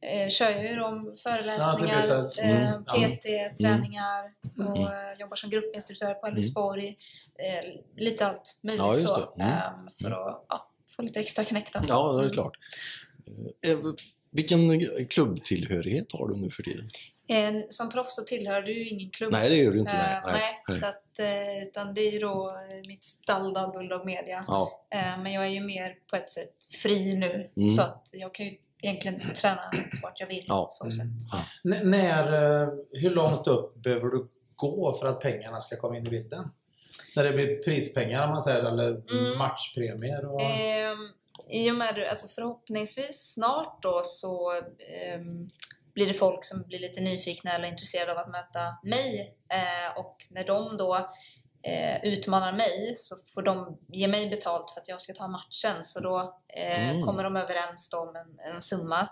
[0.02, 2.84] eh, eh, kör ju de föreläsningar, Ja, eh, Mm.
[2.84, 4.24] PT-träningar
[4.58, 6.88] och eh, jobbar som gruppinstruktör på Elfsborg.
[7.38, 9.32] Eh, lite allt möjligt Ja, så.
[9.36, 9.48] Mm.
[9.48, 11.80] ehm, för att ja, få lite extra knäck då.
[11.88, 12.56] Ja, det är klart.
[13.66, 13.78] Eh,
[14.30, 16.90] vilken klubbtillhörighet har du nu för tiden?
[17.28, 19.32] Eh, som proffs så tillhör du ju ingen klubb.
[19.32, 19.92] Nej, det gör du inte.
[19.92, 20.78] Nej, Eh, nej, nej.
[20.80, 24.44] Så att, eh, utan det är ju då eh, mitt stall Bulldog Media.
[24.48, 27.50] Ja, Eh, Men jag är ju mer på ett sätt fri nu.
[27.56, 27.68] Mm.
[27.68, 29.70] Så att jag kan ju egentligen träna
[30.02, 30.44] vart jag vill.
[30.48, 30.66] Ja.
[30.70, 31.06] Så sätt.
[31.64, 32.32] N- när,
[32.62, 36.48] eh, hur långt upp behöver du gå för att pengarna ska komma in i bilden?
[37.16, 39.38] När det blir prispengar om man säger, eller Mm.
[39.38, 40.24] matchpremier?
[40.34, 40.42] Och...
[40.42, 41.08] Ehm,
[41.50, 44.52] I och med, alltså förhoppningsvis snart då så
[45.02, 45.50] ehm,
[45.94, 49.34] blir det folk som blir lite nyfikna eller intresserade av att möta mig.
[49.48, 51.10] Eh, och när de då
[51.62, 55.84] eh, utmanar mig så får de ge mig betalt för att jag ska ta matchen.
[55.84, 57.06] Så då eh, Mm.
[57.06, 59.08] kommer de överens om en, en summa.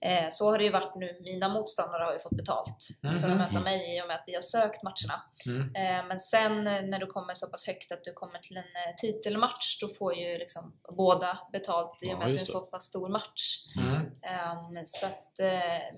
[0.00, 1.18] Eh, så har det ju varit nu.
[1.22, 3.30] Mina motståndare har ju fått betalt för Mhm.
[3.30, 5.22] att möta mig i och med att vi har sökt matcherna.
[5.46, 5.74] Mm.
[5.74, 8.62] Eh, Men sen eh, när du kommer så pass högt att du kommer till en
[8.62, 12.40] eh, titelmatch, då får ju liksom båda betalt i och Ja, med att det är
[12.40, 13.58] en så pass stor match.
[13.80, 13.94] Mm.
[14.22, 15.24] Ehm, Så att,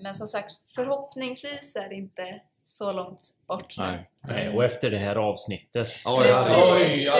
[0.01, 3.77] men som sagt, förhoppningsvis är det inte så långt bort.
[3.77, 4.07] nej.
[4.23, 5.87] Nej, och efter det här avsnittet.
[6.05, 7.13] Ja, Precis, Oj, ja,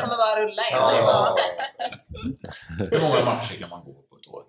[0.00, 0.68] kommer, bara rulla in.
[0.72, 1.36] ja, ja.
[2.90, 4.42] Hur många matcher kan man gå på ett år?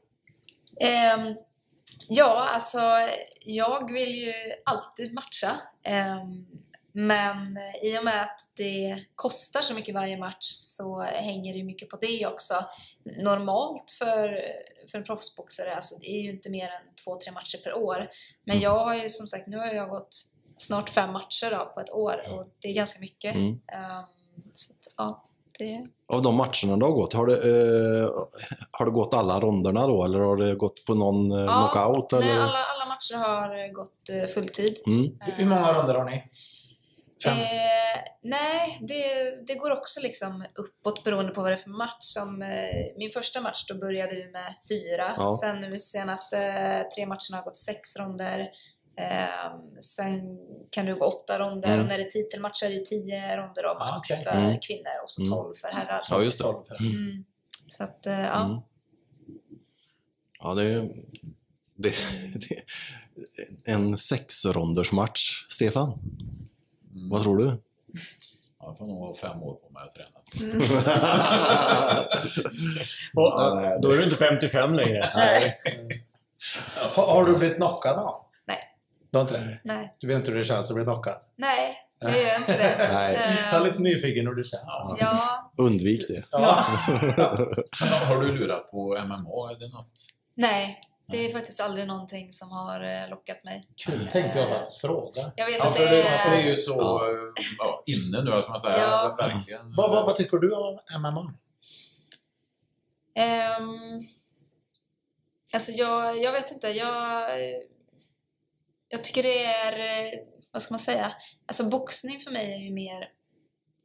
[0.79, 1.35] Ehm,
[2.09, 2.79] ja, alltså
[3.45, 4.33] jag vill ju
[4.65, 5.51] alltid matcha.
[5.83, 6.45] Ehm,
[7.05, 11.89] men i och med att det kostar så mycket varje match så hänger det mycket
[11.89, 12.53] på det också.
[13.23, 14.41] Normalt för,
[14.91, 18.09] för en proffsboxare, alltså det är ju inte mer än två, tre matcher per år.
[18.45, 20.15] Men jag har ju som sagt, nu har jag gått
[20.57, 23.35] snart fem matcher då, på ett år och det är ganska mycket.
[23.35, 23.59] Mm.
[24.53, 25.23] Så att, ja,
[25.59, 25.87] det...
[26.13, 28.09] Av de matcherna du har gått, har det, eh,
[28.71, 30.03] har det gått alla ronderna då?
[30.05, 32.13] Eller har det gått på någon eh, Ja, knockout?
[32.13, 32.25] Eller?
[32.25, 34.77] Nej, alla, alla matcher har gått eh, fulltid.
[34.87, 35.17] Mm.
[35.21, 36.23] Hur- Hur många ronder har ni?
[37.23, 37.37] Fem?
[37.39, 39.03] Eh, nej, det,
[39.47, 41.97] det går också liksom uppåt beroende på vad det är för match.
[41.99, 45.13] Som, eh, min första match då började vi med fyra.
[45.17, 45.37] Ja.
[45.41, 46.37] Sen nu senaste
[46.95, 48.39] tre matcherna har gått sex ronder.
[48.99, 50.21] Eh, sen
[50.71, 51.79] kan du gå åtta ronder Mm.
[51.79, 54.23] och när det är titelmatcher är det tio ronder då, max Ah, okej.
[54.23, 54.59] för Mm.
[54.59, 55.33] kvinnor och så Mm.
[55.33, 56.01] tolv för herrar.
[56.09, 56.45] Ja, just det.
[56.79, 57.25] Mm.
[57.67, 58.45] Så att, eh, ja.
[58.45, 58.59] Mm.
[60.39, 60.89] Ja, det är,
[61.75, 61.93] det,
[62.35, 62.55] det
[63.71, 65.45] är en sexronders match.
[65.49, 65.99] Stefan,
[66.97, 67.09] Mm.
[67.09, 67.61] vad tror du?
[68.59, 70.19] Jag får nog ha fem år på mig att träna.
[73.15, 75.11] Och, eh, då är du inte 55 längre.
[75.15, 75.57] Nej.
[76.95, 78.25] Har, har du blivit knockad då?
[78.47, 78.57] Nej.
[79.11, 79.59] Du har inte det?
[79.63, 79.95] Nej.
[79.99, 81.15] Du vet inte hur det känns att bli knockad?
[81.35, 82.89] Nej, jag gör inte det.
[82.93, 83.15] Nej.
[83.15, 84.63] Eh, Jag är lite nyfiken hur det känns.
[84.99, 86.23] ja, Undvik det.
[86.31, 86.65] Ja.
[88.07, 89.51] Har du lurat på MMA?
[89.51, 89.93] Är det något?
[90.35, 90.79] nej.
[91.07, 93.67] Det är faktiskt aldrig någonting som har eh, lockat mig.
[93.85, 95.31] Kul tänkte jag faktiskt fråga.
[95.35, 96.29] Jag vet Ja, att det det, är...
[96.31, 97.07] det är ju så Ja.
[97.09, 98.81] eh, ja, inne nu, som man säger.
[98.83, 99.15] Ja.
[99.19, 99.75] Verkligen.
[99.75, 101.33] Vad, vad, vad tycker du om MMA?
[103.15, 103.99] Ehm,
[105.53, 106.67] alltså jag, jag vet inte.
[106.67, 107.29] Jag,
[108.89, 109.73] jag tycker det är,
[110.03, 110.19] eh,
[110.51, 111.11] vad ska man säga?
[111.45, 113.09] Alltså boxning för mig är ju mer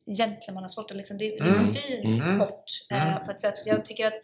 [0.06, 0.90] gentlemannasport.
[0.90, 1.18] Liksom.
[1.18, 1.74] Det är en Mm.
[1.74, 2.26] fin Mm.
[2.40, 3.24] sport eh, Mm.
[3.24, 3.54] på ett sätt.
[3.64, 4.22] Jag tycker att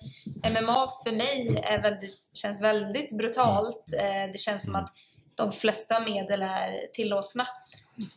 [0.53, 3.93] MMA för mig är väldigt, känns väldigt brutalt.
[3.99, 4.93] Eh, det känns som att
[5.35, 7.47] de flesta medel är tillåtna.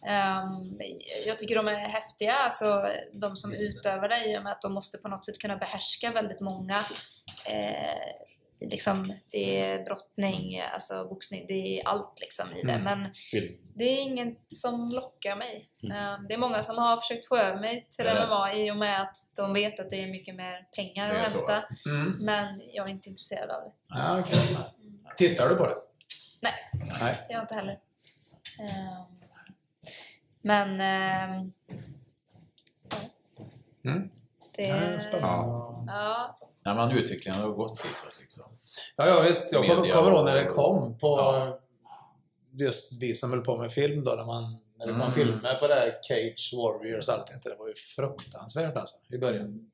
[0.06, 0.80] Ehm,
[1.26, 4.74] jag tycker de är häftiga, alltså de som utövar det i och med att de
[4.74, 6.78] måste på något sätt kunna behärska väldigt många
[7.46, 8.12] eh,
[8.62, 12.74] liksom, det är brottning, alltså boxning, det är allt liksom i det.
[12.74, 12.84] Mm.
[12.84, 13.10] Men
[13.76, 15.70] det är inget som lockar mig.
[15.84, 18.06] Eh, Det är många som har försökt få över mig till.
[18.06, 21.64] MMA i och med att de vet att det är mycket mer pengar att hämta.
[21.86, 22.12] Mm.
[22.20, 23.72] Men jag är inte intresserad av det.
[23.88, 24.58] Ja, okej.
[25.18, 25.76] Tittar du på det?
[26.42, 26.54] Nej.
[26.74, 27.16] Nej.
[27.28, 27.80] Det är jag inte heller.
[28.60, 29.06] Ehm,
[30.42, 30.82] Men...
[30.82, 31.52] ehm,
[33.86, 34.10] Mm.
[34.56, 35.46] Det är spännande.
[35.88, 36.38] Ja.
[36.66, 38.44] När man utvecklingen har gått ditåt liksom.
[38.96, 39.54] Ja, ja visst.
[39.54, 41.60] Jag kommer, kommer ihåg när det kom på Ja.
[42.52, 45.12] just vi som höll på med film då, när, man, när det Mm.
[45.12, 49.18] filmer på det här Cage Warriors och allt det Det var ju fruktansvärt alltså, i
[49.18, 49.72] början.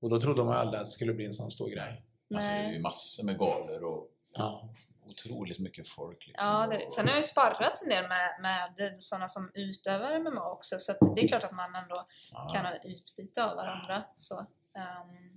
[0.00, 2.02] Och då trodde man aldrig att det skulle bli en sån stor grej.
[2.34, 2.74] Alltså, det är Nej.
[2.74, 4.68] ju massor med galor och Ja.
[5.06, 6.26] otroligt mycket folk.
[6.26, 6.46] Liksom.
[6.46, 10.50] Ja, det, sen har jag ju sparrats en del med, med sådana som utövar MMA
[10.52, 12.48] också, så att det är klart att man ändå Ja.
[12.54, 14.02] kan ha utbyte av varandra.
[14.14, 14.38] Så,
[14.76, 15.35] ehm,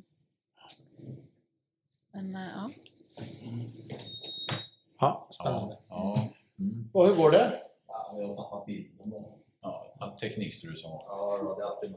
[2.14, 2.70] men eh, ja.
[5.00, 5.78] Ja, spännande.
[5.90, 6.14] Ja.
[6.16, 6.30] Ja.
[6.60, 6.90] Mm.
[6.94, 7.52] Och hur går det?
[7.88, 9.14] Ja, jag har tappat bilden.
[9.62, 11.06] Ja, teknikstrul som vanligt.
[11.08, 11.96] Ja, det är alltid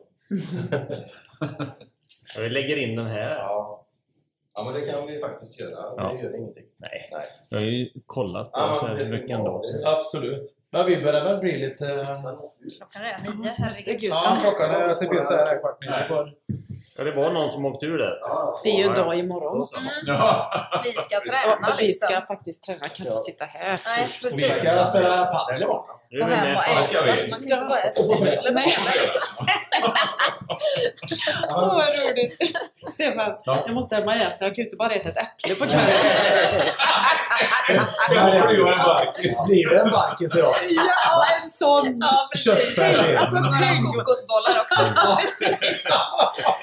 [2.37, 3.31] Vi lägger in den här.
[3.37, 3.87] Ja.
[4.55, 5.95] ja, men det kan vi faktiskt göra.
[5.97, 6.13] Ja.
[6.13, 6.65] Det gör ingenting.
[6.77, 7.09] Nej.
[7.13, 7.27] Nej.
[7.49, 9.63] Jag har ju kollat på Ja, så här mycket ändå.
[9.85, 10.55] Absolut.
[10.71, 12.07] Men vi börjar väl bli lite...
[12.77, 14.03] Klockan är nio, herregud.
[14.03, 16.33] Ja, klockan är blir så här kvart nio.
[16.99, 18.15] Ja, det var någon som åkte ur där.
[18.65, 19.67] Det är ju en dag imorgon.
[20.85, 22.09] Vi ska träna Och vi liksom.
[22.09, 23.81] ska faktiskt träna, kan inte sitta här.
[23.85, 24.57] Nej, vi precis.
[24.57, 25.85] ska spela padel imorgon.
[26.23, 27.31] Och hem och äta.
[27.31, 29.47] Man kan ju inte bara äta äpple på kvällen liksom.
[31.51, 32.33] Åh, vad roligt!
[32.95, 34.45] Stefan, jag måste hem och äta.
[34.45, 35.89] Jag kan ju inte bara äta ett äpple på kvällen.
[39.49, 40.55] Det en barkis idag?
[40.69, 41.99] Ja, en sån!
[42.01, 42.45] Ja, precis.
[42.45, 43.17] Köttfärs.
[43.21, 44.83] Alltså, Några kokosbollar också.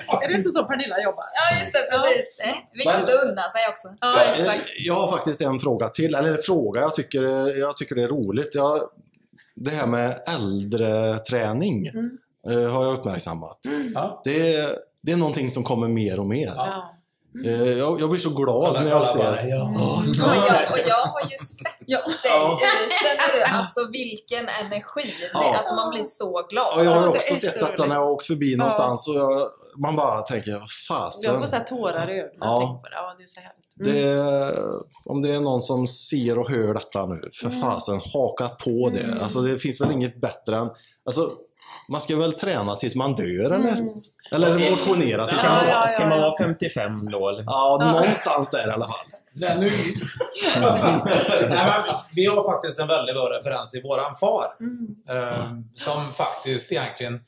[0.24, 1.24] Är det inte så Pernilla jobbar?
[1.34, 1.80] Ja, just det.
[1.80, 2.41] Precis.
[2.46, 3.88] Nej, Viktigt att unna sig också.
[4.02, 4.70] Ja, Eh, exakt.
[4.86, 7.24] Jag har faktiskt en fråga till, eller en fråga jag tycker,
[7.60, 8.56] jag tycker det är roligt.
[8.56, 8.82] Jag,
[9.56, 11.86] det här med äldreträning
[12.50, 13.60] eh, har jag uppmärksammat.
[13.94, 14.22] Ja.
[14.24, 14.70] Det, är,
[15.02, 16.52] det är någonting som kommer mer och mer.
[16.56, 16.96] Ja.
[17.45, 19.35] Eh, jag, jag blir så glad Kolla, när jag kolla bara.
[19.41, 19.47] ser...
[19.47, 19.64] Ja.
[19.65, 21.97] Och jag, och jag har ju sett Ja.
[21.97, 22.95] dig ute.
[23.03, 23.43] Känner du?
[23.43, 25.14] Alltså vilken energi.
[25.19, 25.56] Det, Ja.
[25.57, 26.68] alltså man blir så glad.
[26.77, 29.41] Ja, jag har det också sett detta när jag har åkt förbi någonstans och jag,
[29.77, 31.39] man bara tänker, vad Jag fasen.
[31.39, 32.38] får så här tårar i ögonen.
[32.39, 32.81] Ja.
[32.84, 32.89] Det.
[32.91, 33.76] Ja, det är så härligt.
[33.80, 33.93] Mm.
[33.93, 34.53] Det,
[35.06, 37.61] om det är någon som ser och hör detta nu, för Mm.
[37.61, 39.23] fasen, haka på det.
[39.23, 40.69] Alltså det finns väl inget bättre än...
[41.06, 41.31] Alltså,
[41.90, 43.94] man ska väl träna tills man dör eller?
[44.32, 47.44] Eller motionera tills man ja, ska man vara 55 då eller?
[47.48, 49.06] Ja, någonstans där i alla fall.
[49.36, 49.70] Nej, nu...
[51.49, 51.82] Nej, men
[52.16, 54.45] vi har faktiskt en väldigt bra referens i våran far.
[55.10, 57.20] Eh, som faktiskt egentligen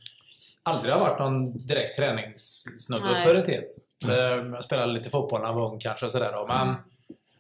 [0.63, 3.63] aldrig har varit någon direkt träningssnubbe förr i tiden.
[4.09, 6.75] Eh, jag spelade lite fotboll när han var ung kanske och sådär då, men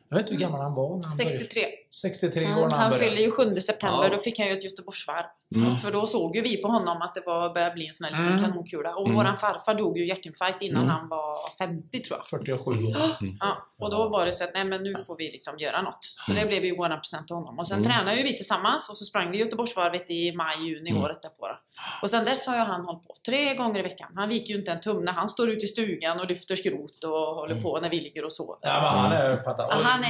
[0.09, 1.45] jag vet inte hur gammal han var när han började.
[1.93, 2.31] 63.
[2.31, 4.09] 63 år Mm, när han han fyller ju 7 september, Ja.
[4.15, 5.25] då fick han ju ett Göteborgsvarv.
[5.55, 5.77] Mm.
[5.77, 8.11] För då såg ju vi på honom att det var, började bli en sån här
[8.11, 8.41] liten Mm.
[8.41, 8.95] kanonkula.
[8.95, 9.15] Och Mm.
[9.17, 10.95] våran farfar dog ju hjärtinfarkt innan Mm.
[10.95, 12.25] han var 50 tror jag.
[12.25, 12.95] 47 år.
[13.39, 16.03] Ja, och då var det så att nej men nu får vi liksom göra något.
[16.27, 17.59] Så det blev ju våran present till honom.
[17.59, 17.91] Och sen Mm.
[17.91, 21.03] tränade ju vi tillsammans och så sprang vi Göteborgsvarvet i maj, juni Mm.
[21.03, 21.47] året därpå.
[21.47, 21.55] då.
[22.01, 24.11] Och sen dess har ju han hållit på tre gånger i veckan.
[24.15, 27.03] Han viker ju inte en tum när han står ute i stugan och lyfter skrot
[27.03, 28.57] och håller på när vi ligger och sover.
[28.61, 29.77] Ja, men han är fantastisk.
[29.81, 30.09] Ja, han är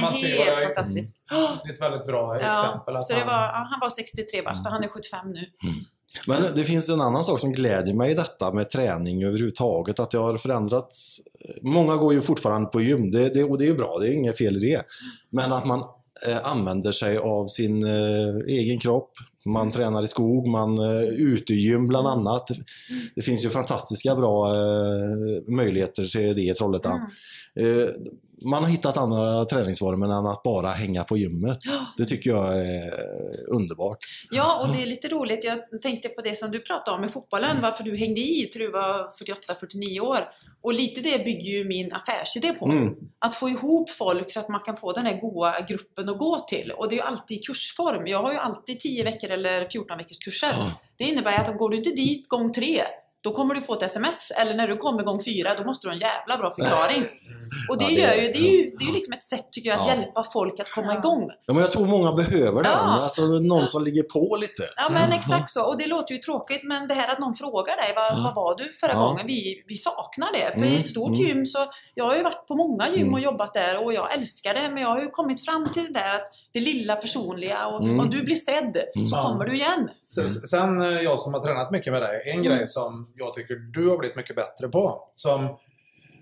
[0.54, 1.16] helt fantastisk.
[1.64, 2.94] Det är ett väldigt bra exempel.
[2.94, 5.32] Ja, Att så det han- var, ja, han var 63 bast och han är 75
[5.32, 5.44] nu.
[6.26, 10.10] Men det finns en annan sak som glädjer mig i detta med träning överhuvudtaget, att
[10.10, 11.20] det har förändrats.
[11.62, 14.12] Många går ju fortfarande på gym, det, det, och det är ju bra, det är
[14.12, 14.82] inget fel i det.
[15.30, 15.78] Men att man
[16.28, 19.10] eh, använder sig av sin eh, egen kropp,
[19.46, 22.48] man tränar i skog, man eh, utegym bland annat.
[23.14, 27.00] Det finns ju fantastiska bra eh, möjligheter till det i Trollhättan.
[27.60, 27.88] Eh,
[28.44, 31.58] man har hittat andra träningsformer än att bara hänga på gymmet.
[31.96, 32.90] Det tycker jag är
[33.48, 33.98] underbart.
[34.30, 35.44] Ja, och det är lite roligt.
[35.44, 38.60] Jag tänkte på det som du pratade om med fotbollen, varför du hängde i till
[38.60, 40.18] du var 48-49 år.
[40.62, 42.66] Och lite det bygger ju min affärsidé på.
[42.66, 42.94] Mm.
[43.18, 46.40] Att få ihop folk så att man kan få den här goa gruppen att gå
[46.48, 46.70] till.
[46.70, 48.06] Och det är ju alltid i kursform.
[48.06, 50.52] Jag har ju alltid 10 veckor eller 14 veckors kurser.
[50.96, 52.82] Det innebär att går du inte dit gång tre,
[53.22, 54.30] då kommer du få ett sms.
[54.30, 57.02] Eller när du kommer gång fyra, då måste du ha en jävla bra förklaring.
[57.70, 59.48] Och det, Ja, det- gör ju, det är ju det är ju liksom ett sätt
[59.52, 59.94] tycker jag att Ja.
[59.94, 61.30] hjälpa folk att komma igång.
[61.46, 62.72] Ja, men jag tror många behöver den.
[62.72, 63.00] Ja.
[63.02, 64.62] Alltså någon som ligger på lite.
[64.76, 65.62] Ja men exakt så.
[65.64, 68.56] Och det låter ju tråkigt men det här att någon frågar dig vad, vad var
[68.56, 69.06] du förra Ja.
[69.06, 69.26] gången?
[69.26, 70.50] Vi, vi saknar det.
[70.52, 71.20] För Mm, i ett stort mm.
[71.20, 71.58] gym så,
[71.94, 73.14] jag har ju varit på många gym Mm.
[73.14, 74.68] och jobbat där och jag älskar det.
[74.72, 78.00] Men jag har ju kommit fram till det där att det lilla personliga och Mm.
[78.00, 79.06] om du blir sedd Mm.
[79.06, 79.90] så kommer du igen.
[80.06, 82.44] Sen, sen eh, jag som har tränat mycket med dig, en Mm.
[82.44, 85.08] grej som jag tycker du har blivit mycket bättre på.
[85.14, 85.56] Som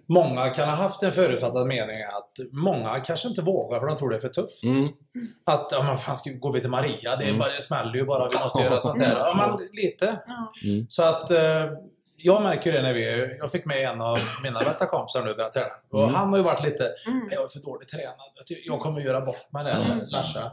[0.09, 4.11] många kan ha haft en förutfattad mening att många kanske inte vågar för de tror
[4.11, 4.65] det är för tufft.
[4.65, 4.89] Mm.
[5.47, 7.17] Att, ja men fan ska vi till Maria?
[7.17, 7.39] Det, är Mm.
[7.39, 9.15] bara, det smäller ju bara, vi måste göra sånt där.
[9.19, 10.07] Ja men lite.
[10.65, 10.87] Mm.
[10.89, 11.67] Så att eh,
[12.23, 15.49] jag märker det när vi, jag fick med en av mina bästa kompisar nu börja
[15.49, 15.69] träna.
[15.93, 16.15] Och Mm.
[16.15, 17.29] han har ju varit lite, Mm.
[17.31, 18.17] jag är för dåligt tränad.
[18.67, 19.77] Jag kommer göra bort mig där,
[20.11, 20.53] Larsa.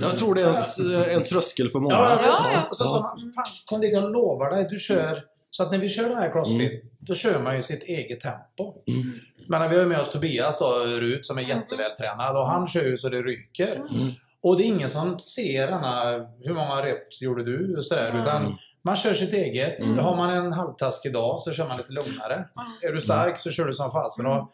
[0.00, 1.94] Jag tror det är en, en tröskel för många.
[1.94, 2.60] Ja, Ja, ja, ja.
[2.70, 5.22] Och så sa han, fan kom dit, jag lovar dig, du kör.
[5.56, 8.74] Så att när vi kör den här crossfit, då kör man ju sitt eget tempo.
[8.88, 9.12] Mm.
[9.48, 12.84] Men vi har ju med oss Tobias då, Rut, som är jättevältränad och han kör
[12.84, 13.74] ju så det ryker.
[13.76, 14.12] Mm.
[14.42, 16.10] Och det är ingen som ser denna,
[16.42, 17.76] hur många reps gjorde du?
[17.76, 18.20] Och så där, Mm.
[18.22, 19.84] utan man kör sitt eget.
[20.00, 22.48] Har man en halvtaskig dag så kör man lite lugnare.
[22.82, 24.26] Är du stark så kör du som fasen.
[24.26, 24.52] Och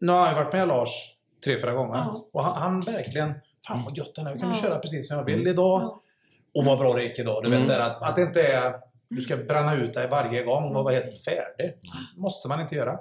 [0.00, 0.90] Nu har jag varit med Lars
[1.44, 2.04] tre, fyra gånger.
[2.32, 3.32] Och han, han verkligen,
[3.68, 4.38] fan vad gött det är nu.
[4.40, 5.98] kan köra precis som jag vill idag.
[6.54, 7.42] Och vad bra det gick idag.
[7.42, 7.60] Du Mm.
[7.60, 8.74] vet det här att, att det inte är
[9.14, 10.76] du ska bränna ut dig varje gång.
[10.76, 11.74] Och vara helt färdig.
[12.16, 12.98] måste man inte göra.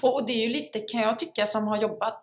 [0.00, 2.22] Och, det är ju lite, kan jag tycka, som har jobbat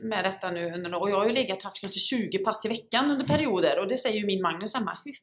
[0.00, 3.10] med detta nu under och jag har ju legat haft kanske 20 pass i veckan
[3.10, 3.78] under perioder.
[3.80, 5.14] Och det säger ju min Magnus hemma, hur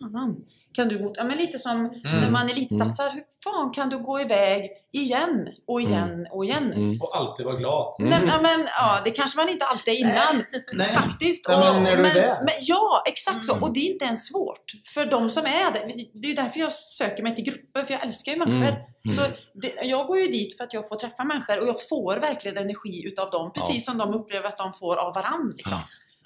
[0.00, 0.44] fan
[0.74, 1.16] kan du mot...
[1.16, 3.10] Ja, men lite som när man elitsatsar.
[3.10, 6.72] Hur fan kan du gå iväg igen och igen och igen?
[6.72, 7.00] Mm.
[7.00, 7.94] Och alltid vara glad.
[7.98, 10.42] Nej, ja, men, ja, det kanske man inte alltid är innan.
[10.72, 10.88] Nej.
[10.92, 11.48] Faktiskt.
[11.48, 12.36] Nej, men när du är men, där.
[12.40, 13.52] men, ja, exakt så.
[13.52, 13.62] Mm.
[13.62, 14.64] Och det är inte ens svårt.
[14.94, 15.92] För de som är där.
[16.14, 17.82] Det är därför jag söker mig till grupper.
[17.82, 18.68] För jag älskar ju människor.
[18.68, 18.94] Mm.
[19.04, 19.16] Mm.
[19.16, 19.22] Så
[19.54, 22.56] det, jag går ju dit för att jag får träffa människor och jag får verkligen
[22.56, 23.52] energi utav dem.
[23.52, 25.54] Precis som de upplever att de får av varandra.
[25.56, 25.78] Liksom.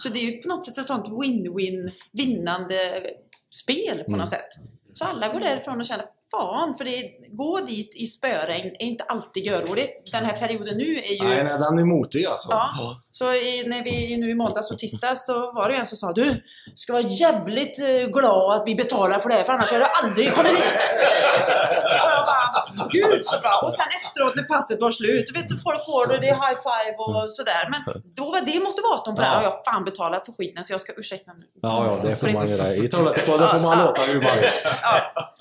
[0.02, 3.02] Så det är ju på något sätt ett sånt win-win, vinnande
[3.50, 4.18] spel på Mm.
[4.18, 4.48] något sätt.
[4.92, 9.04] Så alla går därifrån och känner Fan, för det gå dit i spöregn är inte
[9.04, 10.12] alltid görroligt.
[10.12, 11.28] Den här perioden nu är ju...
[11.28, 12.48] Nej, nej, den är motig alltså.
[12.50, 13.02] Ja.
[13.18, 16.12] Så i, när vi nu i måndags och tisdags så var det en som sa
[16.12, 16.42] Du,
[16.74, 19.94] ska vara jävligt eh, glad att vi betalar för det här för annars hade jag
[20.02, 20.74] aldrig kommit hit.
[22.04, 23.54] och jag bara, gud så bra.
[23.64, 26.38] Och sen efteråt när passet var slut, du vet hur folk går och det är
[26.44, 27.62] high five och sådär.
[27.72, 27.80] Men
[28.18, 29.40] då var det motivatorn för det här.
[29.42, 29.42] Ja.
[29.46, 31.44] Jag har fan betalat för skiten så jag ska ursäkta nu.
[31.62, 32.66] Ja, ja, det får man göra.
[32.74, 34.50] I Trollhättepodden får man låta hur man vill.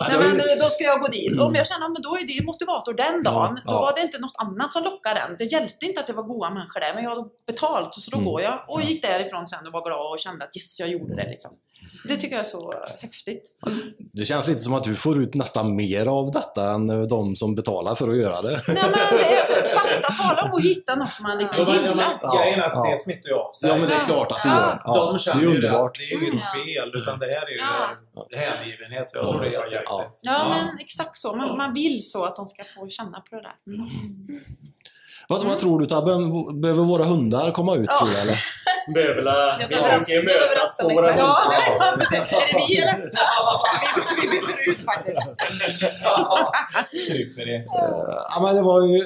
[0.10, 1.40] Nej, men eh, då ska jag gå dit.
[1.48, 3.60] Om jag känner men då är det motivator den dagen.
[3.66, 5.32] Då var det inte något annat som lockade den.
[5.42, 7.30] Det hjälpte inte att det var goda människor där, men jag hade
[7.68, 8.30] betalt så då Mm.
[8.30, 8.60] går jag.
[8.68, 11.30] Och gick därifrån sen och var glad och kände att yes, jag gjorde det.
[11.30, 11.52] Liksom.
[12.08, 13.44] Det tycker jag är så häftigt.
[14.14, 17.56] Det känns lite som att du får ut nästan mer av detta än de som
[17.56, 18.50] betalar för att göra det.
[18.68, 21.76] Nej men det är så, fatta, tala om att hitta något man liksom Ja, men,
[21.76, 21.96] ja, gillar.
[22.22, 22.92] men, grejen är att Ja.
[22.92, 23.70] det smittar ju av sig.
[23.70, 24.82] Ja, men det är klart att det gör.
[24.86, 25.98] Ja, De det känner är ju underbart.
[25.98, 26.04] Det.
[26.04, 27.54] det är ju inget spel, utan det här är
[28.32, 29.08] ju hängivenhet.
[29.14, 30.22] Jag tror det är jätteviktigt.
[30.24, 31.36] Ja, men exakt så.
[31.36, 33.56] Man, man vill så att de ska få känna på det där.
[33.76, 33.90] Mm.
[35.30, 36.12] Vad, vad tror du Tabbe?
[36.62, 38.40] Behöver våra hundar komma ut tror du, eller?
[38.94, 41.28] Behöver la- Jag vi behöver behöver mötas på våra bostäder.
[41.80, 43.12] Ja, är det vi eller?
[44.22, 45.20] Vi, byter ut faktiskt.
[47.08, 47.64] Kryper det.
[48.36, 49.02] Ja, men det var ju...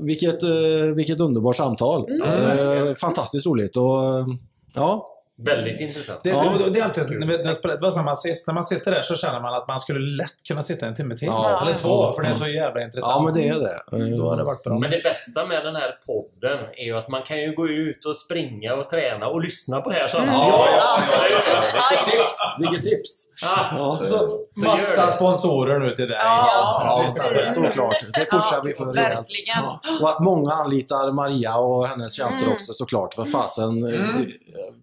[0.00, 0.48] Vilket, eh,
[0.96, 2.06] vilket underbart samtal.
[2.26, 4.04] Eh, Fantastiskt roligt och...
[4.04, 4.26] eh,
[4.74, 5.06] Ja,
[5.38, 6.20] Väldigt intressant.
[6.22, 6.52] Det, Ja.
[6.58, 7.26] det, det är alltid, när
[7.68, 10.42] det var samma sist, när man sitter där så känner man att man skulle lätt
[10.48, 11.26] kunna sitta en timme till.
[11.28, 11.62] Ja.
[11.62, 13.12] Eller två, för det är så jävla intressant.
[13.16, 14.04] ja men det är det.
[14.12, 14.78] Eh, Då har det varit bra.
[14.78, 18.04] Men det bästa med den här podden är ju att man kan ju gå ut
[18.06, 20.34] och springa och träna och lyssna på det här samtidigt.
[20.38, 21.40] Ja, ja,
[21.72, 22.38] Vilket tips!
[22.58, 23.28] Vilket tips!
[23.42, 23.68] ja.
[23.72, 25.12] Ja, Så, Så massa det.
[25.12, 26.18] sponsorer nu till dig.
[26.20, 27.96] Ja, ja såklart.
[28.14, 29.16] Det pushar vi för rejält.
[29.18, 29.62] Verkligen.
[29.64, 29.80] Ja.
[30.02, 32.52] Och att många anlitar Maria och hennes tjänster Mm.
[32.54, 33.14] också såklart.
[33.14, 33.84] För fasen.
[33.84, 33.90] eh,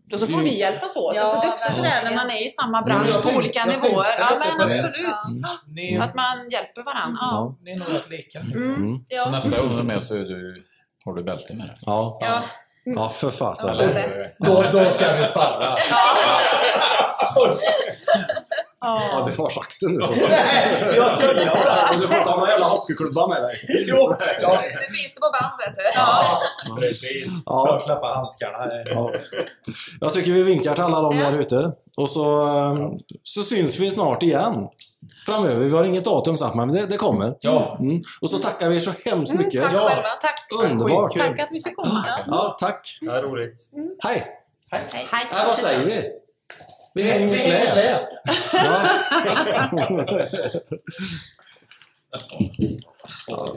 [0.10, 1.15] det- får vi hjälpas åt.
[1.15, 3.65] Ja, alltså, det är också sådär när man är i samma Mm, bransch på olika
[3.65, 4.06] nivåer.
[4.20, 5.06] Ja, men absolut.
[5.68, 7.18] Ni, Att man hjälper varandra.
[7.22, 7.30] Ja.
[7.32, 7.56] Ja.
[7.61, 8.40] ni är nog rätt lika.
[8.40, 8.95] Mm.
[8.95, 10.64] Så Ja, nästa gång du är med så är du,
[11.06, 11.76] har du bälte med dig.
[11.86, 12.18] Ja.
[12.22, 12.41] ja.
[12.84, 13.78] ja, för fasen.
[14.40, 15.78] Då, då ska vi sparra.
[18.86, 20.02] Ja, det var sagt det nu.
[20.02, 20.12] Så.
[20.12, 21.90] Nej, jag skojar bara.
[21.96, 23.66] Och du får ta några jävla hockeyklubba med dig.
[23.88, 24.62] Jo, ja.
[24.80, 26.82] Det finns det på band vet du.
[26.82, 27.44] Precis.
[27.44, 28.58] Får Ja, släppa handskarna.
[28.86, 29.12] ja.
[30.02, 31.72] Jag tycker vi vinkar till alla dem där ute.
[31.98, 32.76] Och så, eh,
[33.24, 34.68] så syns vi snart igen.
[35.28, 35.60] Framöver.
[35.66, 37.36] Vi har inget datum sagt men det, det kommer.
[37.40, 37.78] Ja.
[37.80, 38.02] Mm.
[38.22, 39.64] Och så tackar vi er så hemskt mycket.
[39.64, 39.80] Tack Ja.
[39.90, 40.10] själva.
[40.22, 40.72] Tack.
[40.72, 41.18] Underbart.
[41.18, 42.06] Tack att vi fick komma.
[42.28, 42.98] Ja, tack.
[43.02, 43.70] Ja, roligt.
[44.04, 44.28] Hej.
[44.72, 44.82] Hej.
[44.92, 45.28] Hej.
[45.32, 46.04] Äh, vad säger vi?
[46.94, 47.70] Vi hänger släp.
[47.70, 48.02] släp.
[53.28, 53.48] Ja.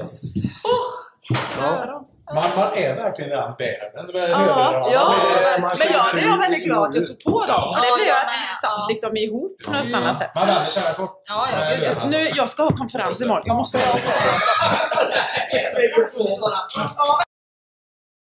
[1.62, 2.04] Öron.
[2.34, 4.06] Man, man är verkligen den världen.
[4.12, 5.14] Det är Ja, ja.
[5.60, 7.74] Men- jag, det är jag väldigt glad att jag tog på dem.
[7.74, 8.56] För det Ja, blev att vi med.
[8.62, 8.86] satt Ja.
[8.88, 10.30] liksom ihop på något annat sätt.
[10.34, 11.22] Man sig här fort.
[11.28, 12.08] Ja, ja, ja.
[12.08, 13.42] Nu, jag ska ha konferens imorgon.
[13.46, 13.84] Jag måste ha